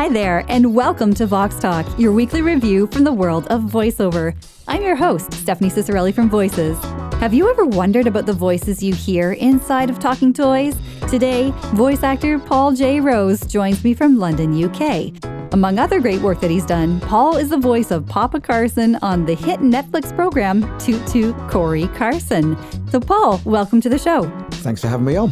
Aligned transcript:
Hi 0.00 0.08
there, 0.08 0.46
and 0.48 0.74
welcome 0.74 1.12
to 1.12 1.26
Vox 1.26 1.58
Talk, 1.58 1.86
your 1.98 2.10
weekly 2.12 2.40
review 2.40 2.86
from 2.86 3.04
the 3.04 3.12
world 3.12 3.46
of 3.48 3.60
voiceover. 3.64 4.34
I'm 4.66 4.80
your 4.80 4.96
host, 4.96 5.30
Stephanie 5.34 5.68
Ciccarelli 5.68 6.14
from 6.14 6.30
Voices. 6.30 6.82
Have 7.16 7.34
you 7.34 7.50
ever 7.50 7.66
wondered 7.66 8.06
about 8.06 8.24
the 8.24 8.32
voices 8.32 8.82
you 8.82 8.94
hear 8.94 9.32
inside 9.32 9.90
of 9.90 9.98
talking 9.98 10.32
toys? 10.32 10.74
Today, 11.10 11.52
voice 11.74 12.02
actor 12.02 12.38
Paul 12.38 12.72
J. 12.72 12.98
Rose 12.98 13.42
joins 13.42 13.84
me 13.84 13.92
from 13.92 14.18
London, 14.18 14.64
UK. 14.64 15.12
Among 15.52 15.78
other 15.78 16.00
great 16.00 16.22
work 16.22 16.40
that 16.40 16.50
he's 16.50 16.64
done, 16.64 16.98
Paul 17.00 17.36
is 17.36 17.50
the 17.50 17.58
voice 17.58 17.90
of 17.90 18.06
Papa 18.06 18.40
Carson 18.40 18.96
on 19.02 19.26
the 19.26 19.34
hit 19.34 19.60
Netflix 19.60 20.16
program 20.16 20.62
Toot 20.78 21.06
Toot 21.08 21.36
Cory 21.50 21.88
Carson. 21.88 22.56
So, 22.90 23.00
Paul, 23.00 23.38
welcome 23.44 23.82
to 23.82 23.90
the 23.90 23.98
show. 23.98 24.24
Thanks 24.50 24.80
for 24.80 24.88
having 24.88 25.04
me 25.04 25.16
on. 25.16 25.30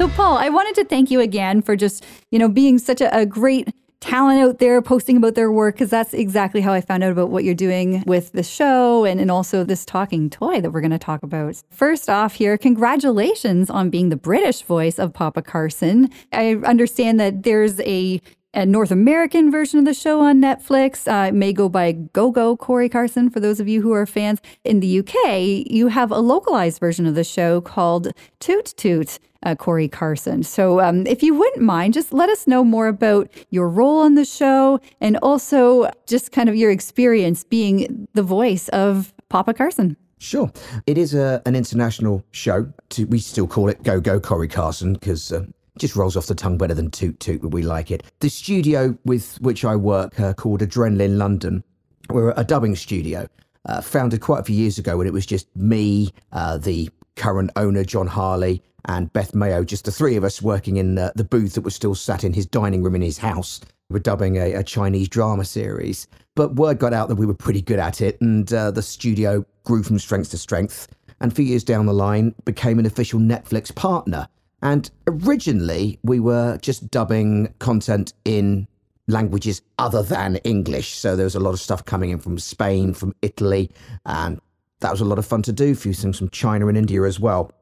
So, 0.00 0.08
Paul, 0.08 0.38
I 0.38 0.48
wanted 0.48 0.74
to 0.76 0.86
thank 0.86 1.10
you 1.10 1.20
again 1.20 1.60
for 1.60 1.76
just, 1.76 2.06
you 2.30 2.38
know, 2.38 2.48
being 2.48 2.78
such 2.78 3.02
a, 3.02 3.14
a 3.14 3.26
great 3.26 3.68
talent 4.00 4.40
out 4.40 4.58
there 4.58 4.80
posting 4.80 5.18
about 5.18 5.34
their 5.34 5.52
work 5.52 5.74
because 5.74 5.90
that's 5.90 6.14
exactly 6.14 6.62
how 6.62 6.72
I 6.72 6.80
found 6.80 7.04
out 7.04 7.12
about 7.12 7.28
what 7.28 7.44
you're 7.44 7.54
doing 7.54 8.02
with 8.06 8.32
the 8.32 8.42
show 8.42 9.04
and, 9.04 9.20
and 9.20 9.30
also 9.30 9.62
this 9.62 9.84
talking 9.84 10.30
toy 10.30 10.62
that 10.62 10.70
we're 10.70 10.80
going 10.80 10.90
to 10.92 10.98
talk 10.98 11.22
about. 11.22 11.62
First 11.68 12.08
off, 12.08 12.36
here, 12.36 12.56
congratulations 12.56 13.68
on 13.68 13.90
being 13.90 14.08
the 14.08 14.16
British 14.16 14.62
voice 14.62 14.98
of 14.98 15.12
Papa 15.12 15.42
Carson. 15.42 16.08
I 16.32 16.54
understand 16.64 17.20
that 17.20 17.42
there's 17.42 17.78
a 17.80 18.22
a 18.52 18.66
North 18.66 18.90
American 18.90 19.48
version 19.48 19.78
of 19.78 19.84
the 19.84 19.94
show 19.94 20.22
on 20.22 20.40
Netflix. 20.40 21.06
Uh, 21.06 21.28
it 21.28 21.34
may 21.34 21.52
go 21.52 21.68
by 21.68 21.92
Go 21.92 22.32
Go 22.32 22.56
Cory 22.56 22.88
Carson 22.88 23.30
for 23.30 23.38
those 23.38 23.60
of 23.60 23.68
you 23.68 23.80
who 23.80 23.92
are 23.92 24.06
fans. 24.06 24.40
In 24.64 24.80
the 24.80 24.98
UK, 24.98 25.70
you 25.70 25.86
have 25.86 26.10
a 26.10 26.18
localized 26.18 26.80
version 26.80 27.06
of 27.06 27.14
the 27.14 27.22
show 27.22 27.60
called 27.60 28.08
Toot 28.40 28.74
Toot 28.76 29.20
uh, 29.42 29.54
Cory 29.54 29.88
Carson. 29.88 30.42
So, 30.42 30.80
um, 30.80 31.06
if 31.06 31.22
you 31.22 31.34
wouldn't 31.34 31.62
mind, 31.62 31.94
just 31.94 32.12
let 32.12 32.28
us 32.28 32.46
know 32.46 32.64
more 32.64 32.88
about 32.88 33.30
your 33.50 33.68
role 33.68 34.00
on 34.00 34.14
the 34.14 34.24
show 34.24 34.80
and 35.00 35.16
also 35.22 35.90
just 36.06 36.32
kind 36.32 36.48
of 36.48 36.56
your 36.56 36.70
experience 36.70 37.44
being 37.44 38.08
the 38.14 38.22
voice 38.22 38.68
of 38.68 39.14
Papa 39.28 39.54
Carson. 39.54 39.96
Sure. 40.18 40.52
It 40.86 40.98
is 40.98 41.14
a, 41.14 41.40
an 41.46 41.56
international 41.56 42.22
show. 42.30 42.70
To, 42.90 43.06
we 43.06 43.18
still 43.18 43.46
call 43.46 43.70
it 43.70 43.82
Go 43.82 44.00
Go 44.00 44.20
Cory 44.20 44.48
Carson 44.48 44.92
because 44.92 45.32
uh, 45.32 45.42
it 45.42 45.54
just 45.78 45.96
rolls 45.96 46.14
off 46.16 46.26
the 46.26 46.34
tongue 46.34 46.58
better 46.58 46.74
than 46.74 46.90
Toot 46.90 47.18
Toot, 47.20 47.40
but 47.40 47.48
we 47.48 47.62
like 47.62 47.90
it. 47.90 48.02
The 48.20 48.28
studio 48.28 48.98
with 49.06 49.40
which 49.40 49.64
I 49.64 49.76
work, 49.76 50.20
uh, 50.20 50.34
called 50.34 50.60
Adrenaline 50.60 51.16
London, 51.16 51.64
we're 52.10 52.34
a 52.36 52.44
dubbing 52.44 52.76
studio. 52.76 53.26
Uh, 53.66 53.80
founded 53.80 54.20
quite 54.20 54.40
a 54.40 54.44
few 54.44 54.56
years 54.56 54.78
ago 54.78 54.96
when 54.96 55.06
it 55.06 55.12
was 55.12 55.26
just 55.26 55.46
me, 55.54 56.10
uh, 56.32 56.56
the 56.58 56.90
current 57.20 57.50
owner, 57.56 57.84
John 57.84 58.06
Harley, 58.06 58.62
and 58.86 59.12
Beth 59.12 59.34
Mayo, 59.34 59.62
just 59.62 59.84
the 59.84 59.92
three 59.92 60.16
of 60.16 60.24
us 60.24 60.40
working 60.40 60.78
in 60.78 60.96
uh, 60.96 61.12
the 61.14 61.22
booth 61.22 61.52
that 61.52 61.60
was 61.60 61.74
still 61.74 61.94
sat 61.94 62.24
in 62.24 62.32
his 62.32 62.46
dining 62.46 62.82
room 62.82 62.94
in 62.94 63.02
his 63.02 63.18
house. 63.18 63.60
We 63.90 63.94
were 63.94 64.00
dubbing 64.00 64.36
a, 64.36 64.54
a, 64.54 64.64
Chinese 64.64 65.08
drama 65.08 65.44
series. 65.44 66.06
But 66.34 66.54
word 66.54 66.78
got 66.78 66.94
out 66.94 67.08
that 67.08 67.16
we 67.16 67.26
were 67.26 67.34
pretty 67.34 67.60
good 67.60 67.78
at 67.78 68.00
it, 68.00 68.18
and 68.22 68.50
uh, 68.54 68.70
the 68.70 68.80
studio 68.80 69.44
grew 69.64 69.82
from 69.82 69.98
strength 69.98 70.30
to 70.30 70.38
strength. 70.38 70.88
And 71.20 71.30
a 71.30 71.34
few 71.34 71.44
years 71.44 71.62
down 71.62 71.84
the 71.84 71.92
line, 71.92 72.34
became 72.46 72.78
an 72.78 72.86
official 72.86 73.20
Netflix 73.20 73.74
partner. 73.74 74.26
And 74.62 74.90
originally, 75.06 75.98
we 76.02 76.20
were 76.20 76.56
just 76.62 76.90
dubbing 76.90 77.52
content 77.58 78.14
in 78.24 78.66
languages 79.08 79.60
other 79.78 80.02
than 80.02 80.36
English. 80.36 80.94
So 80.94 81.16
there 81.16 81.24
was 81.24 81.34
a 81.34 81.40
lot 81.40 81.52
of 81.52 81.60
stuff 81.60 81.84
coming 81.84 82.10
in 82.10 82.18
from 82.18 82.38
Spain, 82.38 82.94
from 82.94 83.14
Italy, 83.20 83.70
and 84.06 84.40
that 84.80 84.90
was 84.90 85.00
a 85.00 85.04
lot 85.04 85.18
of 85.18 85.26
fun 85.26 85.42
to 85.42 85.52
do. 85.52 85.74
Things 85.74 86.18
from 86.18 86.30
China 86.30 86.68
and 86.68 86.76
India 86.76 87.02
as 87.02 87.20
well. 87.20 87.52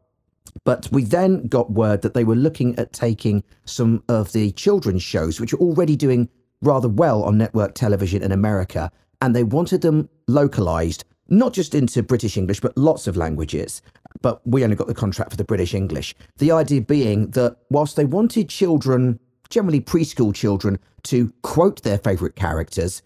But 0.64 0.88
we 0.91 1.05
then 1.05 1.47
got 1.48 1.70
word 1.72 2.02
that 2.02 2.14
they 2.14 2.24
were 2.24 2.34
looking 2.34 2.78
at 2.78 2.92
taking 2.92 3.44
some 3.64 4.02
of 4.08 4.33
the 4.33 4.52
children's 4.52 5.02
shows, 5.02 5.41
which 5.41 5.52
are 5.52 5.58
already 5.58 5.96
doing 5.96 6.28
rather 6.62 6.89
well 6.89 7.22
on 7.22 7.39
network 7.39 7.74
television 7.74 8.22
in 8.22 8.33
America, 8.33 8.91
and 9.20 9.34
they 9.34 9.44
wanted 9.44 9.83
them 9.83 10.08
localized, 10.27 11.05
not 11.28 11.52
just 11.52 11.74
into 11.74 12.02
British 12.02 12.36
English, 12.36 12.61
but 12.61 12.77
lots 12.77 13.07
of 13.07 13.17
languages. 13.17 13.83
But 14.23 14.45
we 14.46 14.64
only 14.64 14.77
got 14.77 14.89
the 14.89 14.95
contract 14.95 15.30
for 15.30 15.36
the 15.36 15.45
British 15.45 15.74
English. 15.74 16.14
The 16.39 16.52
idea 16.52 16.80
being 16.80 17.30
that 17.33 17.58
whilst 17.70 17.96
they 17.96 18.05
wanted 18.05 18.48
children, 18.48 19.20
generally 19.51 19.80
preschool 19.80 20.34
children, 20.34 20.78
to 21.05 21.33
quote 21.42 21.83
their 21.83 21.98
favourite 21.98 22.34
characters, 22.34 23.02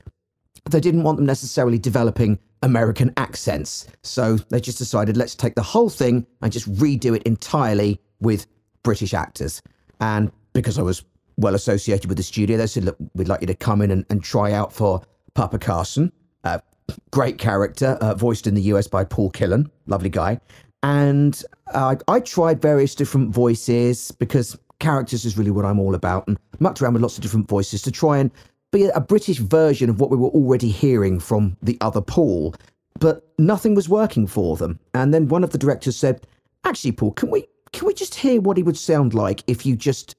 they 0.71 0.81
didn't 0.81 1.03
want 1.03 1.19
them 1.19 1.27
necessarily 1.27 1.79
developing 1.79 2.39
American 2.63 3.13
accents. 3.17 3.87
So 4.03 4.37
they 4.37 4.61
just 4.61 4.79
decided, 4.79 5.17
let's 5.17 5.35
take 5.35 5.55
the 5.55 5.63
whole 5.63 5.91
thing 5.91 6.27
and 6.41 6.53
just 6.53 6.73
redo 6.75 7.17
it 7.17 7.23
entirely 7.25 8.01
with 8.21 8.47
British 8.83 9.15
actors. 9.15 9.63
And 10.01 10.31
because 10.53 10.79
I 10.79 10.83
was 10.83 11.05
well 11.37 11.55
associated 11.55 12.09
with 12.09 12.17
the 12.17 12.23
studio, 12.23 12.57
they 12.57 12.67
said, 12.67 12.85
look, 12.85 12.97
we'd 13.15 13.29
like 13.29 13.41
you 13.41 13.47
to 13.49 13.55
come 13.55 13.83
in 13.83 13.91
and, 13.91 14.05
and 14.11 14.23
try 14.23 14.53
out 14.53 14.73
for 14.73 15.03
Papa 15.35 15.59
Carson. 15.59 16.13
Uh, 16.45 16.59
great 17.11 17.39
character, 17.39 17.99
uh, 18.01 18.15
voiced 18.15 18.47
in 18.47 18.55
the 18.55 18.63
US 18.63 18.87
by 18.87 19.05
Paul 19.05 19.31
Killam, 19.31 19.71
lovely 19.87 20.11
guy. 20.11 20.41
And 20.83 21.43
uh, 21.73 21.97
I 22.09 22.21
tried 22.21 22.61
various 22.61 22.95
different 22.95 23.31
voices 23.33 24.11
because 24.11 24.59
characters 24.81 25.25
is 25.25 25.39
really 25.39 25.53
what 25.53 25.65
I'm 25.65 25.79
all 25.79 25.95
about 25.95 26.27
and 26.27 26.37
mucked 26.59 26.83
around 26.83 26.95
with 26.95 27.03
lots 27.03 27.17
of 27.17 27.23
different 27.23 27.49
voices 27.49 27.83
to 27.83 27.93
try 27.93 28.19
and 28.19 28.33
be 28.73 28.87
a 28.87 29.01
British 29.01 29.39
version 29.39 29.89
of 29.89 30.01
what 30.01 30.11
we 30.11 30.17
were 30.17 30.31
already 30.31 30.71
hearing 30.71 31.21
from 31.21 31.57
the 31.63 31.79
other 31.81 32.01
Paul, 32.01 32.55
but 32.99 33.33
nothing 33.39 33.75
was 33.75 33.89
working 33.89 34.27
for 34.27 34.57
them. 34.57 34.81
And 34.95 35.15
then 35.15 35.29
one 35.29 35.45
of 35.45 35.51
the 35.51 35.59
directors 35.59 35.97
said, 35.97 36.27
"Actually, 36.65 36.93
Paul, 36.93 37.13
can 37.13 37.31
we 37.31 37.47
can 37.73 37.87
we 37.87 37.95
just 37.95 38.17
hear 38.17 38.41
what 38.41 38.57
he 38.57 38.63
would 38.63 38.77
sound 38.77 39.15
like 39.15 39.45
if 39.47 39.65
you 39.65 39.77
just 39.77 40.17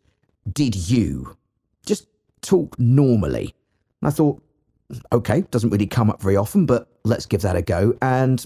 did 0.51 0.75
you, 0.75 1.35
just 1.85 2.07
talk 2.41 2.77
normally?" 2.79 3.53
And 4.01 4.07
I 4.07 4.11
thought, 4.11 4.41
okay, 5.11 5.41
doesn't 5.51 5.69
really 5.69 5.87
come 5.87 6.09
up 6.09 6.21
very 6.21 6.35
often, 6.37 6.65
but 6.65 6.87
let's 7.03 7.25
give 7.25 7.41
that 7.41 7.55
a 7.55 7.61
go. 7.61 7.95
And 8.01 8.45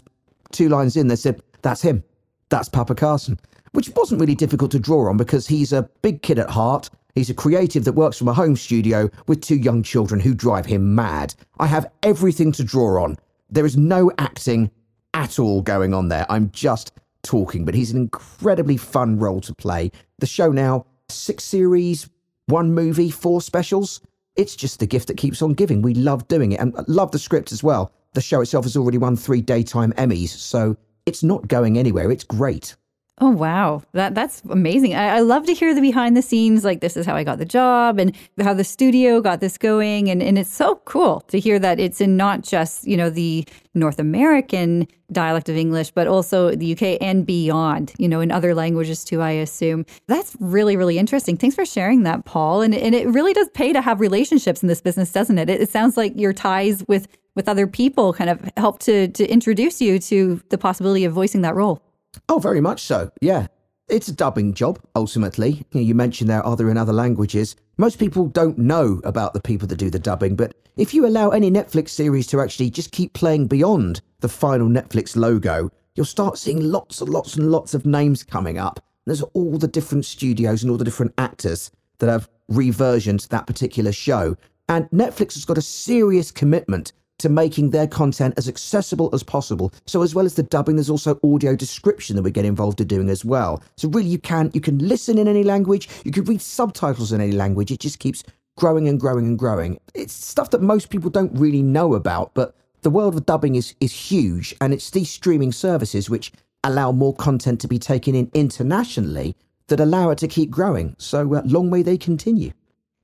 two 0.51 0.69
lines 0.69 0.95
in, 0.95 1.07
they 1.07 1.15
said, 1.15 1.41
"That's 1.61 1.81
him. 1.81 2.03
That's 2.49 2.69
Papa 2.69 2.95
Carson." 2.95 3.39
Which 3.73 3.89
wasn't 3.89 4.21
really 4.21 4.35
difficult 4.35 4.71
to 4.71 4.79
draw 4.79 5.09
on 5.09 5.17
because 5.17 5.47
he's 5.47 5.73
a 5.73 5.89
big 6.01 6.21
kid 6.21 6.39
at 6.39 6.49
heart. 6.49 6.89
He's 7.17 7.31
a 7.31 7.33
creative 7.33 7.83
that 7.85 7.93
works 7.93 8.19
from 8.19 8.27
a 8.27 8.33
home 8.33 8.55
studio 8.55 9.09
with 9.25 9.41
two 9.41 9.55
young 9.55 9.81
children 9.81 10.19
who 10.19 10.35
drive 10.35 10.67
him 10.67 10.93
mad. 10.93 11.33
I 11.57 11.65
have 11.65 11.91
everything 12.03 12.51
to 12.51 12.63
draw 12.63 13.03
on. 13.03 13.17
There 13.49 13.65
is 13.65 13.75
no 13.75 14.11
acting 14.19 14.69
at 15.15 15.39
all 15.39 15.63
going 15.63 15.95
on 15.95 16.09
there. 16.09 16.27
I'm 16.29 16.51
just 16.51 16.91
talking, 17.23 17.65
but 17.65 17.73
he's 17.73 17.89
an 17.89 17.97
incredibly 17.97 18.77
fun 18.77 19.17
role 19.17 19.41
to 19.41 19.55
play. 19.55 19.91
The 20.19 20.27
show 20.27 20.51
now, 20.51 20.85
six 21.09 21.43
series, 21.43 22.07
one 22.45 22.75
movie, 22.75 23.09
four 23.09 23.41
specials. 23.41 23.99
It's 24.35 24.55
just 24.55 24.79
the 24.79 24.85
gift 24.85 25.07
that 25.07 25.17
keeps 25.17 25.41
on 25.41 25.55
giving. 25.55 25.81
We 25.81 25.95
love 25.95 26.27
doing 26.27 26.51
it 26.51 26.59
and 26.59 26.75
love 26.87 27.09
the 27.09 27.17
script 27.17 27.51
as 27.51 27.63
well. 27.63 27.91
The 28.13 28.21
show 28.21 28.41
itself 28.41 28.65
has 28.65 28.77
already 28.77 28.99
won 28.99 29.15
three 29.15 29.41
daytime 29.41 29.91
Emmys, 29.93 30.29
so 30.29 30.77
it's 31.07 31.23
not 31.23 31.47
going 31.47 31.79
anywhere. 31.79 32.11
It's 32.11 32.23
great. 32.23 32.75
Oh 33.19 33.31
wow, 33.31 33.81
that 33.93 34.13
that's 34.13 34.43
amazing! 34.47 34.93
I, 34.93 35.17
I, 35.17 35.19
love 35.21 35.47
to 35.47 35.53
hear 35.55 35.73
the 35.73 35.81
behind 35.81 36.15
the 36.15 36.21
scenes, 36.21 36.63
like 36.63 36.81
this 36.81 36.95
is 36.95 37.03
how 37.03 37.15
I 37.15 37.23
got 37.23 37.39
the 37.39 37.45
job, 37.45 37.97
and 37.97 38.15
how 38.39 38.53
the 38.53 38.63
studio 38.63 39.21
got 39.21 39.39
this 39.39 39.57
going, 39.57 40.07
and 40.07 40.21
and 40.21 40.37
it's 40.37 40.53
so 40.53 40.75
cool 40.85 41.21
to 41.29 41.39
hear 41.39 41.57
that 41.57 41.79
it's 41.79 41.99
in 41.99 42.15
not 42.15 42.43
just 42.43 42.85
you 42.85 42.95
know 42.95 43.09
the 43.09 43.43
North 43.73 43.97
American 43.97 44.87
dialect 45.11 45.49
of 45.49 45.57
English, 45.57 45.89
but 45.89 46.05
also 46.05 46.53
the 46.53 46.73
UK 46.73 46.99
and 47.01 47.25
beyond, 47.25 47.91
you 47.97 48.07
know, 48.07 48.19
in 48.19 48.31
other 48.31 48.53
languages 48.53 49.03
too. 49.03 49.19
I 49.19 49.31
assume 49.31 49.87
that's 50.05 50.37
really 50.39 50.77
really 50.77 50.99
interesting. 50.99 51.37
Thanks 51.37 51.55
for 51.55 51.65
sharing 51.65 52.03
that, 52.03 52.25
Paul. 52.25 52.61
And 52.61 52.75
and 52.75 52.93
it 52.93 53.07
really 53.07 53.33
does 53.33 53.49
pay 53.55 53.73
to 53.73 53.81
have 53.81 53.99
relationships 53.99 54.61
in 54.61 54.67
this 54.67 54.81
business, 54.81 55.11
doesn't 55.11 55.39
it? 55.39 55.49
It, 55.49 55.59
it 55.61 55.71
sounds 55.71 55.97
like 55.97 56.13
your 56.15 56.33
ties 56.33 56.85
with 56.87 57.07
with 57.35 57.49
other 57.49 57.65
people 57.65 58.13
kind 58.13 58.29
of 58.29 58.47
help 58.57 58.77
to 58.81 59.07
to 59.07 59.27
introduce 59.27 59.81
you 59.81 59.97
to 59.97 60.39
the 60.49 60.57
possibility 60.59 61.03
of 61.03 61.13
voicing 61.13 61.41
that 61.41 61.55
role. 61.55 61.81
Oh, 62.29 62.39
very 62.39 62.61
much 62.61 62.81
so. 62.81 63.11
Yeah. 63.21 63.47
It's 63.87 64.09
a 64.09 64.13
dubbing 64.13 64.53
job, 64.53 64.79
ultimately. 64.95 65.65
You, 65.71 65.95
mentioned 65.95 66.29
there, 66.29 66.45
are 66.45 66.57
there 66.57 66.69
in 66.69 66.77
other 66.77 66.91
languages? 66.91 67.55
Most 67.77 67.99
people 67.99 68.27
don't 68.27 68.57
know 68.57 68.99
about 69.05 69.33
the 69.33 69.39
people 69.39 69.65
that 69.69 69.77
do 69.77 69.89
the 69.89 69.97
dubbing, 69.97 70.35
but 70.35 70.53
if 70.75 70.93
you 70.93 71.07
allow 71.07 71.29
any 71.29 71.49
Netflix 71.49 71.89
series 71.89 72.27
to 72.27 72.41
actually 72.41 72.69
just 72.69 72.91
keep 72.91 73.13
playing 73.13 73.47
beyond 73.47 74.01
the 74.19 74.27
final 74.27 74.67
Netflix 74.67 75.15
logo, 75.15 75.71
you'll 75.95 76.05
start 76.05 76.37
seeing 76.37 76.59
lots 76.59 76.99
and 76.99 77.09
lots 77.09 77.37
and 77.37 77.49
lots 77.49 77.73
of 77.73 77.85
names 77.85 78.23
coming 78.23 78.57
up. 78.57 78.83
There's 79.05 79.21
all 79.21 79.57
the 79.57 79.69
different 79.69 80.05
studios 80.05 80.63
and 80.63 80.69
all 80.69 80.77
the 80.77 80.83
different 80.83 81.13
actors 81.17 81.71
that 81.99 82.09
have 82.09 82.29
reversioned 82.51 83.25
that 83.29 83.47
particular 83.47 83.93
show. 83.93 84.35
And 84.67 84.89
Netflix 84.89 85.35
has 85.35 85.45
got 85.45 85.57
a 85.57 85.61
serious 85.61 86.29
commitment 86.29 86.91
to 87.19 87.29
making 87.29 87.71
their 87.71 87.87
content 87.87 88.33
as 88.37 88.47
accessible 88.47 89.09
as 89.13 89.23
possible. 89.23 89.73
So 89.85 90.01
as 90.01 90.13
well 90.13 90.25
as 90.25 90.35
the 90.35 90.43
dubbing, 90.43 90.75
there's 90.75 90.89
also 90.89 91.19
audio 91.23 91.55
description 91.55 92.15
that 92.15 92.21
we 92.21 92.31
get 92.31 92.45
involved 92.45 92.79
in 92.81 92.87
doing 92.87 93.09
as 93.09 93.25
well. 93.25 93.61
So 93.75 93.89
really 93.89 94.09
you 94.09 94.19
can 94.19 94.51
you 94.53 94.61
can 94.61 94.77
listen 94.79 95.17
in 95.17 95.27
any 95.27 95.43
language, 95.43 95.89
you 96.03 96.11
can 96.11 96.25
read 96.25 96.41
subtitles 96.41 97.11
in 97.11 97.21
any 97.21 97.33
language. 97.33 97.71
It 97.71 97.79
just 97.79 97.99
keeps 97.99 98.23
growing 98.57 98.87
and 98.87 98.99
growing 98.99 99.25
and 99.25 99.39
growing. 99.39 99.79
It's 99.93 100.13
stuff 100.13 100.49
that 100.51 100.61
most 100.61 100.89
people 100.89 101.09
don't 101.09 101.37
really 101.37 101.61
know 101.61 101.93
about, 101.93 102.33
but 102.33 102.55
the 102.81 102.89
world 102.89 103.15
of 103.15 103.25
dubbing 103.25 103.55
is 103.55 103.75
is 103.79 103.93
huge 103.93 104.55
and 104.61 104.73
it's 104.73 104.89
these 104.89 105.09
streaming 105.09 105.51
services 105.51 106.09
which 106.09 106.31
allow 106.63 106.91
more 106.91 107.15
content 107.15 107.61
to 107.61 107.67
be 107.67 107.79
taken 107.79 108.13
in 108.15 108.29
internationally 108.33 109.35
that 109.67 109.79
allow 109.79 110.09
it 110.09 110.17
to 110.19 110.27
keep 110.27 110.49
growing. 110.49 110.95
So 110.97 111.35
uh, 111.35 111.41
long 111.45 111.69
may 111.69 111.81
they 111.81 111.97
continue. 111.97 112.51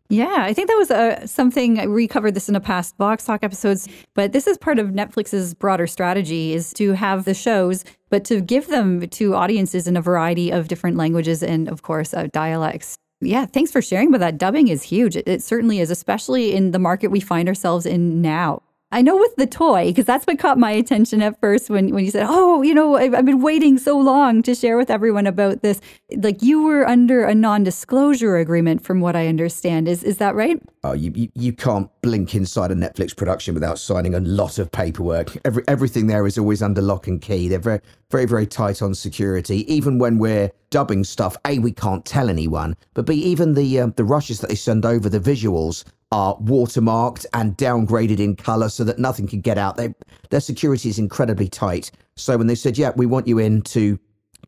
Yeah, 0.10 0.36
I 0.40 0.54
think 0.54 0.68
that 0.68 0.78
was 0.78 0.92
uh, 0.92 1.26
something 1.26 1.92
we 1.92 2.08
covered 2.08 2.36
this 2.36 2.50
in 2.50 2.56
a 2.56 2.60
past 2.60 2.96
Vox 2.98 3.26
Talk 3.26 3.44
episodes, 3.44 3.88
but 4.14 4.32
this 4.32 4.46
is 4.48 4.58
part 4.58 4.78
of 4.78 4.90
Netflix's 4.90 5.54
broader 5.54 5.88
strategy 5.88 6.54
is 6.54 6.72
to 6.74 6.92
have 6.92 7.26
the 7.26 7.34
shows, 7.34 7.84
but 8.10 8.24
to 8.26 8.42
give 8.42 8.68
them 8.68 9.08
to 9.10 9.34
audiences 9.34 9.88
in 9.88 9.98
a 9.98 10.02
variety 10.02 10.52
of 10.52 10.68
different 10.68 10.98
languages 10.98 11.42
and, 11.42 11.68
of 11.68 11.82
course, 11.82 12.14
uh, 12.14 12.28
dialects. 12.32 12.96
Yeah, 13.22 13.46
thanks 13.46 13.72
for 13.72 13.82
sharing. 13.82 14.12
But 14.12 14.20
that 14.20 14.38
dubbing 14.38 14.68
is 14.68 14.84
huge. 14.84 15.16
It 15.16 15.42
certainly 15.42 15.80
is, 15.80 15.90
especially 15.90 16.54
in 16.54 16.72
the 16.72 16.80
market 16.80 17.08
we 17.08 17.20
find 17.20 17.48
ourselves 17.48 17.86
in 17.86 18.22
now. 18.22 18.62
I 18.94 19.02
know 19.02 19.18
with 19.18 19.36
the 19.38 19.48
toy, 19.48 19.88
because 19.88 20.06
that's 20.06 20.26
what 20.28 20.38
caught 20.38 20.60
my 20.60 20.70
attention 20.70 21.24
at 21.24 21.40
first 21.40 21.68
when, 21.68 21.90
when 21.96 22.06
you 22.06 22.12
said, 22.12 22.28
Oh, 22.30 22.62
you 22.62 22.76
know, 22.76 22.96
I've, 22.96 23.16
I've, 23.16 23.26
been 23.26 23.42
waiting 23.42 23.80
so 23.80 23.98
long 23.98 24.44
to 24.44 24.54
share 24.54 24.78
with 24.78 24.92
everyone 24.92 25.26
about 25.26 25.64
this. 25.64 25.82
Like 26.16 26.44
you 26.44 26.62
were 26.62 26.88
under 26.88 27.24
a 27.24 27.34
non 27.34 27.64
disclosure 27.64 28.38
agreement, 28.38 28.84
from 28.84 29.02
what 29.02 29.16
I 29.16 29.28
understand. 29.28 29.88
Is, 29.88 30.04
is 30.04 30.18
that 30.18 30.36
right? 30.36 30.62
Oh, 30.84 30.94
you, 30.94 31.12
you, 31.16 31.30
you 31.34 31.54
can't 31.54 31.90
blink 32.04 32.36
inside 32.36 32.70
a 32.70 32.76
Netflix 32.76 33.18
production 33.18 33.56
without 33.56 33.80
signing 33.80 34.14
a 34.14 34.20
lot 34.20 34.60
of 34.60 34.72
paperwork. 34.72 35.36
Every, 35.44 35.64
everything 35.68 36.06
there 36.06 36.28
is 36.28 36.38
always 36.38 36.62
under 36.62 36.82
lock 36.82 37.08
and 37.08 37.20
key. 37.20 37.48
They're 37.48 37.58
very, 37.58 37.82
very, 38.12 38.26
very 38.26 38.46
tight 38.46 38.84
on 38.84 38.94
security. 38.94 39.74
Even 39.74 39.98
when 39.98 40.20
we're 40.20 40.52
dubbing 40.70 41.04
stuff, 41.04 41.36
A, 41.48 41.58
we 41.58 41.72
can't 41.72 42.06
tell 42.06 42.30
anyone, 42.30 42.76
but 42.94 43.08
B, 43.08 43.16
even 43.16 43.56
the, 43.56 43.80
um, 43.80 43.94
the 43.96 44.04
rushes 44.04 44.40
that 44.42 44.50
they 44.50 44.56
send 44.56 44.86
over, 44.86 45.10
the 45.10 45.20
visuals, 45.20 45.84
are 46.14 46.38
watermarked 46.38 47.26
and 47.34 47.58
downgraded 47.58 48.20
in 48.20 48.36
color 48.36 48.70
so 48.70 48.84
that 48.84 49.00
nothing 49.00 49.28
can 49.28 49.42
get 49.42 49.58
out. 49.58 49.78
They, 49.78 49.96
their 50.30 50.40
security 50.40 50.88
is 50.90 51.00
incredibly 51.00 51.50
tight. 51.50 51.90
So 52.16 52.38
when 52.38 52.46
they 52.46 52.56
said, 52.56 52.78
"Yeah, 52.78 52.92
we 52.96 53.08
want 53.08 53.28
you 53.28 53.40
in 53.40 53.64
to 53.64 54.00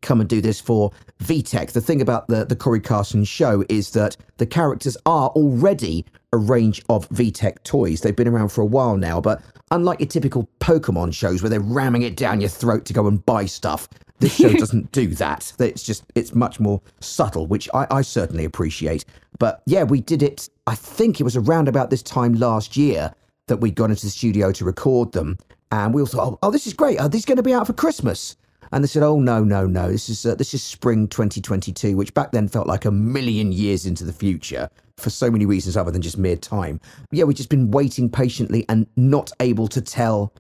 come 0.02 0.20
and 0.20 0.30
do 0.30 0.42
this 0.42 0.62
for 0.62 0.92
VTech," 1.24 1.72
the 1.72 1.82
thing 1.82 2.02
about 2.02 2.28
the 2.28 2.46
the 2.46 2.56
Cory 2.56 2.80
Carson 2.80 3.24
show 3.24 3.66
is 3.68 3.90
that 3.92 4.16
the 4.38 4.46
characters 4.46 4.96
are 5.08 5.30
already 5.30 6.06
a 6.32 6.38
range 6.38 6.84
of 6.88 7.10
VTech 7.10 7.64
toys. 7.64 8.02
They've 8.02 8.16
been 8.16 8.28
around 8.28 8.50
for 8.50 8.62
a 8.62 8.66
while 8.66 8.98
now, 8.98 9.20
but 9.20 9.42
unlike 9.72 10.00
your 10.00 10.08
typical 10.08 10.48
Pokemon 10.60 11.16
shows 11.16 11.42
where 11.42 11.50
they're 11.50 11.60
ramming 11.60 12.04
it 12.04 12.16
down 12.16 12.42
your 12.42 12.50
throat 12.50 12.86
to 12.86 12.94
go 12.94 13.08
and 13.08 13.26
buy 13.26 13.48
stuff, 13.48 13.90
this 14.20 14.36
show 14.36 14.52
doesn't 14.54 14.92
do 14.92 15.08
that. 15.16 15.54
It's 15.60 15.84
just 15.84 16.04
it's 16.16 16.34
much 16.34 16.60
more 16.60 16.82
subtle, 17.00 17.48
which 17.48 17.70
I, 17.74 17.88
I 17.92 18.02
certainly 18.02 18.46
appreciate. 18.46 19.06
But 19.40 19.62
yeah, 19.66 19.84
we 19.84 20.02
did 20.02 20.24
it. 20.24 20.50
I 20.68 20.76
think 20.76 21.20
it 21.20 21.24
was 21.24 21.36
around 21.36 21.68
about 21.68 21.90
this 21.90 22.02
time 22.02 22.34
last 22.34 22.78
year 22.78 23.14
that 23.48 23.58
we'd 23.58 23.76
gone 23.76 23.92
into 23.92 24.06
the 24.06 24.12
studio 24.12 24.52
to 24.54 24.66
record 24.66 25.12
them, 25.12 25.38
and 25.72 25.94
we 25.94 26.02
all 26.02 26.08
thought, 26.08 26.34
oh, 26.34 26.40
oh 26.44 26.52
this 26.52 26.68
is 26.68 26.74
great. 26.74 27.00
Are 27.00 27.10
these 27.10 27.26
going 27.26 27.38
to 27.38 27.44
be 27.44 27.54
out 27.54 27.68
for 27.68 27.74
Christmas? 27.74 28.38
And 28.72 28.84
they 28.84 28.88
said, 28.88 29.04
"Oh 29.04 29.20
no, 29.20 29.44
no, 29.44 29.68
no! 29.68 29.92
This 29.92 30.10
is 30.10 30.26
uh, 30.26 30.36
this 30.36 30.54
is 30.54 30.64
spring 30.64 31.08
2022, 31.08 31.96
which 31.96 32.14
back 32.14 32.32
then 32.32 32.48
felt 32.48 32.68
like 32.68 32.86
a 32.86 32.92
million 32.92 33.52
years 33.52 33.86
into 33.86 34.04
the 34.04 34.12
future 34.12 34.70
for 34.98 35.10
so 35.10 35.30
many 35.30 35.46
reasons 35.46 35.78
other 35.78 35.92
than 35.92 36.02
just 36.02 36.18
mere 36.18 36.36
time. 36.36 36.80
But 37.10 37.20
yeah, 37.20 37.26
we've 37.26 37.38
just 37.38 37.50
been 37.50 37.72
waiting 37.72 38.10
patiently 38.10 38.66
and 38.70 38.88
not 38.96 39.32
able 39.40 39.68
to 39.68 39.82
tell 39.82 40.34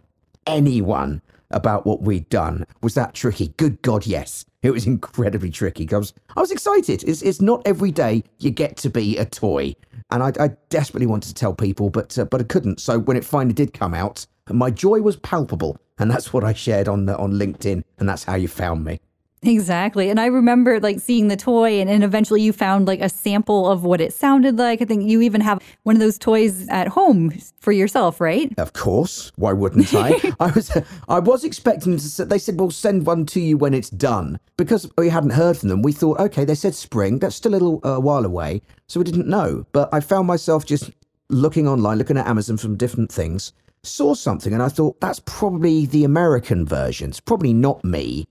anyone 0.48 1.22
about 1.52 1.86
what 1.86 2.02
we'd 2.02 2.28
done. 2.30 2.66
Was 2.82 2.94
that 2.96 3.14
tricky? 3.14 3.50
Good 3.58 3.82
God, 3.82 4.06
yes. 4.06 4.46
It 4.62 4.72
was 4.72 4.86
incredibly 4.88 5.52
tricky. 5.52 5.88
I 5.92 5.98
was, 5.98 6.14
I 6.36 6.42
was 6.42 6.52
excited. 6.52 7.04
It's, 7.04 7.22
it's 7.22 7.42
not 7.42 7.62
every 7.66 7.92
day 7.92 8.24
you 8.40 8.52
get 8.52 8.78
to 8.78 8.90
be 8.90 9.18
a 9.18 9.26
toy. 9.26 9.76
And 10.12 10.22
I, 10.22 10.32
I 10.40 10.50
desperately 10.70 11.08
wanted 11.08 11.30
to 11.30 11.34
tell 11.34 11.54
people, 11.54 11.90
but, 11.90 12.18
uh, 12.18 12.26
but 12.26 12.42
I 12.42 12.44
couldn't. 12.44 12.80
So 12.80 13.00
when 13.00 13.18
it 13.18 13.26
finally 13.26 13.54
did 13.54 13.74
come 13.74 13.94
out, 13.94 14.26
my 14.50 14.70
joy 14.70 15.02
was 15.02 15.16
palpable. 15.18 15.78
And 15.98 16.12
that's 16.12 16.34
what 16.34 16.44
I 16.44 16.54
shared 16.54 16.88
on, 16.88 17.08
on 17.10 17.34
LinkedIn. 17.34 17.84
And 18.00 18.10
that's 18.10 18.26
how 18.26 18.36
you 18.36 18.48
found 18.48 18.84
me. 18.84 19.00
Exactly. 19.48 20.10
And 20.10 20.20
I 20.20 20.26
remember 20.28 20.80
like 20.80 21.00
seeing 21.00 21.28
the 21.28 21.36
toy 21.36 21.80
and, 21.80 21.90
and 21.90 22.04
eventually 22.04 22.42
you 22.42 22.54
found 22.54 22.88
like 22.88 23.02
a 23.02 23.10
sample 23.10 23.70
of 23.70 23.84
what 23.84 24.02
it 24.02 24.14
sounded 24.14 24.58
like. 24.58 24.82
I 24.82 24.86
think 24.86 25.10
you 25.10 25.22
even 25.22 25.42
have 25.42 25.62
one 25.84 25.96
of 25.96 26.00
those 26.00 26.18
toys 26.18 26.68
at 26.70 26.88
home 26.88 27.32
for 27.60 27.72
yourself, 27.72 28.20
right? 28.20 28.54
Of 28.58 28.74
course. 28.74 29.32
Why 29.36 29.54
wouldn't 29.54 29.94
I? 29.94 30.20
I 30.40 30.52
was 30.52 30.76
I 31.08 31.20
was 31.20 31.44
expecting 31.44 31.98
to 31.98 32.04
say, 32.04 32.24
they 32.24 32.40
said 32.40 32.60
we'll 32.60 32.72
send 32.72 33.06
one 33.06 33.26
to 33.28 33.40
you 33.40 33.58
when 33.58 33.74
it's 33.74 33.90
done. 33.90 34.40
Because 34.58 34.90
we 34.98 35.10
hadn't 35.10 35.32
heard 35.32 35.58
from 35.58 35.70
them, 35.70 35.82
we 35.82 35.92
thought, 35.92 36.20
okay, 36.20 36.46
they 36.46 36.56
said 36.56 36.76
spring, 36.76 37.20
that's 37.20 37.36
still 37.36 37.52
a 37.52 37.54
little 37.54 37.82
uh, 37.84 38.00
while 38.00 38.24
away, 38.24 38.62
so 38.88 39.00
we 39.00 39.04
didn't 39.04 39.28
know. 39.28 39.66
But 39.74 39.90
I 39.94 40.00
found 40.00 40.28
myself 40.28 40.66
just 40.66 40.92
looking 41.30 41.68
online, 41.68 41.98
looking 41.98 42.18
at 42.18 42.28
Amazon 42.28 42.58
from 42.58 42.78
different 42.78 43.12
things, 43.12 43.52
saw 43.84 44.14
something 44.14 44.54
and 44.54 44.64
I 44.64 44.70
thought 44.70 45.00
that's 45.00 45.20
probably 45.26 45.86
the 45.86 46.04
American 46.04 46.66
version. 46.66 47.10
It's 47.10 47.20
probably 47.20 47.54
not 47.54 47.84
me. 47.84 48.28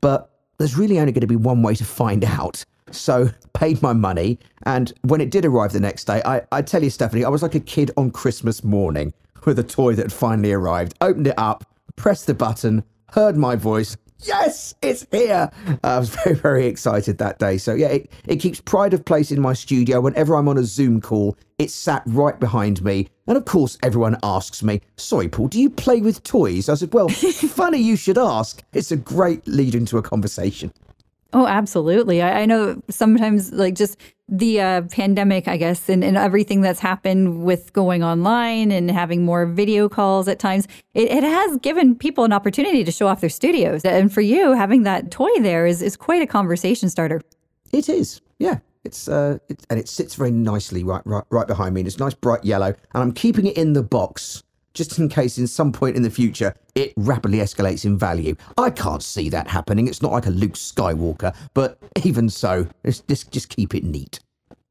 But 0.00 0.31
there's 0.62 0.78
really 0.78 1.00
only 1.00 1.12
going 1.12 1.22
to 1.22 1.26
be 1.26 1.36
one 1.36 1.62
way 1.62 1.74
to 1.74 1.84
find 1.84 2.24
out. 2.24 2.64
So 2.90 3.30
paid 3.52 3.82
my 3.82 3.92
money, 3.92 4.38
and 4.64 4.92
when 5.02 5.20
it 5.20 5.30
did 5.30 5.44
arrive 5.44 5.72
the 5.72 5.80
next 5.80 6.04
day, 6.04 6.22
I, 6.24 6.42
I 6.52 6.62
tell 6.62 6.82
you, 6.82 6.90
Stephanie, 6.90 7.24
I 7.24 7.28
was 7.30 7.42
like 7.42 7.54
a 7.54 7.60
kid 7.60 7.90
on 7.96 8.10
Christmas 8.10 8.62
morning 8.62 9.12
with 9.44 9.58
a 9.58 9.62
toy 9.62 9.94
that 9.94 10.12
finally 10.12 10.52
arrived. 10.52 10.94
Opened 11.00 11.26
it 11.26 11.38
up, 11.38 11.64
pressed 11.96 12.26
the 12.26 12.34
button, 12.34 12.84
heard 13.10 13.36
my 13.36 13.56
voice, 13.56 13.96
yes, 14.22 14.74
it's 14.82 15.06
here. 15.10 15.50
Uh, 15.66 15.76
I 15.82 15.98
was 15.98 16.10
very, 16.24 16.36
very 16.36 16.66
excited 16.66 17.18
that 17.18 17.38
day. 17.38 17.58
So, 17.58 17.74
yeah, 17.74 17.88
it, 17.88 18.10
it 18.26 18.36
keeps 18.36 18.60
pride 18.60 18.94
of 18.94 19.04
place 19.04 19.30
in 19.30 19.40
my 19.40 19.52
studio. 19.52 20.00
Whenever 20.00 20.36
I'm 20.36 20.48
on 20.48 20.58
a 20.58 20.64
Zoom 20.64 21.00
call, 21.00 21.36
it's 21.62 21.74
sat 21.74 22.02
right 22.06 22.38
behind 22.38 22.82
me. 22.82 23.08
And 23.26 23.36
of 23.36 23.44
course, 23.44 23.78
everyone 23.82 24.18
asks 24.22 24.62
me, 24.62 24.80
Sorry, 24.96 25.28
Paul, 25.28 25.48
do 25.48 25.60
you 25.60 25.70
play 25.70 26.00
with 26.00 26.22
toys? 26.22 26.68
I 26.68 26.74
said, 26.74 26.92
Well, 26.92 27.08
funny 27.48 27.78
you 27.78 27.96
should 27.96 28.18
ask. 28.18 28.62
It's 28.72 28.90
a 28.90 28.96
great 28.96 29.46
lead 29.46 29.74
into 29.74 29.98
a 29.98 30.02
conversation. 30.02 30.72
Oh, 31.34 31.46
absolutely. 31.46 32.20
I, 32.20 32.42
I, 32.42 32.46
know 32.46 32.82
sometimes, 32.90 33.52
like, 33.52 33.74
just 33.74 33.96
the 34.28 34.60
uh, 34.60 34.82
pandemic, 34.82 35.48
I 35.48 35.56
guess, 35.56 35.88
and, 35.88 36.04
and, 36.04 36.18
everything 36.18 36.60
that's 36.60 36.78
happened 36.78 37.42
with 37.42 37.72
going 37.72 38.02
online 38.02 38.70
and 38.70 38.90
having 38.90 39.24
more 39.24 39.46
video 39.46 39.88
calls 39.88 40.28
at 40.28 40.38
times, 40.38 40.68
it, 40.92 41.10
it, 41.10 41.22
has 41.22 41.56
given 41.58 41.94
people 41.94 42.24
an 42.24 42.34
opportunity 42.34 42.84
to 42.84 42.92
show 42.92 43.06
off 43.06 43.22
their 43.22 43.30
studios. 43.30 43.82
And 43.82 44.12
for 44.12 44.20
you, 44.20 44.52
having 44.52 44.82
that 44.82 45.10
toy 45.10 45.30
there 45.40 45.64
is, 45.64 45.80
is 45.80 45.96
quite 45.96 46.20
a 46.20 46.26
conversation 46.26 46.90
starter. 46.90 47.22
It 47.72 47.88
is. 47.88 48.20
Yeah. 48.38 48.58
It's 48.84 49.08
uh, 49.08 49.38
it, 49.48 49.64
and 49.70 49.78
it 49.78 49.88
sits 49.88 50.14
very 50.14 50.30
nicely 50.30 50.82
right, 50.82 51.02
right, 51.04 51.24
right 51.30 51.46
behind 51.46 51.74
me. 51.74 51.82
And 51.82 51.88
it's 51.88 51.98
nice 51.98 52.14
bright 52.14 52.44
yellow, 52.44 52.74
and 52.94 53.02
I'm 53.02 53.12
keeping 53.12 53.46
it 53.46 53.56
in 53.56 53.72
the 53.72 53.82
box 53.82 54.42
just 54.74 54.98
in 54.98 55.08
case 55.08 55.38
in 55.38 55.46
some 55.46 55.70
point 55.70 55.96
in 55.96 56.02
the 56.02 56.10
future 56.10 56.54
it 56.74 56.94
rapidly 56.96 57.38
escalates 57.38 57.84
in 57.84 57.98
value. 57.98 58.34
I 58.56 58.70
can't 58.70 59.02
see 59.02 59.28
that 59.28 59.46
happening. 59.48 59.86
It's 59.86 60.00
not 60.00 60.12
like 60.12 60.26
a 60.26 60.30
Luke 60.30 60.54
Skywalker, 60.54 61.34
but 61.54 61.78
even 62.04 62.28
so, 62.28 62.68
just 62.84 63.30
just 63.30 63.48
keep 63.48 63.74
it 63.74 63.84
neat. 63.84 64.20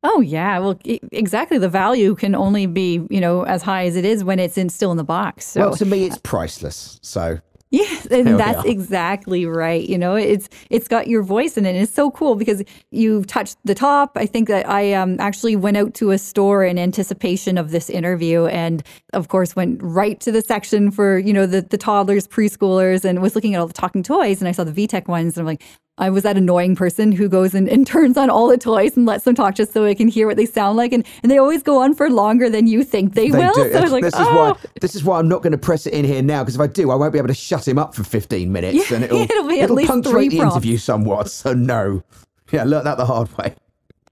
Oh 0.03 0.19
yeah, 0.19 0.57
well 0.59 0.79
exactly. 0.83 1.57
The 1.57 1.69
value 1.69 2.15
can 2.15 2.33
only 2.33 2.65
be 2.65 3.05
you 3.09 3.21
know 3.21 3.43
as 3.43 3.62
high 3.62 3.86
as 3.86 3.95
it 3.95 4.05
is 4.05 4.24
when 4.24 4.39
it's 4.39 4.57
in 4.57 4.69
still 4.69 4.91
in 4.91 4.97
the 4.97 5.03
box. 5.03 5.45
So. 5.45 5.62
Well, 5.62 5.75
to 5.75 5.86
me, 5.86 6.05
it's 6.05 6.17
priceless. 6.17 7.00
So 7.03 7.39
Yes, 7.71 8.05
and 8.07 8.37
that's 8.37 8.65
exactly 8.65 9.45
right. 9.45 9.87
You 9.87 9.97
know, 9.97 10.15
it's 10.15 10.49
it's 10.69 10.89
got 10.89 11.07
your 11.07 11.23
voice 11.23 11.55
in 11.55 11.65
it. 11.65 11.69
And 11.69 11.77
it's 11.77 11.93
so 11.93 12.11
cool 12.11 12.35
because 12.35 12.61
you 12.91 13.23
touched 13.23 13.57
the 13.63 13.73
top. 13.73 14.11
I 14.17 14.25
think 14.25 14.49
that 14.49 14.67
I 14.69 14.91
um, 14.91 15.17
actually 15.21 15.55
went 15.55 15.77
out 15.77 15.93
to 15.95 16.11
a 16.11 16.17
store 16.17 16.65
in 16.65 16.77
anticipation 16.77 17.57
of 17.57 17.71
this 17.71 17.89
interview, 17.89 18.45
and 18.47 18.83
of 19.13 19.29
course 19.29 19.55
went 19.55 19.81
right 19.81 20.19
to 20.19 20.33
the 20.33 20.41
section 20.41 20.91
for 20.91 21.17
you 21.17 21.31
know 21.31 21.45
the 21.45 21.61
the 21.61 21.77
toddlers, 21.77 22.27
preschoolers, 22.27 23.05
and 23.05 23.21
was 23.21 23.35
looking 23.35 23.55
at 23.55 23.61
all 23.61 23.67
the 23.67 23.73
talking 23.73 24.03
toys, 24.03 24.41
and 24.41 24.49
I 24.49 24.51
saw 24.51 24.65
the 24.65 24.73
VTech 24.73 25.07
ones, 25.07 25.37
and 25.37 25.43
I'm 25.43 25.47
like, 25.47 25.63
I 26.01 26.10
was 26.10 26.24
that 26.24 26.36
annoying 26.36 26.75
person 26.75 27.12
who 27.12 27.29
goes 27.29 27.53
and, 27.53 27.70
and, 27.70 27.86
turns 27.91 28.17
on 28.17 28.29
all 28.29 28.48
the 28.48 28.58
toys 28.58 28.98
and 28.98 29.05
lets 29.05 29.24
them 29.24 29.36
talk 29.36 29.53
just 29.55 29.72
so 29.72 29.86
I 29.86 29.93
can 29.93 30.08
hear 30.08 30.27
what 30.27 30.36
they 30.36 30.48
sound 30.48 30.75
like. 30.75 30.91
And, 30.91 31.05
and 31.22 31.31
they 31.31 31.38
always 31.38 31.62
go 31.62 31.79
on 31.79 31.93
for 31.93 32.10
longer 32.10 32.50
than 32.50 32.65
you 32.65 32.84
think 32.84 33.13
they, 33.13 33.29
they 33.29 33.38
will. 33.38 33.53
Do. 33.53 33.62
So 33.72 33.79
like, 33.93 34.03
this, 34.03 34.13
oh. 34.17 34.22
is 34.22 34.27
why, 34.27 34.50
oh. 34.50 34.70
this 34.81 34.96
is 34.96 35.03
why 35.03 35.20
I'm 35.20 35.29
not 35.29 35.43
going 35.43 35.51
to 35.51 35.58
press 35.58 35.86
it 35.86 35.93
in 35.93 36.03
here 36.03 36.22
now, 36.22 36.43
because 36.43 36.55
if 36.55 36.62
I 36.62 36.67
do, 36.67 36.89
I 36.91 36.96
won't 36.96 37.13
be 37.13 37.20
able 37.20 37.27
to 37.29 37.34
shut 37.34 37.67
him 37.67 37.77
up 37.77 37.93
for 37.96 38.03
15 38.03 38.51
minutes 38.51 38.89
yeah, 38.89 38.96
and 38.96 39.03
it'll, 39.05 39.22
it'll, 39.22 39.48
be 39.48 39.60
it'll 39.60 39.77
punctuate 39.86 40.31
the 40.31 40.39
interview 40.39 40.77
somewhat. 40.77 41.29
So, 41.29 41.53
no. 41.53 42.03
Yeah, 42.51 42.63
learn 42.63 42.84
that 42.84 42.98
the 42.98 43.05
hard 43.05 43.29
way. 43.38 43.55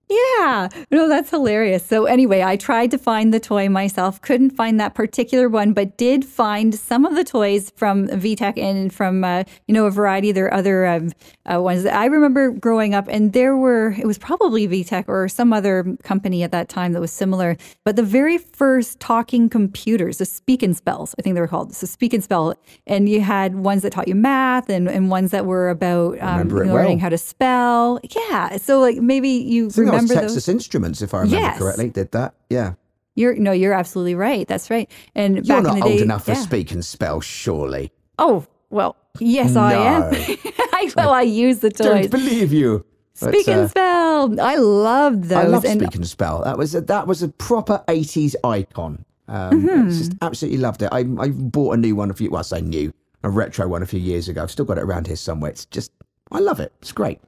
Yeah, 0.09 0.69
no, 0.89 1.07
that's 1.07 1.29
hilarious. 1.29 1.85
So, 1.85 2.05
anyway, 2.05 2.41
I 2.41 2.55
tried 2.55 2.89
to 2.91 2.97
find 2.97 3.31
the 3.31 3.39
toy 3.39 3.69
myself, 3.69 4.19
couldn't 4.21 4.49
find 4.51 4.79
that 4.79 4.95
particular 4.95 5.47
one, 5.47 5.71
but 5.73 5.97
did 5.97 6.25
find 6.25 6.73
some 6.73 7.05
of 7.05 7.13
the 7.13 7.23
toys 7.23 7.71
from 7.75 8.07
VTech 8.07 8.57
and 8.57 8.91
from, 8.91 9.23
uh, 9.23 9.43
you 9.67 9.73
know, 9.75 9.85
a 9.85 9.91
variety 9.91 10.29
of 10.29 10.35
their 10.35 10.51
other 10.51 10.87
um, 10.87 11.11
uh, 11.45 11.61
ones. 11.61 11.83
That 11.83 11.93
I 11.93 12.05
remember 12.05 12.49
growing 12.49 12.95
up, 12.95 13.07
and 13.07 13.33
there 13.33 13.55
were, 13.55 13.91
it 13.99 14.07
was 14.07 14.17
probably 14.17 14.67
VTech 14.67 15.05
or 15.07 15.27
some 15.27 15.53
other 15.53 15.95
company 16.01 16.41
at 16.41 16.51
that 16.53 16.69
time 16.69 16.93
that 16.93 17.01
was 17.01 17.11
similar, 17.11 17.55
but 17.85 17.95
the 17.95 18.01
very 18.01 18.39
first 18.39 18.99
talking 18.99 19.47
computers, 19.47 20.17
the 20.17 20.25
speak 20.25 20.63
and 20.63 20.75
spells, 20.75 21.13
I 21.19 21.21
think 21.21 21.35
they 21.35 21.41
were 21.41 21.47
called, 21.47 21.75
so 21.75 21.85
speak 21.85 22.15
and 22.15 22.23
spell. 22.23 22.55
And 22.87 23.07
you 23.07 23.21
had 23.21 23.57
ones 23.57 23.83
that 23.83 23.91
taught 23.91 24.07
you 24.07 24.15
math 24.15 24.71
and, 24.71 24.89
and 24.89 25.11
ones 25.11 25.29
that 25.29 25.45
were 25.45 25.69
about 25.69 26.19
um, 26.19 26.49
learning 26.49 26.67
well. 26.73 26.97
how 26.97 27.09
to 27.09 27.17
spell. 27.19 27.99
Yeah. 28.09 28.57
So, 28.57 28.79
like, 28.79 28.97
maybe 28.97 29.29
you 29.29 29.69
remember 29.77 29.99
remember 30.01 30.13
Texas 30.15 30.46
those? 30.46 30.50
Instruments, 30.50 31.01
if 31.01 31.13
I 31.13 31.20
remember 31.20 31.38
yes. 31.38 31.58
correctly, 31.58 31.89
did 31.89 32.12
that. 32.12 32.34
Yeah. 32.50 32.74
You're 33.15 33.36
no, 33.36 33.51
you're 33.51 33.74
absolutely 33.74 34.15
right. 34.15 34.48
That's 34.48 34.70
right. 34.70 34.89
And 35.15 35.46
you're 35.46 35.62
not 35.62 35.82
old 35.82 35.84
day, 35.84 36.01
enough 36.01 36.27
yeah. 36.27 36.36
for 36.36 36.39
speak 36.41 36.72
and 36.72 36.86
spell, 36.86 37.20
surely. 37.20 37.91
Oh 38.18 38.46
well, 38.70 38.96
yes, 39.20 39.56
no. 39.56 39.62
I 39.62 39.74
am. 39.74 40.13
I 40.74 40.91
well, 40.96 41.10
I 41.12 41.24
use 41.24 41.60
the 41.60 41.70
toys. 41.70 42.08
Don't 42.08 42.12
believe 42.12 42.53
you. 42.53 42.86
Speak 43.13 43.48
and 43.50 43.62
uh, 43.62 43.68
spell. 43.68 44.32
Spell. 44.32 44.46
I 44.46 44.56
loved 44.56 45.25
those. 45.25 45.38
I 45.38 45.44
love 45.44 45.65
and 45.65 45.82
Speak 45.82 45.96
and 45.96 46.08
Spell. 46.08 46.44
That 46.44 46.58
was 46.58 46.74
a, 46.75 46.82
that 46.82 47.08
was 47.08 47.22
a 47.22 47.27
proper 47.27 47.84
eighties 47.89 48.36
icon. 48.44 49.03
Um, 49.27 49.63
Mm-hmm. 49.63 49.89
Just 49.89 50.13
absolutely 50.22 50.60
loved 50.60 50.82
it. 50.82 50.89
I 50.91 51.00
I 51.00 51.29
bought 51.29 51.74
a 51.74 51.77
new 51.77 51.96
one 51.96 52.10
a 52.10 52.13
few. 52.13 52.29
Well, 52.29 52.39
I 52.39 52.44
say 52.44 52.62
new, 52.62 52.94
a 53.24 53.29
retro 53.29 53.68
one 53.68 53.84
a 53.84 53.86
few 53.86 54.00
years 54.00 54.29
ago. 54.29 54.41
I've 54.44 54.51
still 54.51 54.65
got 54.65 54.77
it 54.77 54.84
around 54.84 55.08
here 55.08 55.18
somewhere. 55.18 55.51
It's 55.51 55.65
just 55.65 55.91
I 56.32 56.39
love 56.39 56.60
it. 56.60 56.74
It's 56.82 56.91
great. 56.91 57.20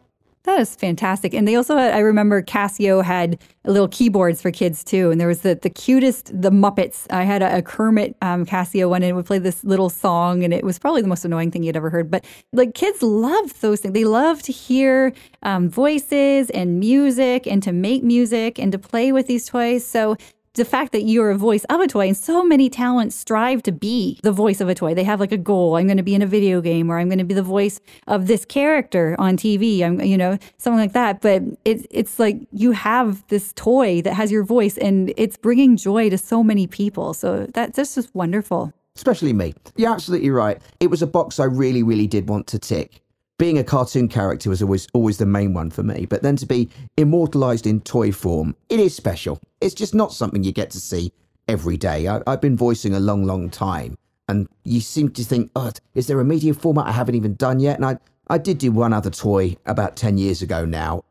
That 0.43 0.59
is 0.59 0.75
fantastic. 0.75 1.35
And 1.35 1.47
they 1.47 1.55
also 1.55 1.77
had, 1.77 1.93
I 1.93 1.99
remember 1.99 2.41
Casio 2.41 3.03
had 3.03 3.39
little 3.63 3.87
keyboards 3.87 4.41
for 4.41 4.49
kids 4.49 4.83
too. 4.83 5.11
And 5.11 5.21
there 5.21 5.27
was 5.27 5.41
the, 5.41 5.53
the 5.53 5.69
cutest, 5.69 6.31
the 6.33 6.49
Muppets. 6.49 7.05
I 7.11 7.23
had 7.23 7.43
a, 7.43 7.57
a 7.57 7.61
Kermit 7.61 8.15
um, 8.23 8.43
Casio 8.47 8.89
one 8.89 9.03
and 9.03 9.11
it 9.11 9.13
would 9.13 9.27
play 9.27 9.37
this 9.37 9.63
little 9.63 9.89
song. 9.89 10.43
And 10.43 10.51
it 10.51 10.63
was 10.63 10.79
probably 10.79 11.03
the 11.03 11.07
most 11.07 11.25
annoying 11.25 11.51
thing 11.51 11.61
you'd 11.61 11.77
ever 11.77 11.91
heard. 11.91 12.09
But 12.09 12.25
like 12.53 12.73
kids 12.73 13.03
loved 13.03 13.61
those 13.61 13.81
things. 13.81 13.93
They 13.93 14.03
love 14.03 14.41
to 14.43 14.51
hear 14.51 15.13
um, 15.43 15.69
voices 15.69 16.49
and 16.49 16.79
music 16.79 17.45
and 17.45 17.61
to 17.61 17.71
make 17.71 18.03
music 18.03 18.57
and 18.57 18.71
to 18.71 18.79
play 18.79 19.11
with 19.11 19.27
these 19.27 19.45
toys. 19.45 19.85
So 19.85 20.17
the 20.53 20.65
fact 20.65 20.91
that 20.91 21.03
you're 21.03 21.31
a 21.31 21.37
voice 21.37 21.63
of 21.65 21.79
a 21.79 21.87
toy 21.87 22.07
and 22.07 22.17
so 22.17 22.43
many 22.43 22.69
talents 22.69 23.15
strive 23.15 23.63
to 23.63 23.71
be 23.71 24.19
the 24.23 24.31
voice 24.31 24.59
of 24.59 24.67
a 24.67 24.75
toy. 24.75 24.93
They 24.93 25.03
have 25.03 25.19
like 25.19 25.31
a 25.31 25.37
goal. 25.37 25.77
I'm 25.77 25.87
going 25.87 25.97
to 25.97 26.03
be 26.03 26.15
in 26.15 26.21
a 26.21 26.27
video 26.27 26.59
game 26.61 26.89
or 26.89 26.99
I'm 26.99 27.07
going 27.07 27.19
to 27.19 27.23
be 27.23 27.33
the 27.33 27.41
voice 27.41 27.79
of 28.07 28.27
this 28.27 28.43
character 28.43 29.15
on 29.17 29.37
TV. 29.37 29.81
I'm, 29.81 30.01
you 30.01 30.17
know, 30.17 30.37
something 30.57 30.79
like 30.79 30.93
that. 30.93 31.21
But 31.21 31.43
it, 31.63 31.87
it's 31.89 32.19
like 32.19 32.37
you 32.51 32.73
have 32.73 33.25
this 33.29 33.53
toy 33.53 34.01
that 34.01 34.13
has 34.13 34.31
your 34.31 34.43
voice 34.43 34.77
and 34.77 35.13
it's 35.15 35.37
bringing 35.37 35.77
joy 35.77 36.09
to 36.09 36.17
so 36.17 36.43
many 36.43 36.67
people. 36.67 37.13
So 37.13 37.47
that, 37.53 37.73
that's 37.73 37.95
just 37.95 38.13
wonderful. 38.13 38.73
especially 38.95 39.33
me. 39.33 39.53
You're 39.77 39.93
absolutely 39.93 40.31
right. 40.31 40.61
It 40.79 40.87
was 40.87 41.01
a 41.01 41.07
box 41.07 41.39
I 41.39 41.45
really, 41.45 41.83
really 41.83 42.07
did 42.07 42.27
want 42.27 42.47
to 42.47 42.59
tick. 42.59 43.00
Being 43.41 43.57
a 43.57 43.63
cartoon 43.63 44.07
character 44.07 44.51
was 44.51 44.61
always 44.61 44.87
always 44.93 45.17
the 45.17 45.25
main 45.25 45.51
one 45.51 45.71
for 45.71 45.81
me, 45.81 46.05
but 46.05 46.21
then 46.21 46.35
to 46.35 46.45
be 46.45 46.69
immortalized 46.95 47.65
in 47.65 47.81
toy 47.81 48.11
form, 48.11 48.55
it 48.69 48.79
is 48.79 48.95
special. 48.95 49.39
It's 49.61 49.73
just 49.73 49.95
not 49.95 50.13
something 50.13 50.43
you 50.43 50.51
get 50.51 50.69
to 50.69 50.79
see 50.79 51.11
every 51.47 51.75
day. 51.75 52.07
I, 52.07 52.21
I've 52.27 52.39
been 52.39 52.55
voicing 52.55 52.93
a 52.93 52.99
long, 52.99 53.23
long 53.23 53.49
time, 53.49 53.97
and 54.27 54.47
you 54.63 54.79
seem 54.79 55.09
to 55.13 55.23
think, 55.23 55.49
oh, 55.55 55.71
is 55.95 56.05
there 56.05 56.19
a 56.19 56.23
media 56.23 56.53
format 56.53 56.85
I 56.85 56.91
haven't 56.91 57.15
even 57.15 57.33
done 57.33 57.59
yet? 57.59 57.77
And 57.77 57.85
I, 57.85 57.97
I 58.27 58.37
did 58.37 58.59
do 58.59 58.71
one 58.71 58.93
other 58.93 59.09
toy 59.09 59.57
about 59.65 59.95
10 59.95 60.19
years 60.19 60.43
ago 60.43 60.63
now, 60.63 61.03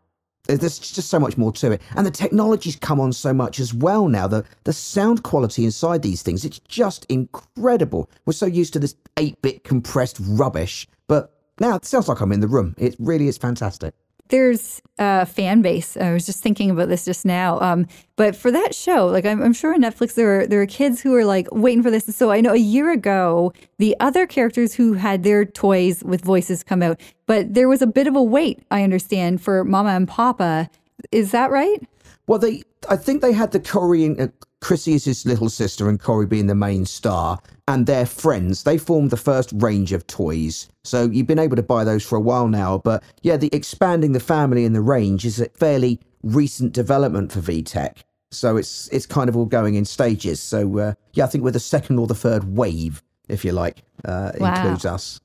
there's 0.44 0.78
just 0.78 1.10
so 1.10 1.18
much 1.18 1.36
more 1.36 1.52
to 1.52 1.72
it 1.72 1.82
and 1.96 2.06
the 2.06 2.10
technology's 2.10 2.76
come 2.76 3.00
on 3.00 3.12
so 3.12 3.32
much 3.32 3.60
as 3.60 3.72
well 3.72 4.08
now 4.08 4.26
the 4.26 4.44
the 4.64 4.72
sound 4.72 5.22
quality 5.22 5.64
inside 5.64 6.02
these 6.02 6.22
things 6.22 6.44
it's 6.44 6.58
just 6.60 7.04
incredible 7.08 8.10
we're 8.24 8.32
so 8.32 8.46
used 8.46 8.72
to 8.72 8.80
this 8.80 8.96
8-bit 9.16 9.62
compressed 9.62 10.16
rubbish 10.20 10.88
but 11.06 11.39
now 11.60 11.76
it 11.76 11.84
sounds 11.84 12.08
like 12.08 12.20
i'm 12.20 12.32
in 12.32 12.40
the 12.40 12.48
room 12.48 12.74
it 12.78 12.96
really 12.98 13.28
is 13.28 13.38
fantastic 13.38 13.94
there's 14.30 14.80
a 14.98 15.26
fan 15.26 15.60
base. 15.60 15.96
I 15.96 16.12
was 16.12 16.24
just 16.24 16.42
thinking 16.42 16.70
about 16.70 16.88
this 16.88 17.04
just 17.04 17.26
now. 17.26 17.60
Um, 17.60 17.86
but 18.16 18.34
for 18.34 18.50
that 18.50 18.74
show, 18.74 19.06
like 19.06 19.26
I'm, 19.26 19.42
I'm 19.42 19.52
sure 19.52 19.74
on 19.74 19.82
Netflix, 19.82 20.14
there 20.14 20.40
are 20.40 20.46
there 20.46 20.62
are 20.62 20.66
kids 20.66 21.00
who 21.00 21.14
are 21.14 21.24
like 21.24 21.48
waiting 21.52 21.82
for 21.82 21.90
this. 21.90 22.04
So 22.16 22.30
I 22.30 22.40
know 22.40 22.52
a 22.52 22.56
year 22.56 22.90
ago, 22.90 23.52
the 23.78 23.96
other 24.00 24.26
characters 24.26 24.74
who 24.74 24.94
had 24.94 25.22
their 25.22 25.44
toys 25.44 26.02
with 26.04 26.22
voices 26.22 26.62
come 26.62 26.82
out, 26.82 27.00
but 27.26 27.52
there 27.52 27.68
was 27.68 27.82
a 27.82 27.86
bit 27.86 28.06
of 28.06 28.16
a 28.16 28.22
wait. 28.22 28.62
I 28.70 28.82
understand 28.82 29.42
for 29.42 29.64
Mama 29.64 29.90
and 29.90 30.08
Papa. 30.08 30.70
Is 31.12 31.32
that 31.32 31.50
right? 31.50 31.82
Well, 32.26 32.38
they, 32.38 32.62
I 32.88 32.96
think 32.96 33.20
they 33.22 33.32
had 33.32 33.52
the 33.52 33.60
Cory 33.60 34.04
and 34.04 34.20
uh, 34.20 34.28
Chrissy 34.60 34.94
is 34.94 35.04
his 35.04 35.24
little 35.26 35.48
sister, 35.48 35.88
and 35.88 35.98
Cory 36.00 36.26
being 36.26 36.46
the 36.46 36.54
main 36.54 36.84
star, 36.84 37.38
and 37.68 37.86
their 37.86 38.04
friends. 38.06 38.62
They 38.62 38.78
formed 38.78 39.10
the 39.10 39.16
first 39.16 39.52
range 39.54 39.92
of 39.92 40.06
toys. 40.06 40.68
So 40.84 41.04
you've 41.04 41.26
been 41.26 41.38
able 41.38 41.56
to 41.56 41.62
buy 41.62 41.84
those 41.84 42.04
for 42.04 42.16
a 42.16 42.20
while 42.20 42.48
now. 42.48 42.78
But 42.78 43.02
yeah, 43.22 43.36
the 43.36 43.48
expanding 43.52 44.12
the 44.12 44.20
family 44.20 44.64
and 44.64 44.74
the 44.74 44.80
range 44.82 45.24
is 45.24 45.40
a 45.40 45.48
fairly 45.50 46.00
recent 46.22 46.72
development 46.72 47.32
for 47.32 47.40
VTech. 47.40 47.98
So 48.30 48.56
it's 48.56 48.88
it's 48.88 49.06
kind 49.06 49.28
of 49.28 49.36
all 49.36 49.46
going 49.46 49.74
in 49.74 49.84
stages. 49.84 50.40
So 50.40 50.78
uh, 50.78 50.94
yeah, 51.14 51.24
I 51.24 51.26
think 51.28 51.42
we're 51.44 51.50
the 51.52 51.60
second 51.60 51.98
or 51.98 52.06
the 52.06 52.14
third 52.14 52.56
wave, 52.56 53.02
if 53.28 53.44
you 53.44 53.52
like, 53.52 53.82
uh, 54.04 54.32
Wow. 54.38 54.54
includes 54.54 54.84
us. 54.84 55.20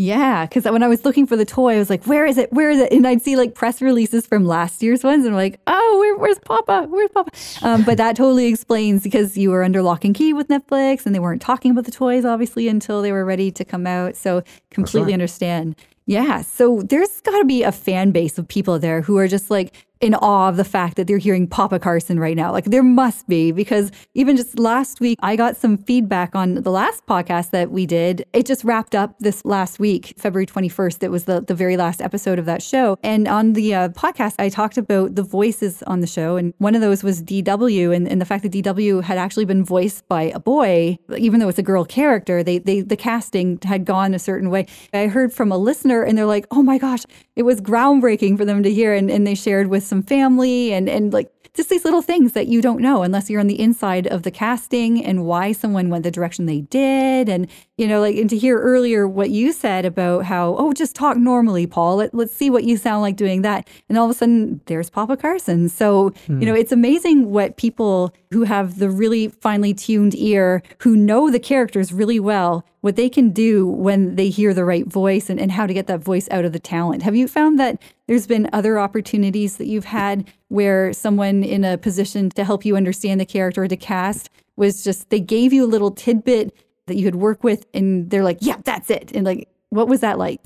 Yeah, 0.00 0.46
because 0.46 0.64
when 0.64 0.82
I 0.82 0.88
was 0.88 1.04
looking 1.04 1.26
for 1.26 1.36
the 1.36 1.44
toy, 1.44 1.74
I 1.74 1.78
was 1.78 1.90
like, 1.90 2.06
"Where 2.06 2.24
is 2.24 2.38
it? 2.38 2.50
Where 2.54 2.70
is 2.70 2.80
it?" 2.80 2.90
And 2.90 3.06
I'd 3.06 3.20
see 3.20 3.36
like 3.36 3.54
press 3.54 3.82
releases 3.82 4.26
from 4.26 4.46
last 4.46 4.82
year's 4.82 5.04
ones, 5.04 5.26
and 5.26 5.34
I'm 5.34 5.38
like, 5.38 5.60
"Oh, 5.66 5.98
where, 5.98 6.16
where's 6.16 6.38
Papa? 6.38 6.86
Where's 6.88 7.10
Papa?" 7.10 7.30
Um, 7.60 7.82
but 7.84 7.98
that 7.98 8.16
totally 8.16 8.46
explains 8.46 9.02
because 9.02 9.36
you 9.36 9.50
were 9.50 9.62
under 9.62 9.82
lock 9.82 10.06
and 10.06 10.14
key 10.14 10.32
with 10.32 10.48
Netflix, 10.48 11.04
and 11.04 11.14
they 11.14 11.18
weren't 11.18 11.42
talking 11.42 11.70
about 11.70 11.84
the 11.84 11.90
toys 11.90 12.24
obviously 12.24 12.66
until 12.66 13.02
they 13.02 13.12
were 13.12 13.26
ready 13.26 13.50
to 13.50 13.62
come 13.62 13.86
out. 13.86 14.16
So 14.16 14.42
completely 14.70 15.08
right. 15.08 15.12
understand. 15.12 15.76
Yeah, 16.06 16.40
so 16.40 16.80
there's 16.80 17.20
got 17.20 17.38
to 17.38 17.44
be 17.44 17.62
a 17.62 17.70
fan 17.70 18.10
base 18.10 18.38
of 18.38 18.48
people 18.48 18.78
there 18.78 19.02
who 19.02 19.18
are 19.18 19.28
just 19.28 19.50
like 19.50 19.74
in 20.00 20.14
awe 20.14 20.48
of 20.48 20.56
the 20.56 20.64
fact 20.64 20.96
that 20.96 21.06
they're 21.06 21.18
hearing 21.18 21.46
Papa 21.46 21.78
Carson 21.78 22.18
right 22.18 22.36
now. 22.36 22.50
Like 22.52 22.64
there 22.64 22.82
must 22.82 23.28
be 23.28 23.52
because 23.52 23.92
even 24.14 24.36
just 24.36 24.58
last 24.58 24.98
week 24.98 25.18
I 25.22 25.36
got 25.36 25.56
some 25.56 25.76
feedback 25.76 26.34
on 26.34 26.54
the 26.54 26.70
last 26.70 27.04
podcast 27.06 27.50
that 27.50 27.70
we 27.70 27.84
did. 27.84 28.24
It 28.32 28.46
just 28.46 28.64
wrapped 28.64 28.94
up 28.94 29.14
this 29.18 29.44
last 29.44 29.78
week, 29.78 30.14
February 30.16 30.46
21st. 30.46 31.02
It 31.02 31.10
was 31.10 31.24
the, 31.24 31.42
the 31.42 31.54
very 31.54 31.76
last 31.76 32.00
episode 32.00 32.38
of 32.38 32.46
that 32.46 32.62
show. 32.62 32.96
And 33.02 33.28
on 33.28 33.52
the 33.52 33.74
uh, 33.74 33.88
podcast, 33.90 34.36
I 34.38 34.48
talked 34.48 34.78
about 34.78 35.16
the 35.16 35.22
voices 35.22 35.82
on 35.82 36.00
the 36.00 36.06
show. 36.06 36.36
And 36.36 36.54
one 36.58 36.74
of 36.74 36.80
those 36.80 37.02
was 37.02 37.22
DW 37.22 37.94
and, 37.94 38.08
and 38.08 38.20
the 38.20 38.24
fact 38.24 38.42
that 38.44 38.52
DW 38.52 39.02
had 39.02 39.18
actually 39.18 39.44
been 39.44 39.64
voiced 39.64 40.08
by 40.08 40.22
a 40.22 40.40
boy, 40.40 40.98
even 41.16 41.40
though 41.40 41.48
it's 41.48 41.58
a 41.58 41.62
girl 41.62 41.84
character, 41.84 42.42
they, 42.42 42.58
they 42.58 42.80
the 42.80 42.96
casting 42.96 43.58
had 43.64 43.84
gone 43.84 44.14
a 44.14 44.18
certain 44.18 44.48
way. 44.48 44.66
I 44.94 45.08
heard 45.08 45.30
from 45.32 45.52
a 45.52 45.58
listener 45.58 46.02
and 46.02 46.16
they're 46.16 46.24
like, 46.24 46.46
oh 46.50 46.62
my 46.62 46.78
gosh, 46.78 47.04
it 47.36 47.42
was 47.42 47.60
groundbreaking 47.60 48.38
for 48.38 48.46
them 48.46 48.62
to 48.62 48.72
hear. 48.72 48.94
And, 48.94 49.10
and 49.10 49.26
they 49.26 49.34
shared 49.34 49.66
with 49.66 49.89
some 49.90 50.02
family 50.02 50.72
and, 50.72 50.88
and 50.88 51.12
like 51.12 51.30
just 51.52 51.68
these 51.68 51.84
little 51.84 52.00
things 52.00 52.32
that 52.32 52.46
you 52.46 52.62
don't 52.62 52.80
know 52.80 53.02
unless 53.02 53.28
you're 53.28 53.40
on 53.40 53.48
the 53.48 53.60
inside 53.60 54.06
of 54.06 54.22
the 54.22 54.30
casting 54.30 55.04
and 55.04 55.26
why 55.26 55.52
someone 55.52 55.90
went 55.90 56.04
the 56.04 56.10
direction 56.10 56.46
they 56.46 56.62
did. 56.62 57.28
And, 57.28 57.48
you 57.80 57.88
know, 57.88 57.98
like, 57.98 58.14
and 58.16 58.28
to 58.28 58.36
hear 58.36 58.58
earlier 58.58 59.08
what 59.08 59.30
you 59.30 59.54
said 59.54 59.86
about 59.86 60.26
how, 60.26 60.54
oh, 60.58 60.74
just 60.74 60.94
talk 60.94 61.16
normally, 61.16 61.66
Paul. 61.66 61.96
Let, 61.96 62.12
let's 62.12 62.34
see 62.34 62.50
what 62.50 62.64
you 62.64 62.76
sound 62.76 63.00
like 63.00 63.16
doing 63.16 63.40
that. 63.40 63.66
And 63.88 63.96
all 63.96 64.04
of 64.04 64.10
a 64.10 64.14
sudden, 64.14 64.60
there's 64.66 64.90
Papa 64.90 65.16
Carson. 65.16 65.70
So, 65.70 66.12
you 66.28 66.34
know, 66.34 66.52
hmm. 66.52 66.58
it's 66.58 66.72
amazing 66.72 67.30
what 67.30 67.56
people 67.56 68.14
who 68.32 68.42
have 68.42 68.80
the 68.80 68.90
really 68.90 69.28
finely 69.28 69.72
tuned 69.72 70.14
ear, 70.14 70.62
who 70.80 70.94
know 70.94 71.30
the 71.30 71.40
characters 71.40 71.90
really 71.90 72.20
well, 72.20 72.66
what 72.82 72.96
they 72.96 73.08
can 73.08 73.30
do 73.30 73.66
when 73.66 74.16
they 74.16 74.28
hear 74.28 74.52
the 74.52 74.66
right 74.66 74.86
voice 74.86 75.30
and, 75.30 75.40
and 75.40 75.50
how 75.50 75.66
to 75.66 75.72
get 75.72 75.86
that 75.86 76.00
voice 76.00 76.28
out 76.30 76.44
of 76.44 76.52
the 76.52 76.58
talent. 76.58 77.02
Have 77.02 77.16
you 77.16 77.26
found 77.26 77.58
that 77.58 77.80
there's 78.08 78.26
been 78.26 78.50
other 78.52 78.78
opportunities 78.78 79.56
that 79.56 79.68
you've 79.68 79.86
had 79.86 80.30
where 80.48 80.92
someone 80.92 81.42
in 81.42 81.64
a 81.64 81.78
position 81.78 82.28
to 82.28 82.44
help 82.44 82.66
you 82.66 82.76
understand 82.76 83.22
the 83.22 83.26
character 83.26 83.62
or 83.62 83.68
to 83.68 83.76
cast 83.76 84.28
was 84.56 84.84
just 84.84 85.08
they 85.08 85.20
gave 85.20 85.54
you 85.54 85.64
a 85.64 85.66
little 85.66 85.90
tidbit 85.90 86.54
that 86.90 86.96
you 86.96 87.04
could 87.04 87.16
work 87.16 87.42
with 87.42 87.64
and 87.72 88.10
they're 88.10 88.24
like, 88.24 88.38
yeah, 88.40 88.56
that's 88.64 88.90
it. 88.90 89.12
And 89.14 89.24
like, 89.24 89.48
what 89.70 89.88
was 89.88 90.00
that 90.00 90.18
like? 90.18 90.40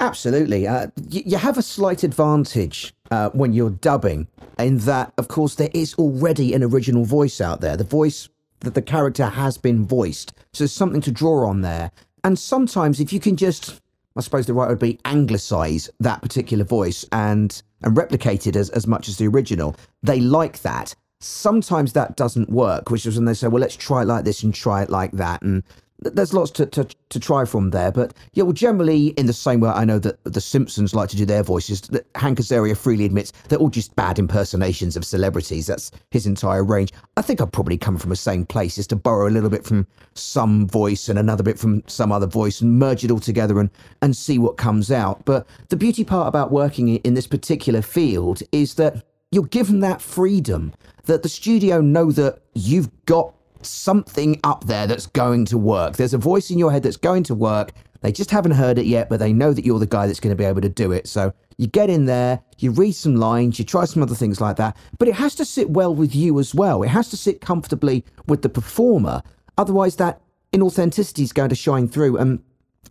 Absolutely. 0.00 0.66
Uh, 0.66 0.88
y- 0.96 1.22
you 1.24 1.36
have 1.38 1.56
a 1.56 1.62
slight 1.62 2.02
advantage 2.02 2.92
uh, 3.10 3.30
when 3.30 3.52
you're 3.52 3.70
dubbing, 3.70 4.26
in 4.58 4.78
that, 4.78 5.12
of 5.18 5.28
course, 5.28 5.54
there 5.54 5.70
is 5.72 5.94
already 5.94 6.52
an 6.52 6.62
original 6.62 7.04
voice 7.04 7.40
out 7.40 7.60
there. 7.60 7.76
The 7.76 7.84
voice 7.84 8.28
that 8.60 8.74
the 8.74 8.82
character 8.82 9.26
has 9.26 9.56
been 9.56 9.84
voiced. 9.86 10.32
So 10.52 10.64
there's 10.64 10.72
something 10.72 11.00
to 11.02 11.12
draw 11.12 11.48
on 11.48 11.60
there. 11.60 11.90
And 12.24 12.38
sometimes, 12.38 13.00
if 13.00 13.12
you 13.12 13.20
can 13.20 13.36
just, 13.36 13.80
I 14.16 14.20
suppose 14.20 14.46
the 14.46 14.54
right 14.54 14.68
would 14.68 14.78
be 14.78 14.98
anglicize 15.04 15.90
that 16.00 16.22
particular 16.22 16.64
voice 16.64 17.04
and, 17.12 17.62
and 17.82 17.96
replicate 17.96 18.46
it 18.46 18.56
as, 18.56 18.70
as 18.70 18.86
much 18.86 19.08
as 19.08 19.18
the 19.18 19.28
original, 19.28 19.76
they 20.02 20.20
like 20.20 20.62
that. 20.62 20.94
Sometimes 21.20 21.92
that 21.92 22.16
doesn't 22.16 22.50
work, 22.50 22.90
which 22.90 23.06
is 23.06 23.16
when 23.16 23.26
they 23.26 23.34
say, 23.34 23.48
well, 23.48 23.60
let's 23.60 23.76
try 23.76 24.02
it 24.02 24.06
like 24.06 24.24
this 24.24 24.42
and 24.42 24.54
try 24.54 24.82
it 24.82 24.90
like 24.90 25.12
that. 25.12 25.42
And 25.42 25.62
there's 26.00 26.34
lots 26.34 26.50
to, 26.52 26.66
to, 26.66 26.86
to 27.08 27.20
try 27.20 27.44
from 27.44 27.70
there. 27.70 27.90
But 27.90 28.14
yeah, 28.34 28.42
well, 28.42 28.52
generally, 28.52 29.08
in 29.08 29.26
the 29.26 29.32
same 29.32 29.60
way, 29.60 29.70
I 29.70 29.84
know 29.84 29.98
that 30.00 30.22
the 30.24 30.40
Simpsons 30.40 30.94
like 30.94 31.08
to 31.10 31.16
do 31.16 31.24
their 31.24 31.42
voices. 31.42 31.80
That 31.82 32.06
Hank 32.14 32.38
Azaria 32.38 32.76
freely 32.76 33.04
admits 33.04 33.32
they're 33.48 33.58
all 33.58 33.70
just 33.70 33.94
bad 33.96 34.18
impersonations 34.18 34.96
of 34.96 35.04
celebrities. 35.04 35.66
That's 35.66 35.90
his 36.10 36.26
entire 36.26 36.64
range. 36.64 36.92
I 37.16 37.22
think 37.22 37.40
I'd 37.40 37.52
probably 37.52 37.78
come 37.78 37.96
from 37.96 38.10
the 38.10 38.16
same 38.16 38.44
place, 38.44 38.76
is 38.76 38.86
to 38.88 38.96
borrow 38.96 39.28
a 39.28 39.30
little 39.30 39.50
bit 39.50 39.64
from 39.64 39.86
some 40.14 40.66
voice 40.68 41.08
and 41.08 41.18
another 41.18 41.42
bit 41.42 41.58
from 41.58 41.82
some 41.86 42.12
other 42.12 42.26
voice 42.26 42.60
and 42.60 42.78
merge 42.78 43.04
it 43.04 43.10
all 43.10 43.20
together 43.20 43.58
and, 43.60 43.70
and 44.02 44.16
see 44.16 44.38
what 44.38 44.56
comes 44.56 44.90
out. 44.90 45.24
But 45.24 45.46
the 45.68 45.76
beauty 45.76 46.04
part 46.04 46.28
about 46.28 46.50
working 46.50 46.88
in- 46.88 47.00
in 47.04 47.14
this 47.14 47.26
particular 47.26 47.82
field 47.82 48.42
is 48.52 48.74
that 48.74 49.04
you're 49.30 49.44
given 49.44 49.80
that 49.80 50.00
freedom 50.00 50.72
that 51.04 51.22
the 51.22 51.28
studio 51.28 51.80
know 51.80 52.12
that 52.12 52.40
you've 52.54 52.90
got 53.06 53.34
something 53.64 54.40
up 54.44 54.64
there 54.64 54.86
that's 54.86 55.06
going 55.06 55.44
to 55.46 55.58
work. 55.58 55.96
There's 55.96 56.14
a 56.14 56.18
voice 56.18 56.50
in 56.50 56.58
your 56.58 56.72
head 56.72 56.82
that's 56.82 56.96
going 56.96 57.24
to 57.24 57.34
work. 57.34 57.72
They 58.00 58.12
just 58.12 58.30
haven't 58.30 58.52
heard 58.52 58.78
it 58.78 58.86
yet, 58.86 59.08
but 59.08 59.18
they 59.18 59.32
know 59.32 59.52
that 59.52 59.64
you're 59.64 59.78
the 59.78 59.86
guy 59.86 60.06
that's 60.06 60.20
going 60.20 60.34
to 60.34 60.40
be 60.40 60.44
able 60.44 60.60
to 60.60 60.68
do 60.68 60.92
it. 60.92 61.08
So 61.08 61.32
you 61.56 61.66
get 61.66 61.88
in 61.88 62.04
there, 62.04 62.40
you 62.58 62.70
read 62.70 62.92
some 62.92 63.16
lines, 63.16 63.58
you 63.58 63.64
try 63.64 63.84
some 63.86 64.02
other 64.02 64.14
things 64.14 64.40
like 64.40 64.56
that, 64.56 64.76
but 64.98 65.08
it 65.08 65.14
has 65.14 65.34
to 65.36 65.44
sit 65.44 65.70
well 65.70 65.94
with 65.94 66.14
you 66.14 66.38
as 66.38 66.54
well. 66.54 66.82
It 66.82 66.88
has 66.88 67.08
to 67.10 67.16
sit 67.16 67.40
comfortably 67.40 68.04
with 68.26 68.42
the 68.42 68.48
performer. 68.48 69.22
Otherwise, 69.56 69.96
that 69.96 70.20
inauthenticity 70.52 71.22
is 71.22 71.32
going 71.32 71.48
to 71.48 71.54
shine 71.54 71.88
through 71.88 72.18
and 72.18 72.42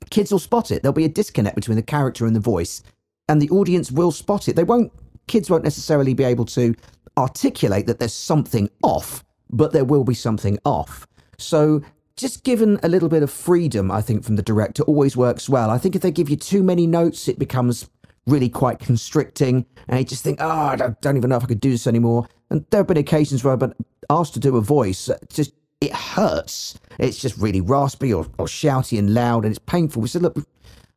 kids 0.10 0.32
will 0.32 0.39
spot 0.39 0.72
it. 0.72 0.82
There'll 0.82 0.94
be 0.94 1.06
a 1.06 1.10
disconnect 1.10 1.56
between 1.56 1.77
the 1.77 1.84
character 1.84 2.25
and 2.25 2.36
the 2.36 2.39
voice, 2.39 2.84
and 3.30 3.42
the 3.42 3.50
audience 3.50 3.92
will 3.92 4.12
spot 4.12 4.48
it. 4.48 4.56
They 4.56 4.63
won't 4.63 4.92
kids 5.27 5.50
won't 5.50 5.63
necessarily 5.63 6.13
be 6.13 6.24
able 6.24 6.46
to 6.46 6.75
articulate 7.18 7.88
that 7.88 8.00
there's 8.00 8.13
something 8.13 8.70
off, 8.82 9.24
but 9.50 9.72
there 9.72 9.86
will 9.86 10.04
be 10.04 10.14
something 10.14 10.58
off. 10.66 11.08
So 11.38 11.82
just 12.16 12.44
given 12.44 12.80
a 12.84 12.90
little 12.90 13.10
bit 13.10 13.24
of 13.24 13.32
freedom, 13.32 13.92
I 13.92 14.02
think, 14.02 14.24
from 14.24 14.36
the 14.36 14.44
director 14.44 14.84
always 14.84 15.18
works 15.18 15.50
well. 15.50 15.70
I 15.70 15.78
think 15.78 15.96
if 15.96 16.02
they 16.02 16.12
give 16.12 16.30
you 16.30 16.36
too 16.36 16.64
many 16.64 16.86
notes, 16.88 17.28
it 17.28 17.40
becomes 17.40 17.90
really 18.26 18.50
quite 18.50 18.80
constricting, 18.80 19.66
and 19.88 20.00
you 20.00 20.06
just 20.06 20.24
think, 20.24 20.40
oh, 20.40 20.48
I 20.48 20.76
don't, 20.76 21.00
don't 21.02 21.18
even 21.18 21.30
know 21.30 21.38
if 21.38 21.44
I 21.44 21.48
could 21.48 21.60
do 21.60 21.72
this 21.72 21.88
anymore. 21.88 22.28
And 22.50 22.66
there 22.70 22.80
have 22.80 22.88
been 22.88 22.98
occasions 22.98 23.44
where 23.44 23.52
I've 23.52 23.60
been 23.60 23.74
asked 24.10 24.34
to 24.36 24.40
do 24.40 24.56
a 24.58 24.62
voice, 24.62 25.10
uh, 25.10 25.18
just 25.30 25.54
it 25.82 25.94
hurts. 25.94 26.80
It's 27.00 27.20
just 27.20 27.38
really 27.38 27.60
raspy 27.60 28.14
or, 28.14 28.26
or 28.38 28.46
shouty 28.46 28.98
and 28.98 29.14
loud, 29.14 29.44
and 29.44 29.52
it's 29.52 29.60
painful. 29.66 30.02
We 30.02 30.08
said, 30.08 30.22
look, 30.22 30.38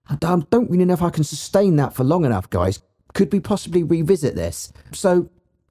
I 0.09 0.15
don't 0.17 0.71
really 0.71 0.85
know 0.85 0.95
if 0.95 1.03
I 1.03 1.11
can 1.11 1.25
sustain 1.25 1.75
that 1.76 1.95
for 1.95 2.05
long 2.05 2.25
enough, 2.25 2.49
guys. 2.50 2.81
Could 3.15 3.33
we 3.33 3.41
possibly 3.41 3.83
revisit 3.83 4.37
this? 4.37 4.73
So, 4.93 5.29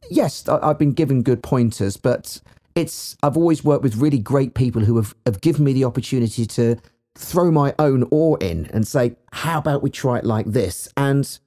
yes, 0.09 0.45
I've 0.49 0.79
been 0.79 0.91
given 0.91 1.23
good 1.23 1.43
pointers, 1.43 1.95
but 1.95 2.41
it's 2.75 3.15
I've 3.23 3.37
always 3.37 3.63
worked 3.63 3.83
with 3.83 3.95
really 3.95 4.19
great 4.19 4.53
people 4.53 4.83
who 4.83 4.97
have, 4.97 5.15
have 5.25 5.41
given 5.41 5.63
me 5.63 5.73
the 5.73 5.85
opportunity 5.85 6.45
to 6.45 6.75
throw 7.15 7.49
my 7.49 7.73
own 7.79 8.07
oar 8.11 8.37
in 8.41 8.65
and 8.67 8.85
say, 8.85 9.15
how 9.31 9.59
about 9.59 9.81
we 9.81 9.89
try 9.89 10.17
it 10.19 10.25
like 10.25 10.45
this? 10.45 10.89
And 10.97 11.39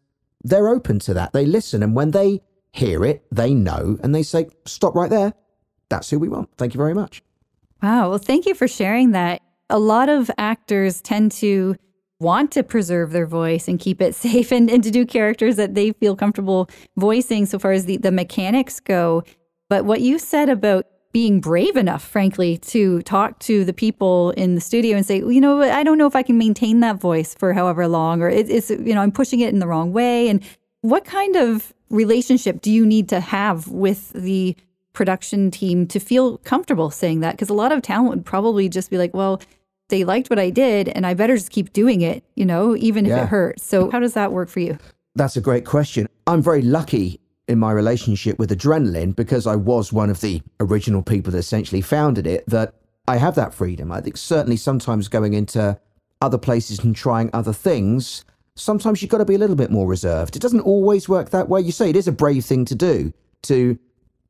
they're 0.43 0.69
open 0.69 0.99
to 1.01 1.15
that. 1.15 1.33
They 1.33 1.45
listen. 1.45 1.83
And 1.83 1.95
when 1.95 2.13
they 2.13 2.41
hear 2.73 3.05
it, 3.05 3.25
they 3.31 3.53
know 3.53 3.99
and 4.03 4.15
they 4.15 4.23
say, 4.23 4.49
stop 4.65 4.95
right 4.95 5.11
there. 5.11 5.35
That's 5.91 6.11
who 6.11 6.19
we 6.19 6.29
want. 6.29 6.51
Thank 6.57 6.75
you 6.75 6.79
very 6.79 6.95
much. 6.95 7.23
Wow. 7.83 8.11
Well, 8.11 8.19
thank 8.19 8.47
you 8.47 8.55
for 8.55 8.67
sharing 8.67 9.13
that. 9.13 9.43
A 9.71 9.79
lot 9.79 10.09
of 10.09 10.31
actors 10.39 11.03
tend 11.03 11.33
to 11.33 11.77
want 12.21 12.51
to 12.53 12.63
preserve 12.63 13.13
their 13.13 13.27
voice 13.27 13.69
and 13.69 13.79
keep 13.79 14.01
it 14.01 14.15
safe 14.15 14.51
and, 14.51 14.71
and 14.71 14.83
to 14.83 14.91
do 14.91 15.05
characters 15.05 15.57
that 15.57 15.75
they 15.75 15.93
feel 15.93 16.17
comfortable 16.17 16.71
voicing 16.97 17.45
so 17.45 17.59
far 17.59 17.73
as 17.73 17.85
the, 17.85 17.99
the 17.99 18.11
mechanics 18.11 18.81
go. 18.81 19.23
But 19.69 19.85
what 19.85 20.01
you 20.01 20.19
said 20.19 20.49
about 20.49 20.87
being 21.19 21.41
brave 21.41 21.77
enough, 21.77 22.05
frankly, 22.05 22.59
to 22.59 23.03
talk 23.03 23.37
to 23.41 23.65
the 23.65 23.73
people 23.73 24.31
in 24.37 24.55
the 24.55 24.61
studio 24.61 24.97
and 24.97 25.05
say, 25.05 25.21
well, 25.21 25.33
you 25.33 25.41
know, 25.41 25.61
I 25.61 25.83
don't 25.83 25.99
know 25.99 26.07
if 26.07 26.15
I 26.15 26.23
can 26.23 26.39
maintain 26.39 26.79
that 26.79 27.01
voice 27.01 27.35
for 27.35 27.53
however 27.53 27.89
long, 27.89 28.23
or 28.23 28.29
it, 28.29 28.49
it's, 28.49 28.71
you 28.71 28.95
know, 28.95 29.01
I'm 29.01 29.11
pushing 29.11 29.41
it 29.41 29.53
in 29.53 29.59
the 29.59 29.67
wrong 29.67 29.93
way. 29.93 30.29
And 30.29 30.41
what 30.83 31.05
kind 31.05 31.35
of 31.35 31.75
relationship 31.91 32.61
do 32.61 32.71
you 32.71 32.87
need 32.87 33.09
to 33.09 33.19
have 33.19 33.67
with 33.67 34.13
the 34.13 34.55
production 34.93 35.51
team 35.51 35.89
to 35.89 35.99
feel 35.99 36.39
comfortable 36.39 36.89
saying 36.89 37.19
that? 37.19 37.33
Because 37.33 37.49
a 37.49 37.53
lot 37.53 37.73
of 37.73 37.83
talent 37.83 38.11
would 38.11 38.25
probably 38.25 38.69
just 38.69 38.89
be 38.89 38.97
like, 38.97 39.13
well, 39.13 39.43
they 39.89 40.05
liked 40.05 40.31
what 40.31 40.39
I 40.39 40.51
did 40.51 40.89
and 40.89 41.05
I 41.05 41.15
better 41.15 41.35
just 41.37 41.51
keep 41.51 41.73
doing 41.73 42.01
it, 42.01 42.23
you 42.37 42.45
know, 42.45 42.77
even 42.77 43.07
if 43.07 43.11
yeah. 43.11 43.25
it 43.25 43.29
hurts. 43.29 43.65
So, 43.65 43.91
how 43.91 43.99
does 43.99 44.15
that 44.15 44.31
work 44.31 44.51
for 44.51 44.61
you? 44.61 44.79
That's 45.17 45.37
a 45.37 45.41
great 45.41 45.65
question. 45.65 46.07
I'm 46.29 46.43
very 46.43 46.63
lucky 46.63 47.19
in 47.49 47.59
my 47.59 47.73
relationship 47.73 48.39
with 48.39 48.51
adrenaline 48.51 49.17
because 49.17 49.47
I 49.47 49.57
was 49.57 49.93
one 49.93 50.11
of 50.11 50.21
the 50.21 50.43
original 50.61 51.03
people 51.03 51.33
that 51.33 51.39
essentially 51.39 51.81
founded 51.81 52.27
it 52.27 52.45
that 52.47 52.75
I 53.09 53.17
have 53.17 53.35
that 53.37 53.55
freedom. 53.55 53.91
I 53.91 54.03
think 54.03 54.19
certainly 54.19 54.57
sometimes 54.57 55.09
going 55.09 55.33
into 55.33 55.81
other 56.21 56.39
places 56.39 56.81
and 56.81 56.95
trying 56.95 57.31
other 57.33 57.55
things, 57.55 58.25
sometimes 58.55 59.01
you've 59.01 59.11
got 59.11 59.19
to 59.19 59.25
be 59.25 59.35
a 59.35 59.39
little 59.39 59.57
bit 59.57 59.71
more 59.71 59.87
reserved. 59.87 60.37
It 60.37 60.43
doesn't 60.43 60.61
always 60.61 61.09
work 61.09 61.31
that 61.31 61.49
way. 61.49 61.61
You 61.63 61.73
say 61.73 61.89
it 61.89 61.97
is 61.97 62.07
a 62.07 62.13
brave 62.13 62.45
thing 62.45 62.65
to 62.67 62.75
do 62.75 63.13
to 63.43 63.79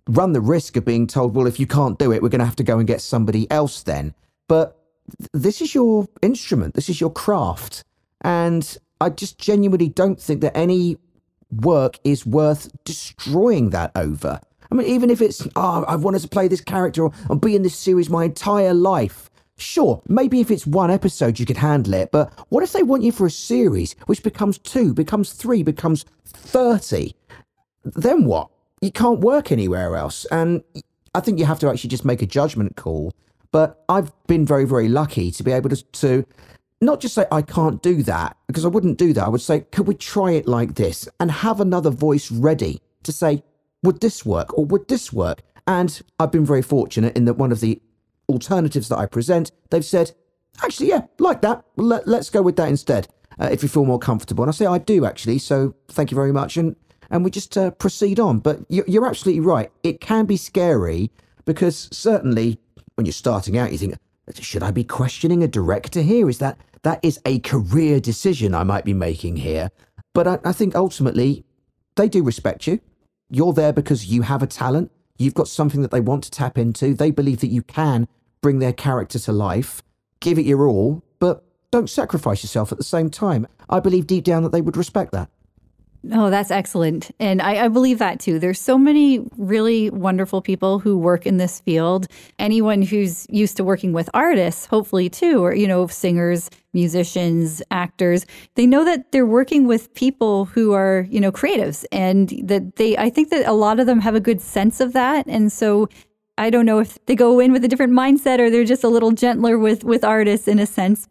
run 0.07 0.33
the 0.33 0.41
risk 0.41 0.77
of 0.77 0.85
being 0.85 1.07
told, 1.07 1.35
well, 1.35 1.47
if 1.47 1.59
you 1.59 1.67
can't 1.67 1.99
do 1.99 2.13
it, 2.13 2.23
we're 2.23 2.29
going 2.29 2.39
to 2.39 2.45
have 2.45 2.57
to 2.57 2.63
go 2.63 2.79
and 2.79 2.87
get 2.87 3.01
somebody 3.01 3.51
else 3.51 3.83
then. 3.83 4.15
But 4.47 4.79
th- 5.19 5.31
this 5.33 5.61
is 5.61 5.75
your 5.75 6.07
instrument, 6.23 6.75
this 6.75 6.89
is 6.89 7.01
your 7.01 7.11
craft. 7.11 7.85
And 8.23 8.79
I 9.01 9.11
just 9.11 9.39
genuinely 9.39 9.89
don't 9.89 10.21
think 10.21 10.41
that 10.43 10.57
any 10.57 10.99
work 11.51 11.99
is 12.05 12.27
worth 12.27 12.71
destroying 12.85 13.71
that 13.71 13.93
over. 13.97 14.41
I 14.71 14.75
mean, 14.75 14.87
even 14.87 15.11
if 15.11 15.21
it's, 15.21 15.47
ah, 15.57 15.81
oh, 15.81 15.85
I've 15.89 16.05
wanted 16.05 16.21
to 16.23 16.29
play 16.29 16.49
this 16.49 16.61
character 16.61 17.05
or, 17.05 17.13
or 17.29 17.37
be 17.37 17.57
in 17.57 17.63
this 17.63 17.77
series 17.77 18.11
my 18.11 18.25
entire 18.25 18.75
life. 18.75 19.31
Sure, 19.57 20.01
maybe 20.07 20.41
if 20.41 20.51
it's 20.51 20.67
one 20.67 20.91
episode 20.91 21.39
you 21.39 21.47
could 21.47 21.57
handle 21.57 21.95
it, 21.95 22.13
but 22.13 22.33
what 22.51 22.63
if 22.63 22.73
they 22.73 22.83
want 22.83 23.03
you 23.03 23.11
for 23.11 23.27
a 23.27 23.31
series 23.31 23.97
which 24.07 24.23
becomes 24.23 24.59
two, 24.59 24.95
becomes 24.95 25.33
three, 25.33 25.63
becomes 25.63 26.05
30? 26.27 27.15
Then 27.85 28.25
what? 28.25 28.51
You 28.81 28.93
can't 28.93 29.21
work 29.21 29.51
anywhere 29.51 29.97
else. 29.97 30.27
And 30.27 30.63
I 31.15 31.21
think 31.21 31.39
you 31.39 31.45
have 31.47 31.59
to 31.61 31.69
actually 31.69 31.91
just 31.91 32.05
make 32.05 32.23
a 32.23 32.27
judgment 32.27 32.77
call. 32.77 33.13
But 33.51 33.83
I've 33.89 34.13
been 34.27 34.45
very, 34.45 34.65
very 34.65 34.89
lucky 34.89 35.33
to 35.33 35.43
be 35.43 35.53
able 35.53 35.71
to, 35.71 35.83
to 35.83 36.27
not 36.81 37.01
just 37.01 37.15
say 37.15 37.27
I 37.31 37.43
can't 37.43 37.83
do 37.83 38.03
that 38.05 38.37
because 38.47 38.65
I 38.65 38.69
wouldn't 38.69 38.99
do 38.99 39.13
that. 39.13 39.25
I 39.25 39.29
would 39.29 39.41
say, 39.41 39.61
could 39.73 39.87
we 39.87 39.95
try 39.95 40.33
it 40.33 40.47
like 40.47 40.75
this 40.75 41.09
and 41.19 41.31
have 41.31 41.61
another 41.61 41.91
voice 41.91 42.31
ready 42.31 42.81
to 43.03 43.13
say, 43.13 43.43
would 43.83 44.01
this 44.01 44.25
work 44.25 44.57
or 44.57 44.65
would 44.67 44.89
this 44.89 45.13
work? 45.13 45.43
And 45.67 46.01
I've 46.19 46.33
been 46.33 46.47
very 46.47 46.63
fortunate 46.63 47.17
in 47.17 47.25
that 47.27 47.35
one 47.35 47.53
of 47.53 47.61
the 47.61 47.81
alternatives 48.29 48.89
that 48.89 48.99
I 48.99 49.07
present, 49.07 49.51
they've 49.71 49.85
said, 49.85 50.13
actually, 50.63 50.91
yeah, 50.91 51.03
like 51.19 51.43
that. 51.43 51.65
Let, 51.77 52.07
us 52.09 52.31
go 52.31 52.43
with 52.43 52.57
that 52.57 52.69
instead. 52.69 53.09
Uh, 53.41 53.49
if 53.53 53.63
you 53.63 53.69
feel 53.69 53.85
more 53.85 54.01
comfortable. 54.01 54.43
And 54.43 54.51
I 54.51 54.53
say, 54.53 54.67
I 54.67 54.79
do 54.79 55.05
actually. 55.05 55.39
So 55.39 55.75
thank 55.89 56.11
you 56.11 56.17
very 56.17 56.33
much. 56.33 56.57
And 56.57 56.75
and 57.11 57.25
we 57.25 57.31
just 57.31 57.57
uh, 57.57 57.71
proceed 57.71 58.21
on. 58.21 58.39
But 58.41 58.61
you're, 58.69 58.85
you're 58.87 59.07
absolutely 59.07 59.41
right. 59.41 59.71
It 59.83 60.01
can 60.01 60.27
be 60.27 60.37
scary 60.37 61.11
because 61.45 61.89
certainly 61.93 62.59
when 62.95 63.07
you're 63.07 63.13
starting 63.13 63.57
out, 63.57 63.73
you 63.73 63.79
think, 63.79 63.95
should 64.41 64.63
I 64.63 64.71
be 64.71 64.85
questioning 64.85 65.43
a 65.43 65.49
director 65.49 66.03
here? 66.03 66.29
Is 66.29 66.39
that 66.39 66.59
that 66.83 67.01
is 67.03 67.21
a 67.25 67.41
career 67.41 68.01
decision 68.01 68.55
I 68.55 68.65
might 68.65 68.85
be 68.85 68.95
making 68.95 69.37
here. 69.37 69.71
But 70.15 70.27
I, 70.27 70.39
I 70.45 70.53
think 70.53 70.75
ultimately 70.75 71.45
they 71.97 72.09
do 72.09 72.23
respect 72.23 72.67
you. 72.67 72.81
You're 73.31 73.53
there 73.53 73.73
because 73.73 74.07
you 74.07 74.23
have 74.23 74.43
a 74.43 74.47
talent. 74.47 74.91
You've 75.19 75.35
got 75.35 75.49
something 75.49 75.83
that 75.83 75.91
they 75.91 76.01
want 76.01 76.25
to 76.25 76.31
tap 76.31 76.57
into. 76.57 76.95
They 76.95 77.11
believe 77.11 77.41
that 77.41 77.49
you 77.49 77.63
can 77.63 78.09
bring 78.41 78.59
their 78.61 78.73
character 78.73 79.19
to 79.19 79.33
life. 79.33 79.83
Give 80.21 80.39
it 80.39 80.47
your 80.47 80.67
all, 80.67 81.03
but 81.19 81.45
don't 81.71 81.91
sacrifice 81.91 82.43
yourself 82.43 82.73
at 82.73 82.79
the 82.79 82.85
same 82.85 83.11
time. 83.11 83.47
I 83.69 83.81
believe 83.81 84.07
deep 84.07 84.25
down 84.25 84.43
that 84.45 84.53
they 84.53 84.61
would 84.61 84.77
respect 84.77 85.13
that. 85.13 85.29
Oh, 86.13 86.31
that's 86.31 86.53
excellent. 86.53 87.11
And 87.19 87.43
I, 87.43 87.65
I, 87.65 87.69
believe 87.69 87.99
that 87.99 88.21
too. 88.21 88.39
There's 88.39 88.61
so 88.61 88.79
many 88.79 89.27
really 89.37 89.91
wonderful 89.91 90.41
people 90.41 90.79
who 90.79 90.97
work 90.97 91.27
in 91.27 91.39
this 91.39 91.59
field. 91.61 92.07
Anyone 92.39 92.83
who's 92.83 93.27
used 93.31 93.57
to 93.57 93.65
working 93.65 93.93
with 93.93 94.09
artists, 94.15 94.67
hopefully 94.67 95.11
too, 95.11 95.45
or, 95.45 95.53
you 95.53 95.67
know, 95.67 95.89
singers, 95.89 96.51
musicians, 96.73 97.63
actors, 97.73 98.27
they 98.55 98.65
know 98.65 98.85
that 98.85 99.11
they're 99.11 99.27
working 99.27 99.67
with 99.67 99.93
people 99.95 100.45
who 100.45 100.73
are, 100.73 101.05
you 101.11 101.21
know, 101.21 101.33
creatives 101.33 101.85
and 101.91 102.29
that 102.45 102.77
they, 102.77 102.97
I 102.97 103.11
think 103.11 103.31
that 103.31 103.47
a 103.47 103.53
lot 103.53 103.81
of 103.81 103.87
them 103.87 104.01
have 104.01 104.15
a 104.15 104.21
good 104.21 104.41
sense 104.41 104.81
of 104.81 104.93
that. 104.93 105.27
And 105.27 105.53
so 105.53 105.89
I 106.39 106.49
don't 106.49 106.65
know 106.65 106.79
if 106.79 107.05
they 107.07 107.17
go 107.17 107.41
in 107.41 107.51
with 107.51 107.65
a 107.65 107.69
different 107.69 107.93
mindset 107.93 108.39
or 108.39 108.51
they're 108.51 108.63
just 108.63 108.85
a 108.85 108.89
little 108.89 109.11
gentler 109.11 109.59
with, 109.59 109.83
with 109.83 110.05
artists 110.05 110.47
in 110.47 110.61
a 110.61 110.67
sense 110.67 111.09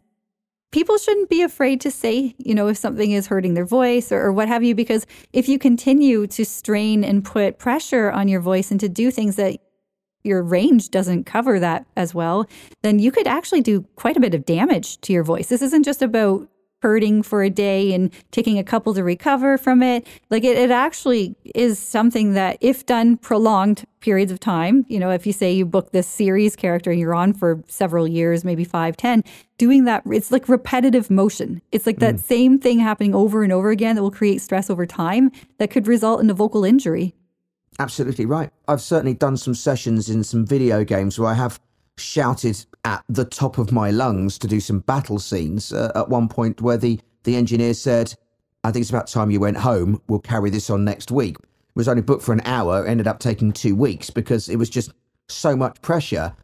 people 0.70 0.98
shouldn't 0.98 1.30
be 1.30 1.42
afraid 1.42 1.80
to 1.82 1.90
say, 1.90 2.34
you 2.38 2.54
know, 2.54 2.68
if 2.68 2.76
something 2.76 3.10
is 3.10 3.26
hurting 3.26 3.54
their 3.54 3.64
voice 3.64 4.12
or, 4.12 4.20
or, 4.20 4.32
what 4.32 4.48
have 4.48 4.62
you, 4.62 4.74
because 4.74 5.06
if 5.32 5.48
you 5.48 5.58
continue 5.58 6.26
to 6.26 6.44
strain 6.44 7.04
and 7.04 7.24
put 7.24 7.58
pressure 7.58 8.10
on 8.10 8.28
your 8.28 8.40
voice 8.40 8.70
and 8.70 8.80
to 8.80 8.88
do 8.88 9.10
things 9.10 9.36
that 9.36 9.58
your 10.24 10.42
range 10.42 10.90
doesn't 10.90 11.24
cover 11.24 11.58
that 11.58 11.86
as 11.96 12.14
well, 12.14 12.46
then 12.82 12.98
you 12.98 13.10
could 13.10 13.26
actually 13.26 13.60
do 13.60 13.82
quite 13.96 14.16
a 14.16 14.20
bit 14.20 14.34
of 14.34 14.44
damage 14.44 15.00
to 15.00 15.12
your 15.12 15.24
voice. 15.24 15.48
This 15.48 15.62
isn't 15.62 15.84
just 15.84 16.02
about 16.02 16.48
hurting 16.80 17.22
for 17.22 17.42
a 17.42 17.50
day 17.50 17.92
and 17.92 18.12
taking 18.30 18.58
a 18.58 18.64
couple 18.64 18.94
to 18.94 19.02
recover 19.02 19.58
from 19.58 19.82
it. 19.82 20.06
Like 20.30 20.44
it, 20.44 20.56
it 20.56 20.70
actually 20.70 21.34
is 21.54 21.78
something 21.78 22.34
that, 22.34 22.58
if 22.60 22.86
done 22.86 23.16
prolonged 23.16 23.84
periods 24.00 24.30
of 24.30 24.38
time, 24.38 24.86
you 24.88 25.00
know, 25.00 25.10
if 25.10 25.26
you 25.26 25.32
say 25.32 25.52
you 25.52 25.66
book 25.66 25.90
this 25.90 26.06
series 26.06 26.54
character 26.54 26.90
and 26.90 27.00
you're 27.00 27.14
on 27.14 27.32
for 27.32 27.62
several 27.66 28.06
years, 28.06 28.44
maybe 28.44 28.64
five, 28.64 28.96
ten, 28.96 29.24
doing 29.58 29.84
that, 29.84 30.02
it's 30.06 30.30
like 30.30 30.48
repetitive 30.48 31.10
motion. 31.10 31.60
It's 31.72 31.86
like 31.86 31.98
that 31.98 32.14
mm. 32.14 32.20
same 32.20 32.58
thing 32.58 32.78
happening 32.78 33.14
over 33.14 33.42
and 33.42 33.52
over 33.52 33.70
again 33.70 33.96
that 33.96 34.02
will 34.02 34.10
create 34.10 34.40
stress 34.40 34.70
over 34.70 34.86
time 34.86 35.32
that 35.58 35.70
could 35.70 35.88
result 35.88 36.20
in 36.20 36.30
a 36.30 36.34
vocal 36.34 36.64
injury. 36.64 37.14
Absolutely 37.80 38.26
right. 38.26 38.50
I've 38.66 38.80
certainly 38.80 39.14
done 39.14 39.36
some 39.36 39.54
sessions 39.54 40.08
in 40.08 40.24
some 40.24 40.46
video 40.46 40.84
games 40.84 41.18
where 41.18 41.30
I 41.30 41.34
have 41.34 41.60
shouted 41.96 42.64
at 42.84 43.04
the 43.08 43.24
top 43.24 43.58
of 43.58 43.72
my 43.72 43.90
lungs 43.90 44.38
to 44.38 44.48
do 44.48 44.60
some 44.60 44.80
battle 44.80 45.18
scenes 45.18 45.72
uh, 45.72 45.92
at 45.94 46.08
one 46.08 46.28
point 46.28 46.60
where 46.60 46.76
the, 46.76 47.00
the 47.24 47.36
engineer 47.36 47.74
said, 47.74 48.14
I 48.64 48.70
think 48.70 48.82
it's 48.82 48.90
about 48.90 49.08
time 49.08 49.30
you 49.30 49.40
went 49.40 49.56
home. 49.56 50.00
We'll 50.08 50.20
carry 50.20 50.50
this 50.50 50.70
on 50.70 50.84
next 50.84 51.10
week. 51.10 51.36
It 51.38 51.76
was 51.76 51.88
only 51.88 52.02
booked 52.02 52.22
for 52.22 52.32
an 52.32 52.42
hour, 52.44 52.86
ended 52.86 53.06
up 53.06 53.18
taking 53.18 53.52
two 53.52 53.74
weeks 53.74 54.10
because 54.10 54.48
it 54.48 54.56
was 54.56 54.70
just 54.70 54.92
so 55.28 55.56
much 55.56 55.80
pressure. 55.82 56.34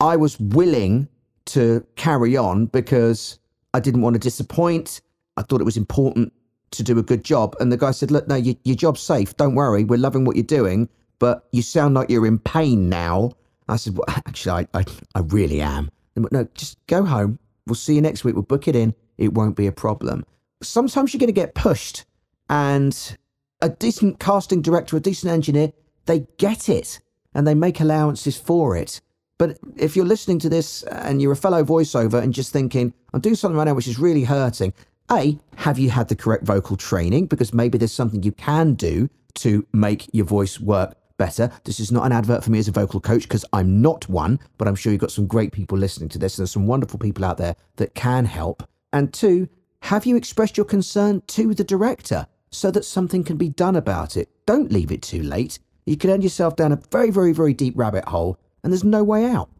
I 0.00 0.16
was 0.16 0.38
willing 0.38 1.08
to 1.46 1.86
carry 1.96 2.36
on 2.36 2.66
because 2.66 3.38
I 3.72 3.80
didn't 3.80 4.02
want 4.02 4.14
to 4.14 4.20
disappoint. 4.20 5.00
I 5.36 5.42
thought 5.42 5.60
it 5.60 5.64
was 5.64 5.76
important 5.76 6.32
to 6.72 6.82
do 6.82 6.98
a 6.98 7.02
good 7.02 7.24
job. 7.24 7.56
And 7.60 7.72
the 7.72 7.76
guy 7.76 7.90
said, 7.90 8.10
Look, 8.10 8.28
no, 8.28 8.36
your, 8.36 8.56
your 8.64 8.76
job's 8.76 9.00
safe. 9.00 9.36
Don't 9.36 9.54
worry. 9.54 9.84
We're 9.84 9.98
loving 9.98 10.24
what 10.24 10.36
you're 10.36 10.44
doing, 10.44 10.88
but 11.18 11.48
you 11.52 11.62
sound 11.62 11.94
like 11.94 12.10
you're 12.10 12.26
in 12.26 12.38
pain 12.38 12.88
now. 12.88 13.32
I 13.68 13.76
said, 13.76 13.96
well, 13.96 14.06
actually, 14.08 14.66
I, 14.74 14.80
I, 14.80 14.84
I 15.14 15.20
really 15.20 15.60
am. 15.60 15.90
And, 16.16 16.28
no, 16.30 16.48
just 16.54 16.84
go 16.86 17.04
home. 17.04 17.38
We'll 17.66 17.74
see 17.74 17.94
you 17.94 18.02
next 18.02 18.24
week. 18.24 18.34
We'll 18.34 18.42
book 18.42 18.68
it 18.68 18.76
in. 18.76 18.94
It 19.16 19.32
won't 19.32 19.56
be 19.56 19.66
a 19.66 19.72
problem. 19.72 20.24
Sometimes 20.62 21.12
you're 21.12 21.18
going 21.18 21.28
to 21.28 21.32
get 21.32 21.54
pushed. 21.54 22.04
And 22.50 23.16
a 23.60 23.70
decent 23.70 24.20
casting 24.20 24.60
director, 24.60 24.96
a 24.96 25.00
decent 25.00 25.32
engineer, 25.32 25.72
they 26.06 26.26
get 26.36 26.68
it 26.68 27.00
and 27.32 27.46
they 27.46 27.54
make 27.54 27.80
allowances 27.80 28.36
for 28.36 28.76
it. 28.76 29.00
But 29.38 29.58
if 29.76 29.96
you're 29.96 30.04
listening 30.04 30.38
to 30.40 30.48
this 30.48 30.84
uh, 30.84 31.02
and 31.04 31.20
you're 31.20 31.32
a 31.32 31.36
fellow 31.36 31.64
voiceover 31.64 32.22
and 32.22 32.32
just 32.32 32.52
thinking, 32.52 32.94
I'm 33.12 33.20
doing 33.20 33.34
something 33.34 33.56
right 33.56 33.64
now 33.64 33.74
which 33.74 33.88
is 33.88 33.98
really 33.98 34.24
hurting, 34.24 34.72
A, 35.10 35.38
have 35.56 35.78
you 35.78 35.90
had 35.90 36.08
the 36.08 36.16
correct 36.16 36.44
vocal 36.44 36.76
training? 36.76 37.26
Because 37.26 37.52
maybe 37.52 37.78
there's 37.78 37.92
something 37.92 38.22
you 38.22 38.32
can 38.32 38.74
do 38.74 39.08
to 39.36 39.66
make 39.72 40.08
your 40.12 40.26
voice 40.26 40.60
work 40.60 40.96
better. 41.16 41.50
This 41.64 41.80
is 41.80 41.92
not 41.92 42.06
an 42.06 42.12
advert 42.12 42.44
for 42.44 42.50
me 42.50 42.58
as 42.58 42.68
a 42.68 42.72
vocal 42.72 43.00
coach 43.00 43.22
because 43.22 43.44
I'm 43.52 43.80
not 43.80 44.08
one, 44.08 44.40
but 44.58 44.68
I'm 44.68 44.74
sure 44.74 44.92
you've 44.92 45.00
got 45.00 45.12
some 45.12 45.26
great 45.26 45.52
people 45.52 45.78
listening 45.78 46.08
to 46.10 46.18
this. 46.18 46.36
There's 46.36 46.50
some 46.50 46.66
wonderful 46.66 46.98
people 46.98 47.24
out 47.24 47.38
there 47.38 47.56
that 47.76 47.94
can 47.94 48.24
help. 48.24 48.68
And 48.92 49.12
two, 49.12 49.48
have 49.82 50.06
you 50.06 50.16
expressed 50.16 50.56
your 50.56 50.66
concern 50.66 51.22
to 51.28 51.54
the 51.54 51.64
director 51.64 52.26
so 52.50 52.70
that 52.70 52.84
something 52.84 53.24
can 53.24 53.36
be 53.36 53.48
done 53.48 53.76
about 53.76 54.16
it? 54.16 54.28
Don't 54.46 54.72
leave 54.72 54.90
it 54.90 55.02
too 55.02 55.22
late. 55.22 55.58
You 55.86 55.96
could 55.96 56.10
end 56.10 56.22
yourself 56.22 56.56
down 56.56 56.72
a 56.72 56.80
very, 56.90 57.10
very, 57.10 57.32
very 57.32 57.52
deep 57.52 57.74
rabbit 57.76 58.06
hole 58.06 58.38
and 58.62 58.72
there's 58.72 58.84
no 58.84 59.04
way 59.04 59.26
out. 59.26 59.50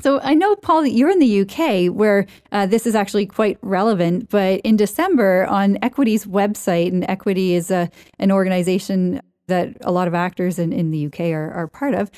So 0.00 0.20
I 0.20 0.34
know, 0.34 0.56
Paul, 0.56 0.82
that 0.82 0.90
you're 0.90 1.10
in 1.10 1.20
the 1.20 1.40
UK 1.42 1.94
where 1.94 2.26
uh, 2.50 2.66
this 2.66 2.86
is 2.86 2.94
actually 2.94 3.26
quite 3.26 3.58
relevant. 3.62 4.28
But 4.28 4.60
in 4.62 4.76
December, 4.76 5.46
on 5.46 5.78
Equity's 5.82 6.26
website, 6.26 6.88
and 6.88 7.08
Equity 7.08 7.54
is 7.54 7.70
a, 7.70 7.88
an 8.18 8.32
organization 8.32 9.20
that 9.46 9.76
a 9.80 9.92
lot 9.92 10.08
of 10.08 10.14
actors 10.14 10.58
in, 10.58 10.72
in 10.72 10.90
the 10.90 11.06
UK 11.06 11.20
are, 11.20 11.50
are 11.52 11.66
part 11.66 11.94
of. 11.94 12.10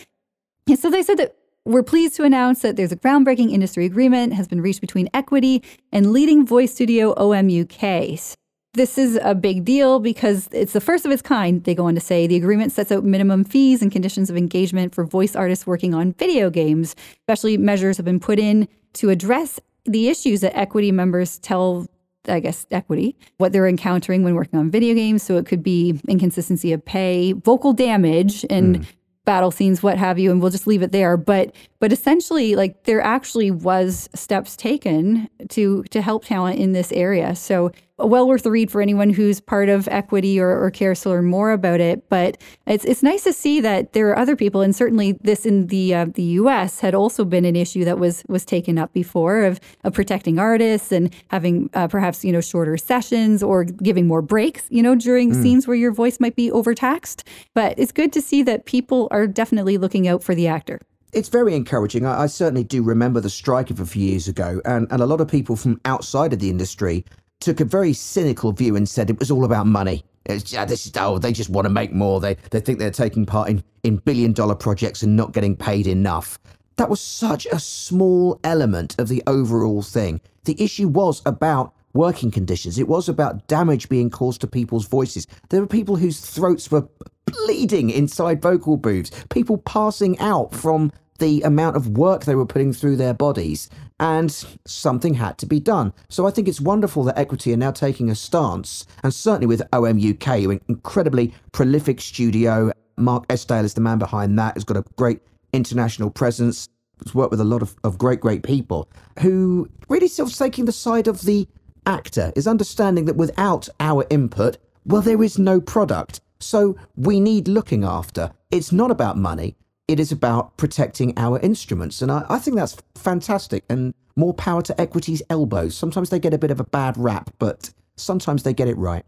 And 0.68 0.78
so 0.78 0.90
they 0.90 1.02
said 1.02 1.18
that 1.18 1.36
we're 1.64 1.82
pleased 1.82 2.14
to 2.16 2.24
announce 2.24 2.62
that 2.62 2.76
there's 2.76 2.92
a 2.92 2.96
groundbreaking 2.96 3.52
industry 3.52 3.86
agreement 3.86 4.32
has 4.34 4.46
been 4.46 4.60
reached 4.60 4.80
between 4.80 5.08
Equity 5.12 5.62
and 5.92 6.12
leading 6.12 6.46
voice 6.46 6.72
studio 6.72 7.12
OMUK. 7.14 8.36
This 8.74 8.98
is 8.98 9.18
a 9.22 9.34
big 9.34 9.64
deal 9.64 9.98
because 9.98 10.48
it's 10.52 10.74
the 10.74 10.80
first 10.80 11.06
of 11.06 11.10
its 11.10 11.22
kind, 11.22 11.64
they 11.64 11.74
go 11.74 11.86
on 11.86 11.94
to 11.94 12.00
say. 12.00 12.26
The 12.26 12.36
agreement 12.36 12.72
sets 12.72 12.92
out 12.92 13.04
minimum 13.04 13.42
fees 13.42 13.82
and 13.82 13.90
conditions 13.90 14.28
of 14.28 14.36
engagement 14.36 14.94
for 14.94 15.04
voice 15.04 15.34
artists 15.34 15.66
working 15.66 15.94
on 15.94 16.12
video 16.12 16.50
games. 16.50 16.94
Especially 17.20 17.56
measures 17.56 17.96
have 17.96 18.04
been 18.04 18.20
put 18.20 18.38
in 18.38 18.68
to 18.94 19.08
address 19.08 19.58
the 19.86 20.08
issues 20.08 20.42
that 20.42 20.56
equity 20.56 20.92
members 20.92 21.38
tell 21.38 21.86
I 22.28 22.40
guess, 22.40 22.66
equity, 22.70 23.16
what 23.38 23.52
they're 23.52 23.66
encountering 23.66 24.22
when 24.22 24.34
working 24.34 24.58
on 24.58 24.70
video 24.70 24.94
games. 24.94 25.22
So 25.22 25.36
it 25.36 25.46
could 25.46 25.62
be 25.62 26.00
inconsistency 26.08 26.72
of 26.72 26.84
pay, 26.84 27.32
vocal 27.32 27.72
damage, 27.72 28.44
and 28.50 28.80
mm. 28.80 28.86
battle 29.24 29.50
scenes, 29.50 29.82
what 29.82 29.98
have 29.98 30.18
you. 30.18 30.30
And 30.30 30.40
we'll 30.40 30.50
just 30.50 30.66
leave 30.66 30.82
it 30.82 30.92
there. 30.92 31.16
But 31.16 31.54
but 31.80 31.92
essentially, 31.92 32.56
like 32.56 32.84
there 32.84 33.00
actually 33.00 33.50
was 33.50 34.08
steps 34.14 34.56
taken 34.56 35.28
to 35.50 35.82
to 35.84 36.02
help 36.02 36.24
talent 36.24 36.58
in 36.58 36.72
this 36.72 36.92
area. 36.92 37.34
So 37.34 37.72
well 37.98 38.28
worth 38.28 38.44
a 38.44 38.50
read 38.50 38.70
for 38.70 38.82
anyone 38.82 39.10
who's 39.10 39.40
part 39.40 39.68
of 39.68 39.88
equity 39.88 40.38
or, 40.38 40.50
or 40.50 40.70
cares 40.70 41.00
to 41.02 41.10
learn 41.10 41.24
more 41.24 41.52
about 41.52 41.80
it. 41.80 42.08
But 42.08 42.36
it's 42.66 42.84
it's 42.84 43.02
nice 43.02 43.24
to 43.24 43.32
see 43.32 43.60
that 43.60 43.92
there 43.92 44.08
are 44.10 44.18
other 44.18 44.36
people, 44.36 44.60
and 44.60 44.74
certainly 44.74 45.12
this 45.12 45.46
in 45.46 45.68
the 45.68 45.94
uh, 45.94 46.06
the 46.14 46.22
U.S. 46.22 46.80
had 46.80 46.94
also 46.94 47.24
been 47.24 47.44
an 47.44 47.56
issue 47.56 47.84
that 47.84 47.98
was 47.98 48.22
was 48.28 48.44
taken 48.44 48.78
up 48.78 48.92
before 48.92 49.44
of, 49.44 49.60
of 49.84 49.94
protecting 49.94 50.38
artists 50.38 50.92
and 50.92 51.14
having 51.28 51.70
uh, 51.74 51.88
perhaps 51.88 52.24
you 52.24 52.32
know 52.32 52.40
shorter 52.40 52.76
sessions 52.76 53.42
or 53.42 53.64
giving 53.64 54.06
more 54.06 54.22
breaks, 54.22 54.64
you 54.70 54.82
know, 54.82 54.94
during 54.94 55.32
mm. 55.32 55.42
scenes 55.42 55.66
where 55.66 55.76
your 55.76 55.92
voice 55.92 56.20
might 56.20 56.36
be 56.36 56.50
overtaxed. 56.50 57.26
But 57.54 57.78
it's 57.78 57.92
good 57.92 58.12
to 58.12 58.20
see 58.20 58.42
that 58.42 58.66
people 58.66 59.08
are 59.10 59.26
definitely 59.26 59.78
looking 59.78 60.06
out 60.08 60.22
for 60.22 60.34
the 60.34 60.48
actor 60.48 60.80
it's 61.12 61.28
very 61.30 61.54
encouraging. 61.54 62.04
I, 62.04 62.24
I, 62.24 62.26
certainly 62.26 62.64
do 62.64 62.82
remember 62.82 63.20
the 63.20 63.30
strike 63.30 63.70
of 63.70 63.80
a 63.80 63.86
few 63.86 64.06
years 64.06 64.28
ago, 64.28 64.60
and, 64.66 64.86
and 64.90 65.00
a 65.00 65.06
lot 65.06 65.22
of 65.22 65.28
people 65.28 65.56
from 65.56 65.80
outside 65.86 66.34
of 66.34 66.40
the 66.40 66.50
industry 66.50 67.06
took 67.40 67.60
a 67.60 67.64
very 67.64 67.92
cynical 67.92 68.52
view 68.52 68.76
and 68.76 68.88
said 68.88 69.10
it 69.10 69.18
was 69.18 69.30
all 69.30 69.44
about 69.44 69.66
money. 69.66 70.04
It's, 70.24 70.54
uh, 70.54 70.64
this 70.64 70.86
is, 70.86 70.92
oh, 70.96 71.18
they 71.18 71.32
just 71.32 71.50
want 71.50 71.66
to 71.66 71.70
make 71.70 71.92
more. 71.92 72.20
They, 72.20 72.34
they 72.50 72.60
think 72.60 72.78
they're 72.78 72.90
taking 72.90 73.26
part 73.26 73.48
in, 73.48 73.62
in 73.84 73.98
billion 73.98 74.32
dollar 74.32 74.54
projects 74.54 75.02
and 75.02 75.16
not 75.16 75.32
getting 75.32 75.56
paid 75.56 75.86
enough. 75.86 76.38
That 76.76 76.90
was 76.90 77.00
such 77.00 77.46
a 77.46 77.58
small 77.58 78.40
element 78.44 78.98
of 78.98 79.08
the 79.08 79.22
overall 79.26 79.82
thing. 79.82 80.20
The 80.44 80.60
issue 80.62 80.88
was 80.88 81.22
about 81.24 81.72
working 81.94 82.30
conditions. 82.30 82.78
It 82.78 82.88
was 82.88 83.08
about 83.08 83.46
damage 83.46 83.88
being 83.88 84.10
caused 84.10 84.42
to 84.42 84.46
people's 84.46 84.86
voices. 84.86 85.26
There 85.48 85.60
were 85.60 85.66
people 85.66 85.96
whose 85.96 86.20
throats 86.20 86.70
were 86.70 86.88
bleeding 87.24 87.90
inside 87.90 88.42
vocal 88.42 88.76
booths, 88.76 89.10
people 89.30 89.58
passing 89.58 90.18
out 90.18 90.54
from 90.54 90.92
the 91.18 91.42
amount 91.42 91.76
of 91.76 91.96
work 91.96 92.24
they 92.24 92.34
were 92.34 92.46
putting 92.46 92.72
through 92.72 92.96
their 92.96 93.14
bodies, 93.14 93.68
and 93.98 94.30
something 94.66 95.14
had 95.14 95.38
to 95.38 95.46
be 95.46 95.60
done. 95.60 95.92
So 96.08 96.26
I 96.26 96.30
think 96.30 96.48
it's 96.48 96.60
wonderful 96.60 97.04
that 97.04 97.18
Equity 97.18 97.52
are 97.52 97.56
now 97.56 97.70
taking 97.70 98.10
a 98.10 98.14
stance, 98.14 98.86
and 99.02 99.12
certainly 99.12 99.46
with 99.46 99.62
OMUK, 99.72 100.50
an 100.50 100.60
incredibly 100.68 101.34
prolific 101.52 102.00
studio. 102.00 102.72
Mark 102.96 103.24
Estdale 103.30 103.64
is 103.64 103.74
the 103.74 103.80
man 103.80 103.98
behind 103.98 104.38
that, 104.38 104.54
has 104.54 104.64
got 104.64 104.76
a 104.76 104.84
great 104.96 105.20
international 105.52 106.10
presence, 106.10 106.68
has 107.04 107.14
worked 107.14 107.30
with 107.30 107.40
a 107.40 107.44
lot 107.44 107.62
of, 107.62 107.76
of 107.84 107.98
great, 107.98 108.20
great 108.20 108.42
people 108.42 108.88
who 109.20 109.68
really 109.88 110.10
of 110.18 110.34
taking 110.34 110.64
the 110.64 110.72
side 110.72 111.06
of 111.06 111.22
the 111.22 111.46
actor, 111.86 112.32
is 112.34 112.46
understanding 112.46 113.04
that 113.04 113.16
without 113.16 113.68
our 113.80 114.06
input, 114.10 114.58
well, 114.84 115.02
there 115.02 115.22
is 115.22 115.38
no 115.38 115.60
product. 115.60 116.20
So 116.40 116.76
we 116.96 117.20
need 117.20 117.48
looking 117.48 117.84
after. 117.84 118.32
It's 118.50 118.72
not 118.72 118.90
about 118.90 119.16
money 119.16 119.56
it 119.88 120.00
is 120.00 120.10
about 120.10 120.56
protecting 120.56 121.16
our 121.16 121.38
instruments. 121.40 122.02
And 122.02 122.10
I, 122.10 122.24
I, 122.28 122.38
think 122.38 122.56
that's 122.56 122.76
fantastic 122.94 123.64
and 123.68 123.94
more 124.16 124.34
power 124.34 124.62
to 124.62 124.80
Equity's 124.80 125.22
elbows. 125.30 125.76
Sometimes 125.76 126.10
they 126.10 126.18
get 126.18 126.34
a 126.34 126.38
bit 126.38 126.50
of 126.50 126.58
a 126.58 126.64
bad 126.64 126.96
rap, 126.96 127.30
but 127.38 127.70
sometimes 127.96 128.42
they 128.42 128.52
get 128.52 128.68
it 128.68 128.76
right. 128.76 129.04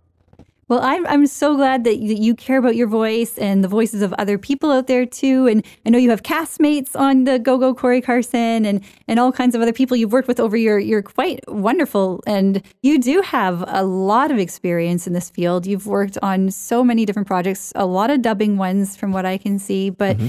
Well, 0.69 0.81
I'm, 0.83 1.07
I'm 1.07 1.27
so 1.27 1.57
glad 1.57 1.85
that 1.85 1.97
you, 1.97 2.09
that 2.09 2.21
you 2.21 2.35
care 2.35 2.59
about 2.59 2.77
your 2.77 2.89
voice 2.89 3.39
and 3.39 3.65
the 3.65 3.69
voices 3.69 4.03
of 4.03 4.13
other 4.19 4.37
people 4.37 4.71
out 4.71 4.87
there 4.87 5.07
too. 5.07 5.47
And 5.47 5.65
I 5.87 5.89
know 5.89 5.97
you 5.97 6.11
have 6.11 6.23
castmates 6.23 6.95
on 6.95 7.25
the 7.25 7.39
Go 7.39 7.57
Go 7.57 7.75
Cory 7.75 8.03
Carson 8.03 8.67
and, 8.67 8.85
and 9.09 9.19
all 9.19 9.33
kinds 9.33 9.55
of 9.55 9.63
other 9.63 9.73
people 9.73 9.97
you've 9.97 10.13
worked 10.13 10.29
with 10.29 10.39
over 10.39 10.59
your, 10.59 10.79
you're 10.79 11.03
quite 11.03 11.41
wonderful. 11.49 12.23
And 12.27 12.63
you 12.83 12.99
do 12.99 13.23
have 13.23 13.65
a 13.67 13.83
lot 13.83 14.31
of 14.31 14.39
experience 14.39 15.07
in 15.07 15.15
this 15.15 15.31
field. 15.31 15.67
You've 15.67 15.87
worked 15.87 16.19
on 16.21 16.51
so 16.51 16.85
many 16.85 17.07
different 17.07 17.29
projects, 17.29 17.73
a 17.75 17.87
lot 17.87 18.11
of 18.11 18.21
dubbing 18.21 18.59
ones 18.59 18.95
from 18.95 19.11
what 19.11 19.25
I 19.25 19.39
can 19.39 19.59
see. 19.59 19.89
But 19.89 20.19
mm-hmm 20.19 20.29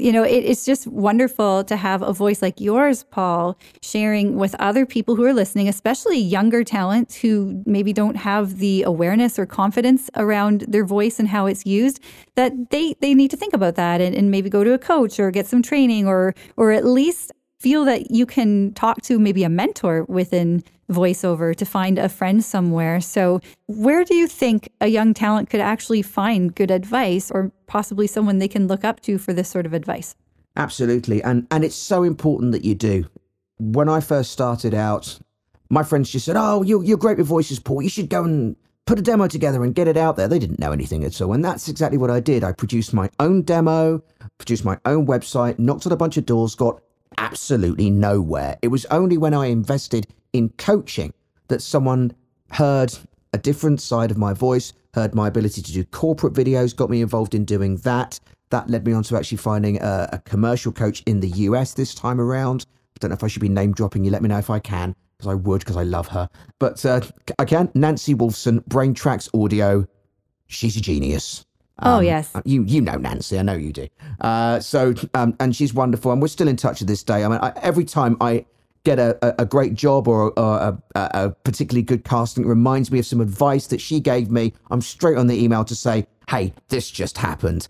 you 0.00 0.12
know, 0.12 0.22
it, 0.22 0.44
it's 0.44 0.64
just 0.64 0.86
wonderful 0.86 1.64
to 1.64 1.76
have 1.76 2.02
a 2.02 2.12
voice 2.12 2.42
like 2.42 2.60
yours, 2.60 3.04
Paul, 3.04 3.58
sharing 3.82 4.36
with 4.36 4.54
other 4.58 4.86
people 4.86 5.16
who 5.16 5.24
are 5.24 5.34
listening, 5.34 5.68
especially 5.68 6.18
younger 6.18 6.64
talents 6.64 7.14
who 7.14 7.62
maybe 7.66 7.92
don't 7.92 8.16
have 8.16 8.58
the 8.58 8.82
awareness 8.82 9.38
or 9.38 9.46
confidence 9.46 10.10
around 10.16 10.62
their 10.68 10.84
voice 10.84 11.18
and 11.18 11.28
how 11.28 11.46
it's 11.46 11.66
used, 11.66 12.00
that 12.34 12.70
they, 12.70 12.94
they 13.00 13.14
need 13.14 13.30
to 13.30 13.36
think 13.36 13.52
about 13.52 13.74
that 13.76 14.00
and, 14.00 14.14
and 14.14 14.30
maybe 14.30 14.48
go 14.48 14.64
to 14.64 14.72
a 14.72 14.78
coach 14.78 15.20
or 15.20 15.30
get 15.30 15.46
some 15.46 15.62
training 15.62 16.06
or 16.06 16.34
or 16.56 16.72
at 16.72 16.84
least 16.84 17.32
feel 17.60 17.84
that 17.84 18.10
you 18.10 18.26
can 18.26 18.72
talk 18.72 19.02
to 19.02 19.18
maybe 19.18 19.44
a 19.44 19.48
mentor 19.48 20.04
within 20.08 20.64
voiceover 20.90 21.54
to 21.54 21.64
find 21.64 21.98
a 21.98 22.08
friend 22.08 22.44
somewhere. 22.44 23.00
So, 23.00 23.40
where 23.66 24.04
do 24.04 24.14
you 24.14 24.26
think 24.26 24.70
a 24.80 24.88
young 24.88 25.14
talent 25.14 25.50
could 25.50 25.60
actually 25.60 26.02
find 26.02 26.54
good 26.54 26.70
advice 26.70 27.30
or 27.30 27.52
possibly 27.66 28.06
someone 28.06 28.38
they 28.38 28.48
can 28.48 28.66
look 28.66 28.84
up 28.84 29.00
to 29.00 29.18
for 29.18 29.32
this 29.32 29.48
sort 29.48 29.66
of 29.66 29.72
advice? 29.72 30.16
Absolutely. 30.56 31.22
And 31.22 31.46
and 31.50 31.64
it's 31.64 31.76
so 31.76 32.02
important 32.02 32.52
that 32.52 32.64
you 32.64 32.74
do. 32.74 33.04
When 33.58 33.88
I 33.88 34.00
first 34.00 34.32
started 34.32 34.74
out, 34.74 35.18
my 35.68 35.82
friends 35.82 36.10
just 36.10 36.24
said, 36.26 36.36
"Oh, 36.36 36.62
you're 36.62 36.82
you're 36.82 36.98
great 36.98 37.18
with 37.18 37.26
voices, 37.26 37.60
Paul. 37.60 37.82
You 37.82 37.88
should 37.88 38.08
go 38.08 38.24
and 38.24 38.56
put 38.86 38.98
a 38.98 39.02
demo 39.02 39.28
together 39.28 39.62
and 39.62 39.74
get 39.74 39.86
it 39.86 39.96
out 39.96 40.16
there." 40.16 40.26
They 40.26 40.38
didn't 40.38 40.58
know 40.58 40.72
anything 40.72 41.04
at 41.04 41.20
all, 41.20 41.32
and 41.32 41.44
that's 41.44 41.68
exactly 41.68 41.98
what 41.98 42.10
I 42.10 42.20
did. 42.20 42.42
I 42.42 42.52
produced 42.52 42.92
my 42.92 43.10
own 43.20 43.42
demo, 43.42 44.02
produced 44.38 44.64
my 44.64 44.78
own 44.86 45.06
website, 45.06 45.58
knocked 45.58 45.86
on 45.86 45.92
a 45.92 45.96
bunch 45.96 46.16
of 46.16 46.26
doors, 46.26 46.54
got 46.54 46.82
absolutely 47.18 47.90
nowhere. 47.90 48.56
It 48.62 48.68
was 48.68 48.86
only 48.86 49.18
when 49.18 49.34
I 49.34 49.46
invested 49.46 50.06
in 50.32 50.50
coaching 50.50 51.12
that 51.48 51.62
someone 51.62 52.12
heard 52.52 52.96
a 53.32 53.38
different 53.38 53.80
side 53.80 54.10
of 54.10 54.18
my 54.18 54.32
voice, 54.32 54.72
heard 54.94 55.14
my 55.14 55.28
ability 55.28 55.62
to 55.62 55.72
do 55.72 55.84
corporate 55.84 56.32
videos, 56.32 56.74
got 56.74 56.90
me 56.90 57.02
involved 57.02 57.34
in 57.34 57.44
doing 57.44 57.76
that. 57.78 58.18
That 58.50 58.68
led 58.68 58.84
me 58.84 58.92
on 58.92 59.02
to 59.04 59.16
actually 59.16 59.38
finding 59.38 59.80
a, 59.80 60.08
a 60.12 60.18
commercial 60.24 60.72
coach 60.72 61.02
in 61.06 61.20
the 61.20 61.28
US 61.28 61.74
this 61.74 61.94
time 61.94 62.20
around. 62.20 62.66
I 62.70 62.98
don't 63.00 63.10
know 63.10 63.14
if 63.14 63.24
I 63.24 63.28
should 63.28 63.42
be 63.42 63.48
name 63.48 63.72
dropping 63.72 64.04
you. 64.04 64.10
Let 64.10 64.22
me 64.22 64.28
know 64.28 64.38
if 64.38 64.50
I 64.50 64.58
can, 64.58 64.94
because 65.16 65.30
I 65.30 65.34
would, 65.34 65.60
because 65.60 65.76
I 65.76 65.84
love 65.84 66.08
her. 66.08 66.28
But 66.58 66.84
uh, 66.84 67.00
I 67.38 67.44
can. 67.44 67.70
Nancy 67.74 68.14
Wolfson, 68.14 68.60
BrainTracks 68.64 69.28
Audio. 69.40 69.86
She's 70.48 70.76
a 70.76 70.80
genius. 70.80 71.46
Oh, 71.82 71.92
um, 71.92 71.98
oh 71.98 72.00
yes, 72.00 72.34
uh, 72.34 72.42
you 72.44 72.62
you 72.64 72.80
know 72.80 72.96
Nancy, 72.96 73.38
I 73.38 73.42
know 73.42 73.54
you 73.54 73.72
do. 73.72 73.88
Uh, 74.20 74.60
so 74.60 74.94
um, 75.14 75.34
and 75.40 75.54
she's 75.54 75.72
wonderful, 75.72 76.12
and 76.12 76.20
we're 76.20 76.28
still 76.28 76.48
in 76.48 76.56
touch 76.56 76.78
to 76.78 76.84
this 76.84 77.02
day. 77.02 77.24
I 77.24 77.28
mean, 77.28 77.38
I, 77.42 77.52
every 77.62 77.84
time 77.84 78.16
I 78.20 78.44
get 78.84 78.98
a, 78.98 79.18
a, 79.22 79.42
a 79.42 79.46
great 79.46 79.74
job 79.74 80.08
or, 80.08 80.38
or 80.38 80.58
a, 80.58 80.82
a, 80.94 81.30
particularly 81.44 81.82
good 81.82 82.04
casting, 82.04 82.44
it 82.44 82.48
reminds 82.48 82.90
me 82.90 82.98
of 82.98 83.06
some 83.06 83.20
advice 83.20 83.66
that 83.68 83.80
she 83.80 84.00
gave 84.00 84.30
me. 84.30 84.52
I'm 84.70 84.80
straight 84.80 85.18
on 85.18 85.26
the 85.26 85.42
email 85.42 85.64
to 85.64 85.74
say, 85.74 86.06
"Hey, 86.28 86.52
this 86.68 86.90
just 86.90 87.18
happened," 87.18 87.68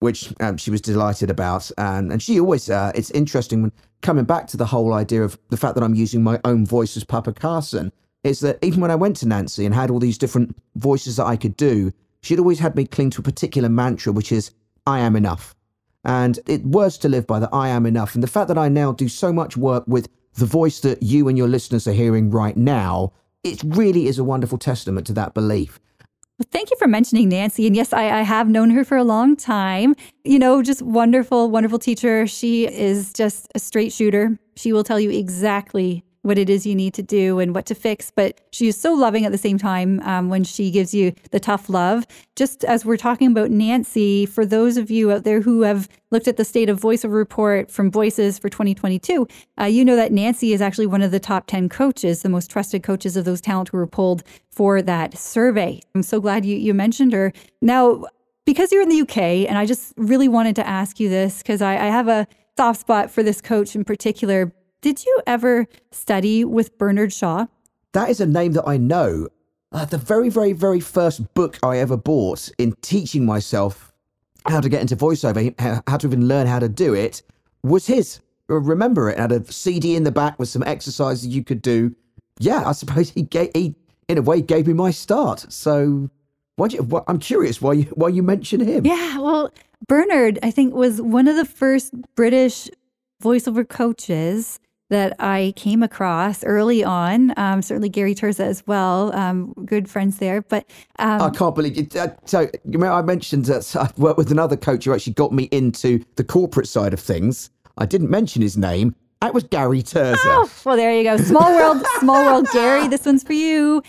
which 0.00 0.32
um, 0.40 0.56
she 0.56 0.70
was 0.70 0.80
delighted 0.80 1.30
about, 1.30 1.70
and 1.78 2.12
and 2.12 2.22
she 2.22 2.40
always. 2.40 2.70
Uh, 2.70 2.92
it's 2.94 3.10
interesting 3.10 3.62
when 3.62 3.72
coming 4.02 4.24
back 4.24 4.46
to 4.48 4.56
the 4.56 4.66
whole 4.66 4.92
idea 4.94 5.22
of 5.22 5.38
the 5.50 5.56
fact 5.56 5.74
that 5.74 5.84
I'm 5.84 5.94
using 5.94 6.22
my 6.22 6.40
own 6.44 6.64
voice 6.64 6.96
as 6.96 7.04
Papa 7.04 7.32
Carson. 7.32 7.92
Is 8.24 8.40
that 8.40 8.58
even 8.60 8.80
when 8.80 8.90
I 8.90 8.96
went 8.96 9.16
to 9.18 9.28
Nancy 9.28 9.64
and 9.66 9.72
had 9.74 9.88
all 9.88 10.00
these 10.00 10.18
different 10.18 10.56
voices 10.74 11.16
that 11.16 11.26
I 11.26 11.36
could 11.36 11.56
do, 11.56 11.92
she'd 12.26 12.38
always 12.38 12.58
had 12.58 12.74
me 12.74 12.84
cling 12.84 13.10
to 13.10 13.20
a 13.20 13.24
particular 13.24 13.68
mantra, 13.68 14.12
which 14.12 14.32
is, 14.32 14.50
I 14.86 14.98
am 14.98 15.16
enough. 15.16 15.54
And 16.04 16.38
it 16.46 16.64
was 16.64 16.98
to 16.98 17.08
live 17.08 17.26
by 17.26 17.38
that 17.40 17.50
I 17.52 17.68
am 17.68 17.86
enough. 17.86 18.14
And 18.14 18.22
the 18.22 18.28
fact 18.28 18.48
that 18.48 18.58
I 18.58 18.68
now 18.68 18.92
do 18.92 19.08
so 19.08 19.32
much 19.32 19.56
work 19.56 19.84
with 19.86 20.08
the 20.34 20.46
voice 20.46 20.80
that 20.80 21.02
you 21.02 21.28
and 21.28 21.38
your 21.38 21.48
listeners 21.48 21.86
are 21.86 21.92
hearing 21.92 22.30
right 22.30 22.56
now, 22.56 23.12
it 23.42 23.62
really 23.64 24.06
is 24.06 24.18
a 24.18 24.24
wonderful 24.24 24.58
testament 24.58 25.06
to 25.06 25.12
that 25.14 25.34
belief. 25.34 25.80
Well, 26.38 26.46
thank 26.50 26.70
you 26.70 26.76
for 26.76 26.86
mentioning 26.86 27.30
Nancy. 27.30 27.66
And 27.66 27.74
yes, 27.74 27.92
I, 27.92 28.18
I, 28.18 28.22
have 28.22 28.48
known 28.48 28.68
her 28.70 28.84
for 28.84 28.98
a 28.98 29.04
long 29.04 29.36
time. 29.36 29.96
You 30.24 30.38
know, 30.38 30.62
just 30.62 30.82
wonderful, 30.82 31.50
wonderful 31.50 31.78
teacher. 31.78 32.26
She 32.26 32.66
is 32.66 33.12
just 33.14 33.48
a 33.54 33.58
straight 33.58 33.90
shooter. 33.90 34.38
She 34.54 34.72
will 34.72 34.84
tell 34.84 35.00
you 35.00 35.10
exactly 35.10 36.04
what 36.26 36.38
it 36.38 36.50
is 36.50 36.66
you 36.66 36.74
need 36.74 36.92
to 36.94 37.02
do 37.02 37.38
and 37.38 37.54
what 37.54 37.66
to 37.66 37.74
fix. 37.74 38.10
But 38.10 38.40
she 38.50 38.66
is 38.66 38.78
so 38.78 38.92
loving 38.92 39.24
at 39.24 39.32
the 39.32 39.38
same 39.38 39.58
time 39.58 40.00
um, 40.00 40.28
when 40.28 40.42
she 40.42 40.70
gives 40.70 40.92
you 40.92 41.12
the 41.30 41.38
tough 41.38 41.68
love. 41.68 42.04
Just 42.34 42.64
as 42.64 42.84
we're 42.84 42.96
talking 42.96 43.30
about 43.30 43.50
Nancy, 43.50 44.26
for 44.26 44.44
those 44.44 44.76
of 44.76 44.90
you 44.90 45.12
out 45.12 45.24
there 45.24 45.40
who 45.40 45.62
have 45.62 45.88
looked 46.10 46.26
at 46.26 46.36
the 46.36 46.44
state 46.44 46.68
of 46.68 46.80
voiceover 46.80 47.14
report 47.14 47.70
from 47.70 47.90
Voices 47.90 48.38
for 48.38 48.48
2022, 48.48 49.26
uh, 49.60 49.64
you 49.64 49.84
know 49.84 49.96
that 49.96 50.12
Nancy 50.12 50.52
is 50.52 50.60
actually 50.60 50.86
one 50.86 51.02
of 51.02 51.12
the 51.12 51.20
top 51.20 51.46
10 51.46 51.68
coaches, 51.68 52.22
the 52.22 52.28
most 52.28 52.50
trusted 52.50 52.82
coaches 52.82 53.16
of 53.16 53.24
those 53.24 53.40
talent 53.40 53.68
who 53.68 53.76
were 53.76 53.86
pulled 53.86 54.24
for 54.50 54.82
that 54.82 55.16
survey. 55.16 55.80
I'm 55.94 56.02
so 56.02 56.20
glad 56.20 56.44
you, 56.44 56.56
you 56.56 56.74
mentioned 56.74 57.12
her. 57.12 57.32
Now, 57.62 58.04
because 58.44 58.72
you're 58.72 58.82
in 58.82 58.88
the 58.88 59.02
UK, 59.02 59.48
and 59.48 59.58
I 59.58 59.66
just 59.66 59.92
really 59.96 60.28
wanted 60.28 60.56
to 60.56 60.66
ask 60.66 60.98
you 60.98 61.08
this 61.08 61.38
because 61.38 61.62
I, 61.62 61.74
I 61.74 61.86
have 61.86 62.08
a 62.08 62.26
soft 62.56 62.80
spot 62.80 63.10
for 63.10 63.22
this 63.22 63.40
coach 63.40 63.76
in 63.76 63.84
particular 63.84 64.52
did 64.80 65.04
you 65.04 65.20
ever 65.26 65.66
study 65.90 66.44
with 66.44 66.78
Bernard 66.78 67.12
Shaw? 67.12 67.46
That 67.92 68.10
is 68.10 68.20
a 68.20 68.26
name 68.26 68.52
that 68.52 68.68
I 68.68 68.76
know. 68.76 69.28
Uh, 69.72 69.84
the 69.84 69.98
very, 69.98 70.28
very, 70.28 70.52
very 70.52 70.80
first 70.80 71.34
book 71.34 71.58
I 71.62 71.78
ever 71.78 71.96
bought 71.96 72.50
in 72.58 72.72
teaching 72.82 73.26
myself 73.26 73.92
how 74.46 74.60
to 74.60 74.68
get 74.68 74.80
into 74.80 74.96
voiceover, 74.96 75.54
how 75.88 75.96
to 75.96 76.06
even 76.06 76.28
learn 76.28 76.46
how 76.46 76.58
to 76.58 76.68
do 76.68 76.94
it, 76.94 77.22
was 77.62 77.86
his. 77.86 78.20
Remember, 78.48 79.10
it 79.10 79.18
had 79.18 79.32
a 79.32 79.44
CD 79.50 79.96
in 79.96 80.04
the 80.04 80.12
back 80.12 80.38
with 80.38 80.48
some 80.48 80.62
exercises 80.62 81.26
you 81.26 81.42
could 81.42 81.62
do. 81.62 81.94
Yeah, 82.38 82.62
I 82.64 82.72
suppose 82.72 83.10
he 83.10 83.22
gave, 83.22 83.50
he, 83.54 83.74
in 84.08 84.18
a 84.18 84.22
way, 84.22 84.40
gave 84.40 84.68
me 84.68 84.72
my 84.72 84.92
start. 84.92 85.46
So, 85.52 86.08
why 86.56 86.68
you, 86.68 87.04
I'm 87.08 87.18
curious 87.18 87.60
why 87.60 87.72
you, 87.72 87.82
why 87.94 88.08
you 88.08 88.22
mention 88.22 88.60
him. 88.60 88.86
Yeah, 88.86 89.18
well, 89.18 89.52
Bernard, 89.88 90.38
I 90.42 90.50
think, 90.50 90.74
was 90.74 91.02
one 91.02 91.26
of 91.26 91.36
the 91.36 91.44
first 91.44 91.92
British 92.14 92.70
voiceover 93.22 93.68
coaches 93.68 94.60
that 94.88 95.16
I 95.18 95.52
came 95.56 95.82
across 95.82 96.44
early 96.44 96.84
on. 96.84 97.34
Um, 97.36 97.62
certainly 97.62 97.88
Gary 97.88 98.14
Terzza 98.14 98.40
as 98.40 98.66
well, 98.66 99.14
um, 99.14 99.52
good 99.64 99.88
friends 99.88 100.18
there. 100.18 100.42
But 100.42 100.66
um, 100.98 101.22
I 101.22 101.30
can't 101.30 101.54
believe 101.54 101.76
it. 101.78 101.96
Uh, 101.96 102.08
so 102.24 102.48
you 102.64 102.78
know, 102.78 102.92
I 102.92 103.02
mentioned 103.02 103.46
that 103.46 103.74
I 103.76 103.90
worked 104.00 104.18
with 104.18 104.30
another 104.30 104.56
coach 104.56 104.84
who 104.84 104.94
actually 104.94 105.14
got 105.14 105.32
me 105.32 105.44
into 105.44 106.04
the 106.16 106.24
corporate 106.24 106.68
side 106.68 106.92
of 106.92 107.00
things. 107.00 107.50
I 107.78 107.86
didn't 107.86 108.10
mention 108.10 108.42
his 108.42 108.56
name. 108.56 108.94
That 109.20 109.34
was 109.34 109.44
Gary 109.44 109.82
Terzza. 109.82 110.16
Oh, 110.24 110.50
well, 110.64 110.76
there 110.76 110.96
you 110.96 111.02
go. 111.02 111.16
Small 111.16 111.54
world, 111.54 111.84
small 111.98 112.24
world, 112.24 112.46
Gary. 112.52 112.86
This 112.86 113.06
one's 113.06 113.22
for 113.22 113.32
you. 113.32 113.82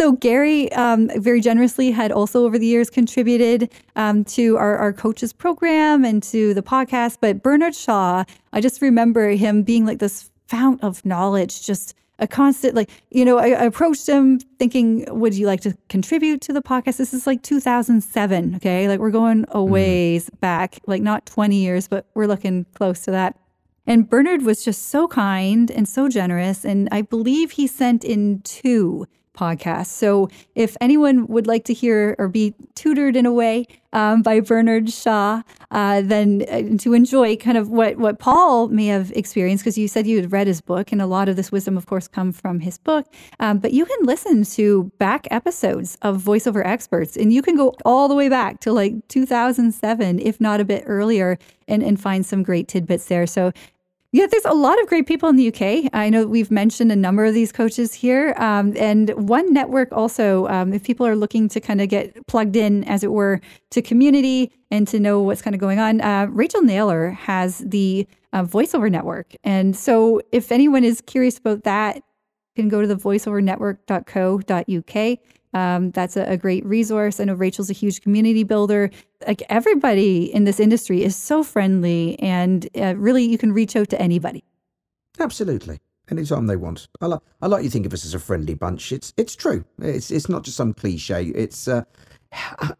So 0.00 0.12
Gary 0.12 0.72
um, 0.72 1.08
very 1.16 1.40
generously 1.40 1.92
had 1.92 2.10
also 2.10 2.44
over 2.44 2.58
the 2.58 2.66
years 2.66 2.90
contributed 2.90 3.70
um, 3.94 4.24
to 4.24 4.56
our, 4.56 4.76
our 4.76 4.92
coaches 4.92 5.32
program 5.32 6.04
and 6.04 6.20
to 6.24 6.52
the 6.52 6.62
podcast. 6.62 7.18
But 7.20 7.42
Bernard 7.42 7.76
Shaw, 7.76 8.24
I 8.52 8.60
just 8.60 8.82
remember 8.82 9.30
him 9.30 9.62
being 9.62 9.86
like 9.86 10.00
this 10.00 10.30
fount 10.46 10.82
of 10.82 11.04
knowledge, 11.04 11.64
just 11.66 11.94
a 12.18 12.28
constant 12.28 12.74
like 12.74 12.90
you 13.10 13.24
know 13.24 13.38
I, 13.38 13.48
I, 13.48 13.64
approached 13.64 14.08
him 14.08 14.38
thinking 14.58 15.04
would 15.10 15.34
you 15.34 15.46
like 15.46 15.60
to 15.62 15.76
contribute 15.88 16.40
to 16.42 16.52
the 16.52 16.62
podcast 16.62 16.98
this 16.98 17.12
is 17.12 17.26
like 17.26 17.42
2007 17.42 18.54
okay 18.56 18.88
like 18.88 19.00
we're 19.00 19.10
going 19.10 19.44
a 19.48 19.56
mm-hmm. 19.56 19.72
ways 19.72 20.30
mm. 20.30 20.40
back 20.40 20.78
like 20.86 21.02
not 21.02 21.26
20 21.26 21.56
years 21.56 21.88
but 21.88 22.06
we're 22.14 22.26
looking 22.26 22.66
close 22.74 23.00
to 23.00 23.10
that 23.10 23.36
and 23.86 24.08
bernard 24.08 24.42
was 24.42 24.64
just 24.64 24.90
so 24.90 25.08
kind 25.08 25.70
and 25.70 25.88
so 25.88 26.08
generous 26.08 26.64
and 26.64 26.88
i 26.92 27.02
believe 27.02 27.52
he 27.52 27.66
sent 27.66 28.04
in 28.04 28.40
two 28.42 29.06
podcast. 29.34 29.86
So 29.86 30.28
if 30.54 30.76
anyone 30.80 31.26
would 31.26 31.46
like 31.46 31.64
to 31.64 31.74
hear 31.74 32.14
or 32.18 32.28
be 32.28 32.54
tutored 32.74 33.16
in 33.16 33.26
a 33.26 33.32
way 33.32 33.66
um, 33.92 34.22
by 34.22 34.40
Bernard 34.40 34.90
Shaw, 34.90 35.42
uh, 35.70 36.02
then 36.02 36.44
uh, 36.48 36.76
to 36.78 36.94
enjoy 36.94 37.36
kind 37.36 37.56
of 37.56 37.68
what, 37.68 37.96
what 37.96 38.18
Paul 38.18 38.68
may 38.68 38.86
have 38.86 39.12
experienced, 39.12 39.62
because 39.64 39.78
you 39.78 39.86
said 39.86 40.06
you 40.06 40.20
had 40.20 40.32
read 40.32 40.46
his 40.46 40.60
book, 40.60 40.90
and 40.90 41.00
a 41.00 41.06
lot 41.06 41.28
of 41.28 41.36
this 41.36 41.52
wisdom, 41.52 41.76
of 41.76 41.86
course, 41.86 42.08
come 42.08 42.32
from 42.32 42.60
his 42.60 42.76
book. 42.76 43.06
Um, 43.38 43.58
but 43.58 43.72
you 43.72 43.86
can 43.86 44.04
listen 44.04 44.44
to 44.44 44.90
back 44.98 45.28
episodes 45.30 45.96
of 46.02 46.22
voiceover 46.22 46.64
experts, 46.66 47.16
and 47.16 47.32
you 47.32 47.40
can 47.40 47.56
go 47.56 47.74
all 47.84 48.08
the 48.08 48.14
way 48.14 48.28
back 48.28 48.60
to 48.60 48.72
like 48.72 49.06
2007, 49.08 50.18
if 50.18 50.40
not 50.40 50.60
a 50.60 50.64
bit 50.64 50.82
earlier, 50.86 51.38
and, 51.68 51.82
and 51.82 52.00
find 52.00 52.26
some 52.26 52.42
great 52.42 52.68
tidbits 52.68 53.06
there. 53.06 53.26
So 53.26 53.52
yeah, 54.14 54.26
there's 54.30 54.44
a 54.44 54.54
lot 54.54 54.80
of 54.80 54.86
great 54.86 55.08
people 55.08 55.28
in 55.28 55.34
the 55.34 55.48
UK. 55.48 55.90
I 55.92 56.08
know 56.08 56.24
we've 56.24 56.52
mentioned 56.52 56.92
a 56.92 56.96
number 56.96 57.24
of 57.24 57.34
these 57.34 57.50
coaches 57.50 57.92
here. 57.92 58.32
Um, 58.36 58.72
and 58.76 59.10
One 59.28 59.52
Network 59.52 59.90
also, 59.90 60.46
um, 60.46 60.72
if 60.72 60.84
people 60.84 61.04
are 61.04 61.16
looking 61.16 61.48
to 61.48 61.60
kind 61.60 61.80
of 61.80 61.88
get 61.88 62.24
plugged 62.28 62.54
in, 62.54 62.84
as 62.84 63.02
it 63.02 63.10
were, 63.10 63.40
to 63.70 63.82
community 63.82 64.52
and 64.70 64.86
to 64.86 65.00
know 65.00 65.20
what's 65.20 65.42
kind 65.42 65.52
of 65.52 65.60
going 65.60 65.80
on, 65.80 66.00
uh, 66.00 66.28
Rachel 66.30 66.62
Naylor 66.62 67.10
has 67.10 67.58
the 67.58 68.06
uh, 68.32 68.44
VoiceOver 68.44 68.88
Network. 68.88 69.34
And 69.42 69.76
so 69.76 70.22
if 70.30 70.52
anyone 70.52 70.84
is 70.84 71.00
curious 71.00 71.36
about 71.36 71.64
that, 71.64 71.96
you 71.96 72.02
can 72.54 72.68
go 72.68 72.80
to 72.80 72.86
the 72.86 72.94
voiceovernetwork.co.uk 72.94 75.18
um, 75.54 75.92
that's 75.92 76.16
a, 76.16 76.24
a, 76.24 76.36
great 76.36 76.66
resource. 76.66 77.20
I 77.20 77.24
know 77.24 77.34
Rachel's 77.34 77.70
a 77.70 77.72
huge 77.72 78.02
community 78.02 78.42
builder. 78.42 78.90
Like 79.26 79.42
everybody 79.48 80.32
in 80.34 80.44
this 80.44 80.58
industry 80.58 81.02
is 81.02 81.16
so 81.16 81.42
friendly, 81.44 82.18
and 82.18 82.68
uh, 82.76 82.96
really 82.96 83.24
you 83.24 83.38
can 83.38 83.52
reach 83.52 83.76
out 83.76 83.88
to 83.90 84.02
anybody. 84.02 84.44
Absolutely. 85.18 85.80
Anytime 86.10 86.46
they 86.48 86.56
want. 86.56 86.88
I 87.00 87.06
like 87.06 87.20
I 87.40 87.46
like 87.46 87.64
you 87.64 87.70
think 87.70 87.86
of 87.86 87.94
us 87.94 88.04
as 88.04 88.14
a 88.14 88.18
friendly 88.18 88.54
bunch. 88.54 88.92
It's 88.92 89.14
it's 89.16 89.34
true. 89.34 89.64
It's 89.78 90.10
it's 90.10 90.28
not 90.28 90.42
just 90.42 90.56
some 90.56 90.74
cliche. 90.74 91.26
It's 91.28 91.66
uh, 91.66 91.84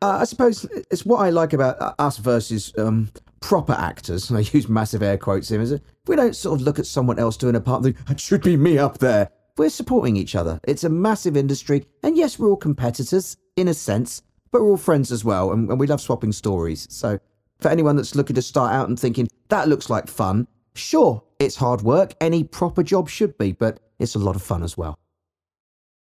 I 0.03 0.25
suppose 0.25 0.65
it's 0.91 1.07
what 1.07 1.19
I 1.19 1.31
like 1.31 1.53
about 1.53 1.95
us 1.99 2.19
versus 2.19 2.73
um, 2.77 3.11
proper 3.41 3.73
actors. 3.73 4.29
And 4.29 4.39
I 4.41 4.43
use 4.53 4.69
massive 4.69 5.03
air 5.03 5.17
quotes 5.17 5.49
here. 5.49 5.63
Is 5.63 5.79
we 6.07 6.17
don't 6.17 6.37
sort 6.37 6.61
of 6.61 6.67
look 6.67 6.79
at 6.79 6.87
someone 6.87 7.19
else 7.19 7.37
doing 7.37 7.55
a 7.55 7.61
part, 7.61 7.87
it 7.87 8.21
should 8.21 8.43
be 8.43 8.57
me 8.57 8.79
up 8.79 8.99
there 8.99 9.31
we're 9.57 9.71
supporting 9.71 10.17
each 10.17 10.35
other. 10.35 10.61
It's 10.65 10.85
a 10.85 10.89
massive 10.89 11.37
industry, 11.37 11.87
and 12.03 12.17
yes, 12.17 12.39
we're 12.39 12.49
all 12.49 12.57
competitors 12.57 13.37
in 13.57 13.69
a 13.69 13.75
sense, 13.75 14.23
but 14.51 14.63
we're 14.63 14.71
all 14.71 14.77
friends 14.77 15.13
as 15.13 15.25
well, 15.25 15.53
and, 15.53 15.69
and 15.71 15.79
we 15.79 15.87
love 15.87 16.01
swapping 16.01 16.33
stories. 16.33 16.87
So, 16.91 17.19
for 17.61 17.69
anyone 17.69 17.97
that's 17.97 18.15
looking 18.15 18.35
to 18.35 18.43
start 18.43 18.73
out 18.73 18.89
and 18.89 18.99
thinking 18.99 19.29
that 19.49 19.69
looks 19.69 19.89
like 19.89 20.09
fun, 20.09 20.49
sure, 20.75 21.23
it's 21.39 21.57
hard 21.57 21.83
work. 21.83 22.15
Any 22.21 22.43
proper 22.45 22.83
job 22.83 23.09
should 23.09 23.39
be, 23.39 23.53
but 23.53 23.81
it's 23.99 24.15
a 24.15 24.19
lot 24.19 24.37
of 24.37 24.43
fun 24.43 24.63
as 24.63 24.77
well. 24.77 24.99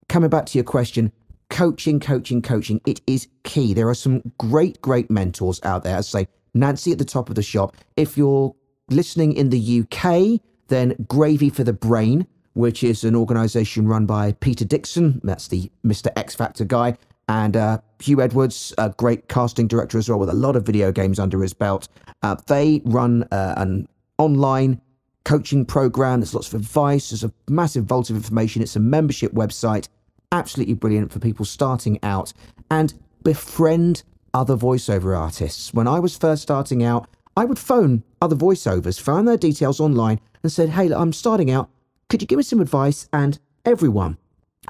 Coming 0.09 0.31
back 0.31 0.47
to 0.47 0.59
your 0.59 0.65
question, 0.65 1.13
coaching, 1.49 2.01
coaching, 2.01 2.43
coaching, 2.43 2.81
it 2.87 3.01
is 3.07 3.29
key. 3.45 3.75
There 3.75 3.89
are 3.89 3.95
some 3.95 4.33
great, 4.39 4.81
great 4.81 5.11
mentors 5.11 5.61
out 5.63 5.85
there. 5.85 5.97
I 5.97 6.01
say 6.01 6.27
Nancy 6.55 6.93
at 6.93 6.99
the 6.99 7.05
top 7.05 7.29
of 7.29 7.37
the 7.37 7.43
shop. 7.43 7.77
If 7.97 8.17
you're 8.17 8.55
listening 8.91 9.33
in 9.33 9.51
the 9.51 9.83
UK, 9.83 10.41
then 10.69 10.95
Gravy 11.09 11.51
for 11.51 11.65
the 11.65 11.73
Brain 11.73 12.27
which 12.57 12.83
is 12.83 13.05
an 13.05 13.15
organization 13.15 13.87
run 13.87 14.07
by 14.07 14.33
Peter 14.33 14.65
Dickson. 14.65 15.21
That's 15.23 15.49
the 15.49 15.71
Mr. 15.85 16.09
X 16.17 16.35
Factor 16.35 16.65
guy. 16.65 16.97
And 17.29 17.55
uh, 17.55 17.79
Hugh 18.01 18.23
Edwards, 18.23 18.73
a 18.79 18.91
great 18.97 19.29
casting 19.29 19.69
director 19.69 19.99
as 19.99 20.09
well, 20.09 20.19
with 20.19 20.31
a 20.31 20.35
lot 20.35 20.57
of 20.57 20.65
video 20.65 20.91
games 20.91 21.19
under 21.19 21.43
his 21.43 21.53
belt. 21.53 21.89
Uh, 22.23 22.37
they 22.47 22.81
run 22.87 23.25
uh, 23.31 23.55
an 23.59 23.87
online 24.17 24.81
coaching 25.25 25.67
program. 25.67 26.21
There's 26.21 26.35
lots 26.35 26.49
of 26.49 26.55
advice. 26.61 27.11
There's 27.11 27.25
a 27.25 27.33
massive 27.47 27.85
vault 27.85 28.09
of 28.09 28.17
information. 28.17 28.63
It's 28.63 28.77
a 28.77 28.81
membership 28.81 29.33
website. 29.33 29.89
Absolutely 30.33 30.75
brilliant 30.75 31.13
for 31.13 31.19
people 31.19 31.45
starting 31.45 31.99
out. 32.03 32.33
And 32.71 32.95
befriend 33.23 34.03
other 34.33 34.57
voiceover 34.57 35.19
artists. 35.19 35.75
When 35.75 35.87
I 35.87 35.99
was 35.99 36.17
first 36.17 36.43
starting 36.43 36.83
out, 36.83 37.07
I 37.37 37.45
would 37.45 37.59
phone 37.59 38.03
other 38.23 38.37
voiceovers, 38.37 38.99
find 38.99 39.29
their 39.29 39.37
details 39.37 39.79
online, 39.79 40.21
and 40.43 40.51
said, 40.51 40.71
Hey, 40.71 40.91
I'm 40.91 41.13
starting 41.13 41.51
out. 41.51 41.69
Could 42.09 42.23
you 42.23 42.29
give 42.29 42.37
me 42.37 42.43
some 42.43 42.61
advice? 42.61 43.09
And 43.13 43.39
everyone 43.65 44.19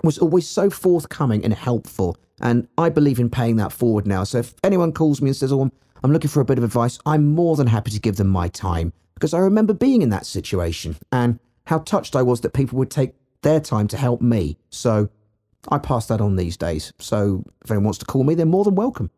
was 0.02 0.18
always 0.18 0.48
so 0.48 0.70
forthcoming 0.70 1.44
and 1.44 1.52
helpful. 1.52 2.16
And 2.40 2.68
I 2.78 2.88
believe 2.88 3.18
in 3.18 3.30
paying 3.30 3.56
that 3.56 3.72
forward 3.72 4.06
now. 4.06 4.24
So 4.24 4.38
if 4.38 4.54
anyone 4.64 4.92
calls 4.92 5.20
me 5.20 5.30
and 5.30 5.36
says, 5.36 5.52
Oh, 5.52 5.62
I'm, 5.62 5.72
I'm 6.02 6.12
looking 6.12 6.30
for 6.30 6.40
a 6.40 6.44
bit 6.44 6.58
of 6.58 6.64
advice, 6.64 6.98
I'm 7.06 7.34
more 7.34 7.56
than 7.56 7.66
happy 7.66 7.90
to 7.90 8.00
give 8.00 8.16
them 8.16 8.28
my 8.28 8.48
time 8.48 8.92
because 9.14 9.34
I 9.34 9.38
remember 9.38 9.72
being 9.72 10.02
in 10.02 10.10
that 10.10 10.26
situation 10.26 10.96
and 11.12 11.38
how 11.66 11.78
touched 11.78 12.14
I 12.14 12.22
was 12.22 12.40
that 12.42 12.52
people 12.52 12.78
would 12.78 12.90
take 12.90 13.14
their 13.42 13.60
time 13.60 13.88
to 13.88 13.96
help 13.96 14.20
me. 14.20 14.58
So 14.70 15.08
I 15.70 15.78
pass 15.78 16.06
that 16.06 16.20
on 16.20 16.36
these 16.36 16.56
days. 16.56 16.92
So 16.98 17.44
if 17.64 17.70
anyone 17.70 17.84
wants 17.84 17.98
to 17.98 18.06
call 18.06 18.24
me, 18.24 18.34
they're 18.34 18.46
more 18.46 18.64
than 18.64 18.74
welcome. 18.74 19.10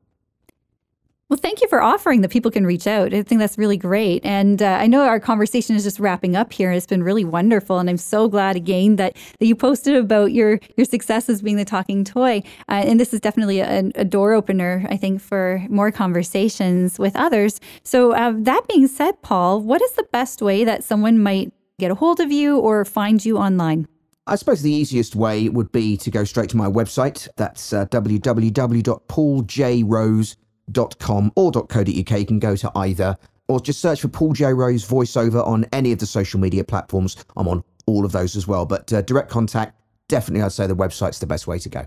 Well, 1.28 1.36
thank 1.36 1.60
you 1.60 1.68
for 1.68 1.82
offering 1.82 2.22
that 2.22 2.30
people 2.30 2.50
can 2.50 2.66
reach 2.66 2.86
out. 2.86 3.12
I 3.12 3.22
think 3.22 3.38
that's 3.38 3.58
really 3.58 3.76
great. 3.76 4.24
And 4.24 4.62
uh, 4.62 4.78
I 4.80 4.86
know 4.86 5.02
our 5.02 5.20
conversation 5.20 5.76
is 5.76 5.84
just 5.84 6.00
wrapping 6.00 6.36
up 6.36 6.54
here. 6.54 6.72
It's 6.72 6.86
been 6.86 7.02
really 7.02 7.26
wonderful. 7.26 7.78
And 7.78 7.90
I'm 7.90 7.98
so 7.98 8.28
glad 8.28 8.56
again 8.56 8.96
that, 8.96 9.14
that 9.38 9.44
you 9.44 9.54
posted 9.54 9.94
about 9.94 10.32
your, 10.32 10.58
your 10.78 10.86
successes 10.86 11.42
being 11.42 11.56
the 11.56 11.66
talking 11.66 12.02
toy. 12.02 12.42
Uh, 12.70 12.84
and 12.86 12.98
this 12.98 13.12
is 13.12 13.20
definitely 13.20 13.60
a, 13.60 13.90
a, 13.94 14.06
door 14.06 14.32
opener, 14.32 14.86
I 14.88 14.96
think, 14.96 15.20
for 15.20 15.62
more 15.68 15.92
conversations 15.92 16.98
with 16.98 17.14
others. 17.14 17.60
So, 17.82 18.12
uh, 18.12 18.32
that 18.34 18.66
being 18.66 18.86
said, 18.86 19.20
Paul, 19.20 19.60
what 19.60 19.82
is 19.82 19.92
the 19.92 20.04
best 20.04 20.40
way 20.40 20.64
that 20.64 20.82
someone 20.82 21.22
might 21.22 21.52
get 21.78 21.90
a 21.90 21.94
hold 21.94 22.20
of 22.20 22.32
you 22.32 22.58
or 22.58 22.86
find 22.86 23.22
you 23.22 23.36
online? 23.36 23.86
I 24.26 24.36
suppose 24.36 24.62
the 24.62 24.72
easiest 24.72 25.14
way 25.14 25.50
would 25.50 25.72
be 25.72 25.98
to 25.98 26.10
go 26.10 26.24
straight 26.24 26.48
to 26.50 26.56
my 26.56 26.68
website. 26.68 27.28
That's 27.36 27.74
uh, 27.74 27.84
www.pauljrose.com 27.86 30.36
com 30.98 31.32
or 31.36 31.52
.co.uk. 31.52 31.86
You 31.88 32.26
can 32.26 32.38
go 32.38 32.56
to 32.56 32.70
either 32.74 33.16
or 33.48 33.60
just 33.60 33.80
search 33.80 34.00
for 34.02 34.08
Paul 34.08 34.34
J. 34.34 34.52
Rose 34.52 34.86
voiceover 34.86 35.46
on 35.46 35.64
any 35.72 35.92
of 35.92 35.98
the 35.98 36.06
social 36.06 36.38
media 36.38 36.64
platforms. 36.64 37.16
I'm 37.36 37.48
on 37.48 37.64
all 37.86 38.04
of 38.04 38.12
those 38.12 38.36
as 38.36 38.46
well. 38.46 38.66
But 38.66 38.92
uh, 38.92 39.02
direct 39.02 39.30
contact, 39.30 39.80
definitely 40.08 40.42
I'd 40.42 40.52
say 40.52 40.66
the 40.66 40.76
website's 40.76 41.18
the 41.18 41.26
best 41.26 41.46
way 41.46 41.58
to 41.58 41.68
go. 41.68 41.86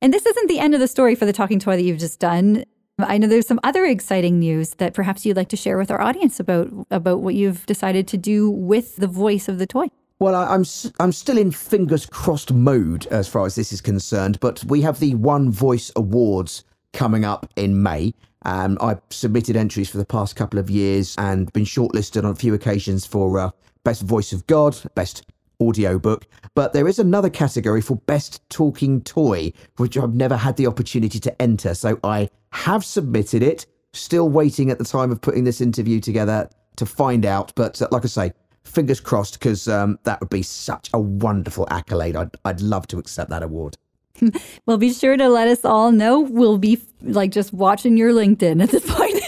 And 0.00 0.12
this 0.12 0.26
isn't 0.26 0.46
the 0.46 0.60
end 0.60 0.74
of 0.74 0.80
the 0.80 0.86
story 0.86 1.14
for 1.14 1.26
the 1.26 1.32
talking 1.32 1.58
toy 1.58 1.76
that 1.76 1.82
you've 1.82 1.98
just 1.98 2.20
done. 2.20 2.64
I 3.00 3.18
know 3.18 3.26
there's 3.26 3.46
some 3.46 3.60
other 3.64 3.84
exciting 3.84 4.38
news 4.38 4.70
that 4.74 4.92
perhaps 4.92 5.24
you'd 5.24 5.36
like 5.36 5.48
to 5.50 5.56
share 5.56 5.78
with 5.78 5.90
our 5.90 6.00
audience 6.00 6.40
about 6.40 6.68
about 6.90 7.20
what 7.20 7.34
you've 7.34 7.64
decided 7.66 8.08
to 8.08 8.16
do 8.16 8.50
with 8.50 8.96
the 8.96 9.06
voice 9.06 9.48
of 9.48 9.58
the 9.58 9.66
toy. 9.66 9.86
Well, 10.20 10.34
I, 10.34 10.52
am 10.52 10.64
I'm 10.98 11.12
still 11.12 11.38
in 11.38 11.52
fingers 11.52 12.06
crossed 12.06 12.52
mode 12.52 13.06
as 13.06 13.28
far 13.28 13.46
as 13.46 13.54
this 13.54 13.72
is 13.72 13.80
concerned, 13.80 14.40
but 14.40 14.64
we 14.64 14.82
have 14.82 14.98
the 14.98 15.14
One 15.14 15.52
Voice 15.52 15.92
Awards 15.94 16.64
coming 16.92 17.24
up 17.24 17.50
in 17.56 17.82
May. 17.82 18.14
Um, 18.42 18.78
I've 18.80 19.00
submitted 19.10 19.56
entries 19.56 19.90
for 19.90 19.98
the 19.98 20.04
past 20.04 20.36
couple 20.36 20.58
of 20.58 20.70
years 20.70 21.14
and 21.18 21.52
been 21.52 21.64
shortlisted 21.64 22.24
on 22.24 22.30
a 22.30 22.34
few 22.34 22.54
occasions 22.54 23.04
for 23.04 23.38
uh, 23.38 23.50
Best 23.84 24.02
Voice 24.02 24.32
of 24.32 24.46
God, 24.46 24.76
Best 24.94 25.26
Audiobook. 25.60 26.26
But 26.54 26.72
there 26.72 26.88
is 26.88 26.98
another 26.98 27.30
category 27.30 27.80
for 27.80 27.96
Best 27.96 28.48
Talking 28.48 29.02
Toy, 29.02 29.52
which 29.76 29.98
I've 29.98 30.14
never 30.14 30.36
had 30.36 30.56
the 30.56 30.66
opportunity 30.66 31.18
to 31.20 31.42
enter. 31.42 31.74
So 31.74 31.98
I 32.04 32.28
have 32.52 32.84
submitted 32.84 33.42
it, 33.42 33.66
still 33.92 34.28
waiting 34.28 34.70
at 34.70 34.78
the 34.78 34.84
time 34.84 35.10
of 35.10 35.20
putting 35.20 35.44
this 35.44 35.60
interview 35.60 36.00
together 36.00 36.48
to 36.76 36.86
find 36.86 37.26
out. 37.26 37.52
But 37.56 37.82
uh, 37.82 37.88
like 37.90 38.04
I 38.04 38.08
say, 38.08 38.32
fingers 38.64 39.00
crossed, 39.00 39.38
because 39.38 39.66
um, 39.66 39.98
that 40.04 40.20
would 40.20 40.30
be 40.30 40.42
such 40.42 40.90
a 40.94 41.00
wonderful 41.00 41.66
accolade. 41.70 42.16
I'd, 42.16 42.30
I'd 42.44 42.60
love 42.60 42.86
to 42.88 42.98
accept 42.98 43.30
that 43.30 43.42
award. 43.42 43.76
well, 44.66 44.76
be 44.78 44.92
sure 44.92 45.16
to 45.16 45.28
let 45.28 45.48
us 45.48 45.64
all 45.64 45.92
know. 45.92 46.20
We'll 46.20 46.58
be 46.58 46.80
like 47.02 47.30
just 47.30 47.52
watching 47.52 47.96
your 47.96 48.12
LinkedIn 48.12 48.62
at 48.62 48.70
this 48.70 48.84
point 48.90 49.18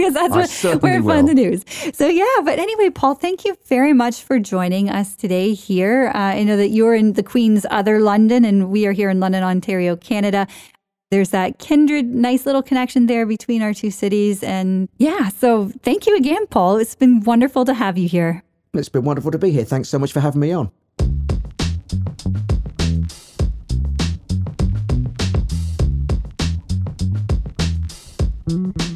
because 0.00 0.14
that's 0.14 0.64
what, 0.64 0.82
where 0.82 1.02
find 1.02 1.28
the 1.28 1.34
news. 1.34 1.64
So 1.94 2.08
yeah, 2.08 2.24
but 2.44 2.58
anyway, 2.58 2.90
Paul, 2.90 3.14
thank 3.14 3.44
you 3.44 3.56
very 3.66 3.92
much 3.92 4.22
for 4.22 4.38
joining 4.38 4.90
us 4.90 5.14
today 5.14 5.54
here. 5.54 6.10
Uh, 6.14 6.18
I 6.18 6.42
know 6.44 6.56
that 6.56 6.68
you're 6.68 6.94
in 6.94 7.14
the 7.14 7.22
Queen's 7.22 7.66
other 7.70 8.00
London, 8.00 8.44
and 8.44 8.70
we 8.70 8.86
are 8.86 8.92
here 8.92 9.10
in 9.10 9.20
London, 9.20 9.42
Ontario, 9.42 9.96
Canada. 9.96 10.46
There's 11.10 11.30
that 11.30 11.58
kindred, 11.58 12.06
nice 12.06 12.46
little 12.46 12.62
connection 12.62 13.06
there 13.06 13.26
between 13.26 13.62
our 13.62 13.74
two 13.74 13.90
cities. 13.90 14.42
And 14.42 14.88
yeah, 14.98 15.28
so 15.28 15.70
thank 15.82 16.06
you 16.06 16.16
again, 16.16 16.46
Paul. 16.46 16.76
It's 16.76 16.94
been 16.94 17.20
wonderful 17.20 17.64
to 17.64 17.74
have 17.74 17.98
you 17.98 18.08
here. 18.08 18.44
It's 18.74 18.88
been 18.88 19.04
wonderful 19.04 19.32
to 19.32 19.38
be 19.38 19.50
here. 19.50 19.64
Thanks 19.64 19.88
so 19.88 19.98
much 19.98 20.12
for 20.12 20.20
having 20.20 20.40
me 20.40 20.52
on. 20.52 20.70
Mm-hmm. 28.50 28.89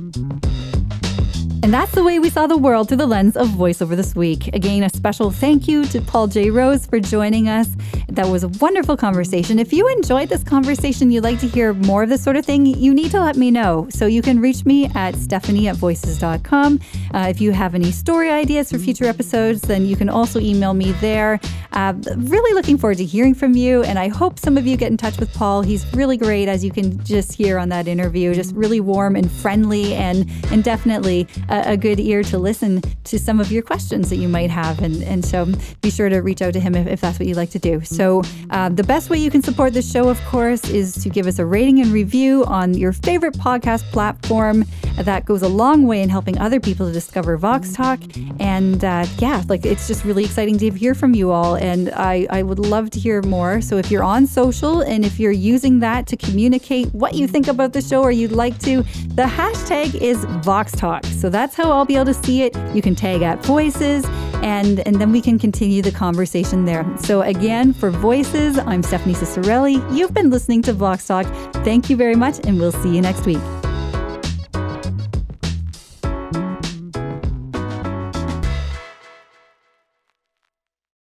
And 1.64 1.72
that's 1.72 1.92
the 1.92 2.04
way 2.04 2.18
we 2.18 2.28
saw 2.28 2.46
the 2.46 2.58
world 2.58 2.88
through 2.88 2.98
the 2.98 3.06
lens 3.06 3.38
of 3.38 3.48
voiceover 3.48 3.96
this 3.96 4.14
week. 4.14 4.48
Again, 4.48 4.82
a 4.82 4.90
special 4.90 5.30
thank 5.30 5.66
you 5.66 5.86
to 5.86 6.02
Paul 6.02 6.26
J. 6.26 6.50
Rose 6.50 6.84
for 6.84 7.00
joining 7.00 7.48
us. 7.48 7.68
That 8.10 8.26
was 8.26 8.44
a 8.44 8.48
wonderful 8.48 8.98
conversation. 8.98 9.58
If 9.58 9.72
you 9.72 9.88
enjoyed 9.88 10.28
this 10.28 10.44
conversation, 10.44 11.10
you'd 11.10 11.24
like 11.24 11.40
to 11.40 11.48
hear 11.48 11.72
more 11.72 12.02
of 12.02 12.10
this 12.10 12.22
sort 12.22 12.36
of 12.36 12.44
thing, 12.44 12.66
you 12.66 12.92
need 12.92 13.10
to 13.12 13.20
let 13.20 13.36
me 13.36 13.50
know. 13.50 13.88
So 13.88 14.04
you 14.04 14.20
can 14.20 14.40
reach 14.40 14.66
me 14.66 14.90
at 14.94 15.16
stephanie 15.16 15.66
at 15.68 15.76
voices.com. 15.76 16.80
Uh, 17.14 17.26
if 17.30 17.40
you 17.40 17.52
have 17.52 17.74
any 17.74 17.92
story 17.92 18.28
ideas 18.28 18.70
for 18.70 18.78
future 18.78 19.06
episodes, 19.06 19.62
then 19.62 19.86
you 19.86 19.96
can 19.96 20.10
also 20.10 20.40
email 20.40 20.74
me 20.74 20.92
there. 20.92 21.40
Uh, 21.72 21.94
really 22.18 22.52
looking 22.52 22.76
forward 22.76 22.98
to 22.98 23.06
hearing 23.06 23.34
from 23.34 23.56
you. 23.56 23.82
And 23.84 23.98
I 23.98 24.08
hope 24.08 24.38
some 24.38 24.58
of 24.58 24.66
you 24.66 24.76
get 24.76 24.90
in 24.90 24.98
touch 24.98 25.18
with 25.18 25.32
Paul. 25.32 25.62
He's 25.62 25.90
really 25.94 26.18
great, 26.18 26.46
as 26.46 26.62
you 26.62 26.70
can 26.70 27.02
just 27.04 27.32
hear 27.32 27.58
on 27.58 27.70
that 27.70 27.88
interview, 27.88 28.34
just 28.34 28.54
really 28.54 28.80
warm 28.80 29.16
and 29.16 29.32
friendly 29.32 29.94
and, 29.94 30.30
and 30.52 30.62
definitely 30.62 31.26
a, 31.54 31.72
a, 31.72 31.76
good 31.76 32.00
ear 32.00 32.22
to 32.24 32.38
listen 32.38 32.80
to 33.04 33.18
some 33.18 33.40
of 33.40 33.52
your 33.52 33.62
questions 33.62 34.10
that 34.10 34.16
you 34.16 34.28
might 34.28 34.50
have. 34.50 34.80
And, 34.82 35.02
and 35.04 35.24
so 35.24 35.46
be 35.80 35.90
sure 35.90 36.08
to 36.08 36.18
reach 36.20 36.42
out 36.42 36.52
to 36.54 36.60
him 36.60 36.74
if, 36.74 36.86
if 36.86 37.00
that's 37.00 37.18
what 37.18 37.28
you'd 37.28 37.36
like 37.36 37.50
to 37.50 37.58
do. 37.58 37.80
So, 37.82 38.22
uh, 38.50 38.68
the 38.68 38.82
best 38.82 39.10
way 39.10 39.18
you 39.18 39.30
can 39.30 39.42
support 39.42 39.74
the 39.74 39.82
show, 39.82 40.08
of 40.08 40.20
course, 40.24 40.68
is 40.70 40.94
to 41.02 41.08
give 41.08 41.26
us 41.26 41.38
a 41.38 41.46
rating 41.46 41.80
and 41.80 41.92
review 41.92 42.44
on 42.46 42.74
your 42.74 42.92
favorite 42.92 43.34
podcast 43.34 43.82
platform. 43.92 44.64
That 44.96 45.24
goes 45.24 45.42
a 45.42 45.48
long 45.48 45.86
way 45.86 46.02
in 46.02 46.08
helping 46.08 46.38
other 46.38 46.60
people 46.60 46.86
to 46.86 46.92
discover 46.92 47.36
Vox 47.36 47.72
Talk. 47.72 48.00
And 48.40 48.84
uh, 48.84 49.06
yeah, 49.18 49.42
like 49.48 49.66
it's 49.66 49.86
just 49.86 50.04
really 50.04 50.24
exciting 50.24 50.56
to 50.58 50.70
hear 50.70 50.94
from 50.94 51.14
you 51.14 51.30
all. 51.30 51.56
And 51.56 51.90
I, 51.90 52.26
I 52.30 52.42
would 52.42 52.58
love 52.58 52.90
to 52.90 53.00
hear 53.00 53.20
more. 53.22 53.60
So, 53.60 53.76
if 53.76 53.90
you're 53.90 54.04
on 54.04 54.26
social 54.26 54.80
and 54.80 55.04
if 55.04 55.20
you're 55.20 55.32
using 55.32 55.80
that 55.80 56.06
to 56.08 56.16
communicate 56.16 56.92
what 56.94 57.14
you 57.14 57.26
think 57.26 57.48
about 57.48 57.72
the 57.72 57.82
show 57.82 58.02
or 58.02 58.10
you'd 58.10 58.32
like 58.32 58.58
to, 58.60 58.82
the 59.14 59.24
hashtag 59.24 59.94
is 60.00 60.24
Vox 60.42 60.72
Talk. 60.72 61.04
So, 61.04 61.28
that's 61.28 61.43
that's 61.44 61.56
how 61.56 61.70
I'll 61.70 61.84
be 61.84 61.96
able 61.96 62.06
to 62.06 62.14
see 62.14 62.40
it. 62.40 62.56
You 62.74 62.80
can 62.80 62.94
tag 62.94 63.20
at 63.20 63.44
voices 63.44 64.06
and 64.42 64.80
and 64.86 64.96
then 64.98 65.12
we 65.12 65.20
can 65.20 65.38
continue 65.38 65.82
the 65.82 65.92
conversation 65.92 66.64
there. 66.64 66.86
So 66.96 67.20
again, 67.20 67.74
for 67.74 67.90
voices, 67.90 68.56
I'm 68.56 68.82
Stephanie 68.82 69.12
Ciccarelli. 69.12 69.76
You've 69.94 70.14
been 70.14 70.30
listening 70.30 70.62
to 70.62 70.72
Vox 70.72 71.06
Talk. 71.06 71.26
Thank 71.56 71.90
you 71.90 71.96
very 71.96 72.14
much, 72.14 72.40
and 72.46 72.58
we'll 72.58 72.72
see 72.72 72.94
you 72.94 73.02
next 73.02 73.26
week. 73.26 73.73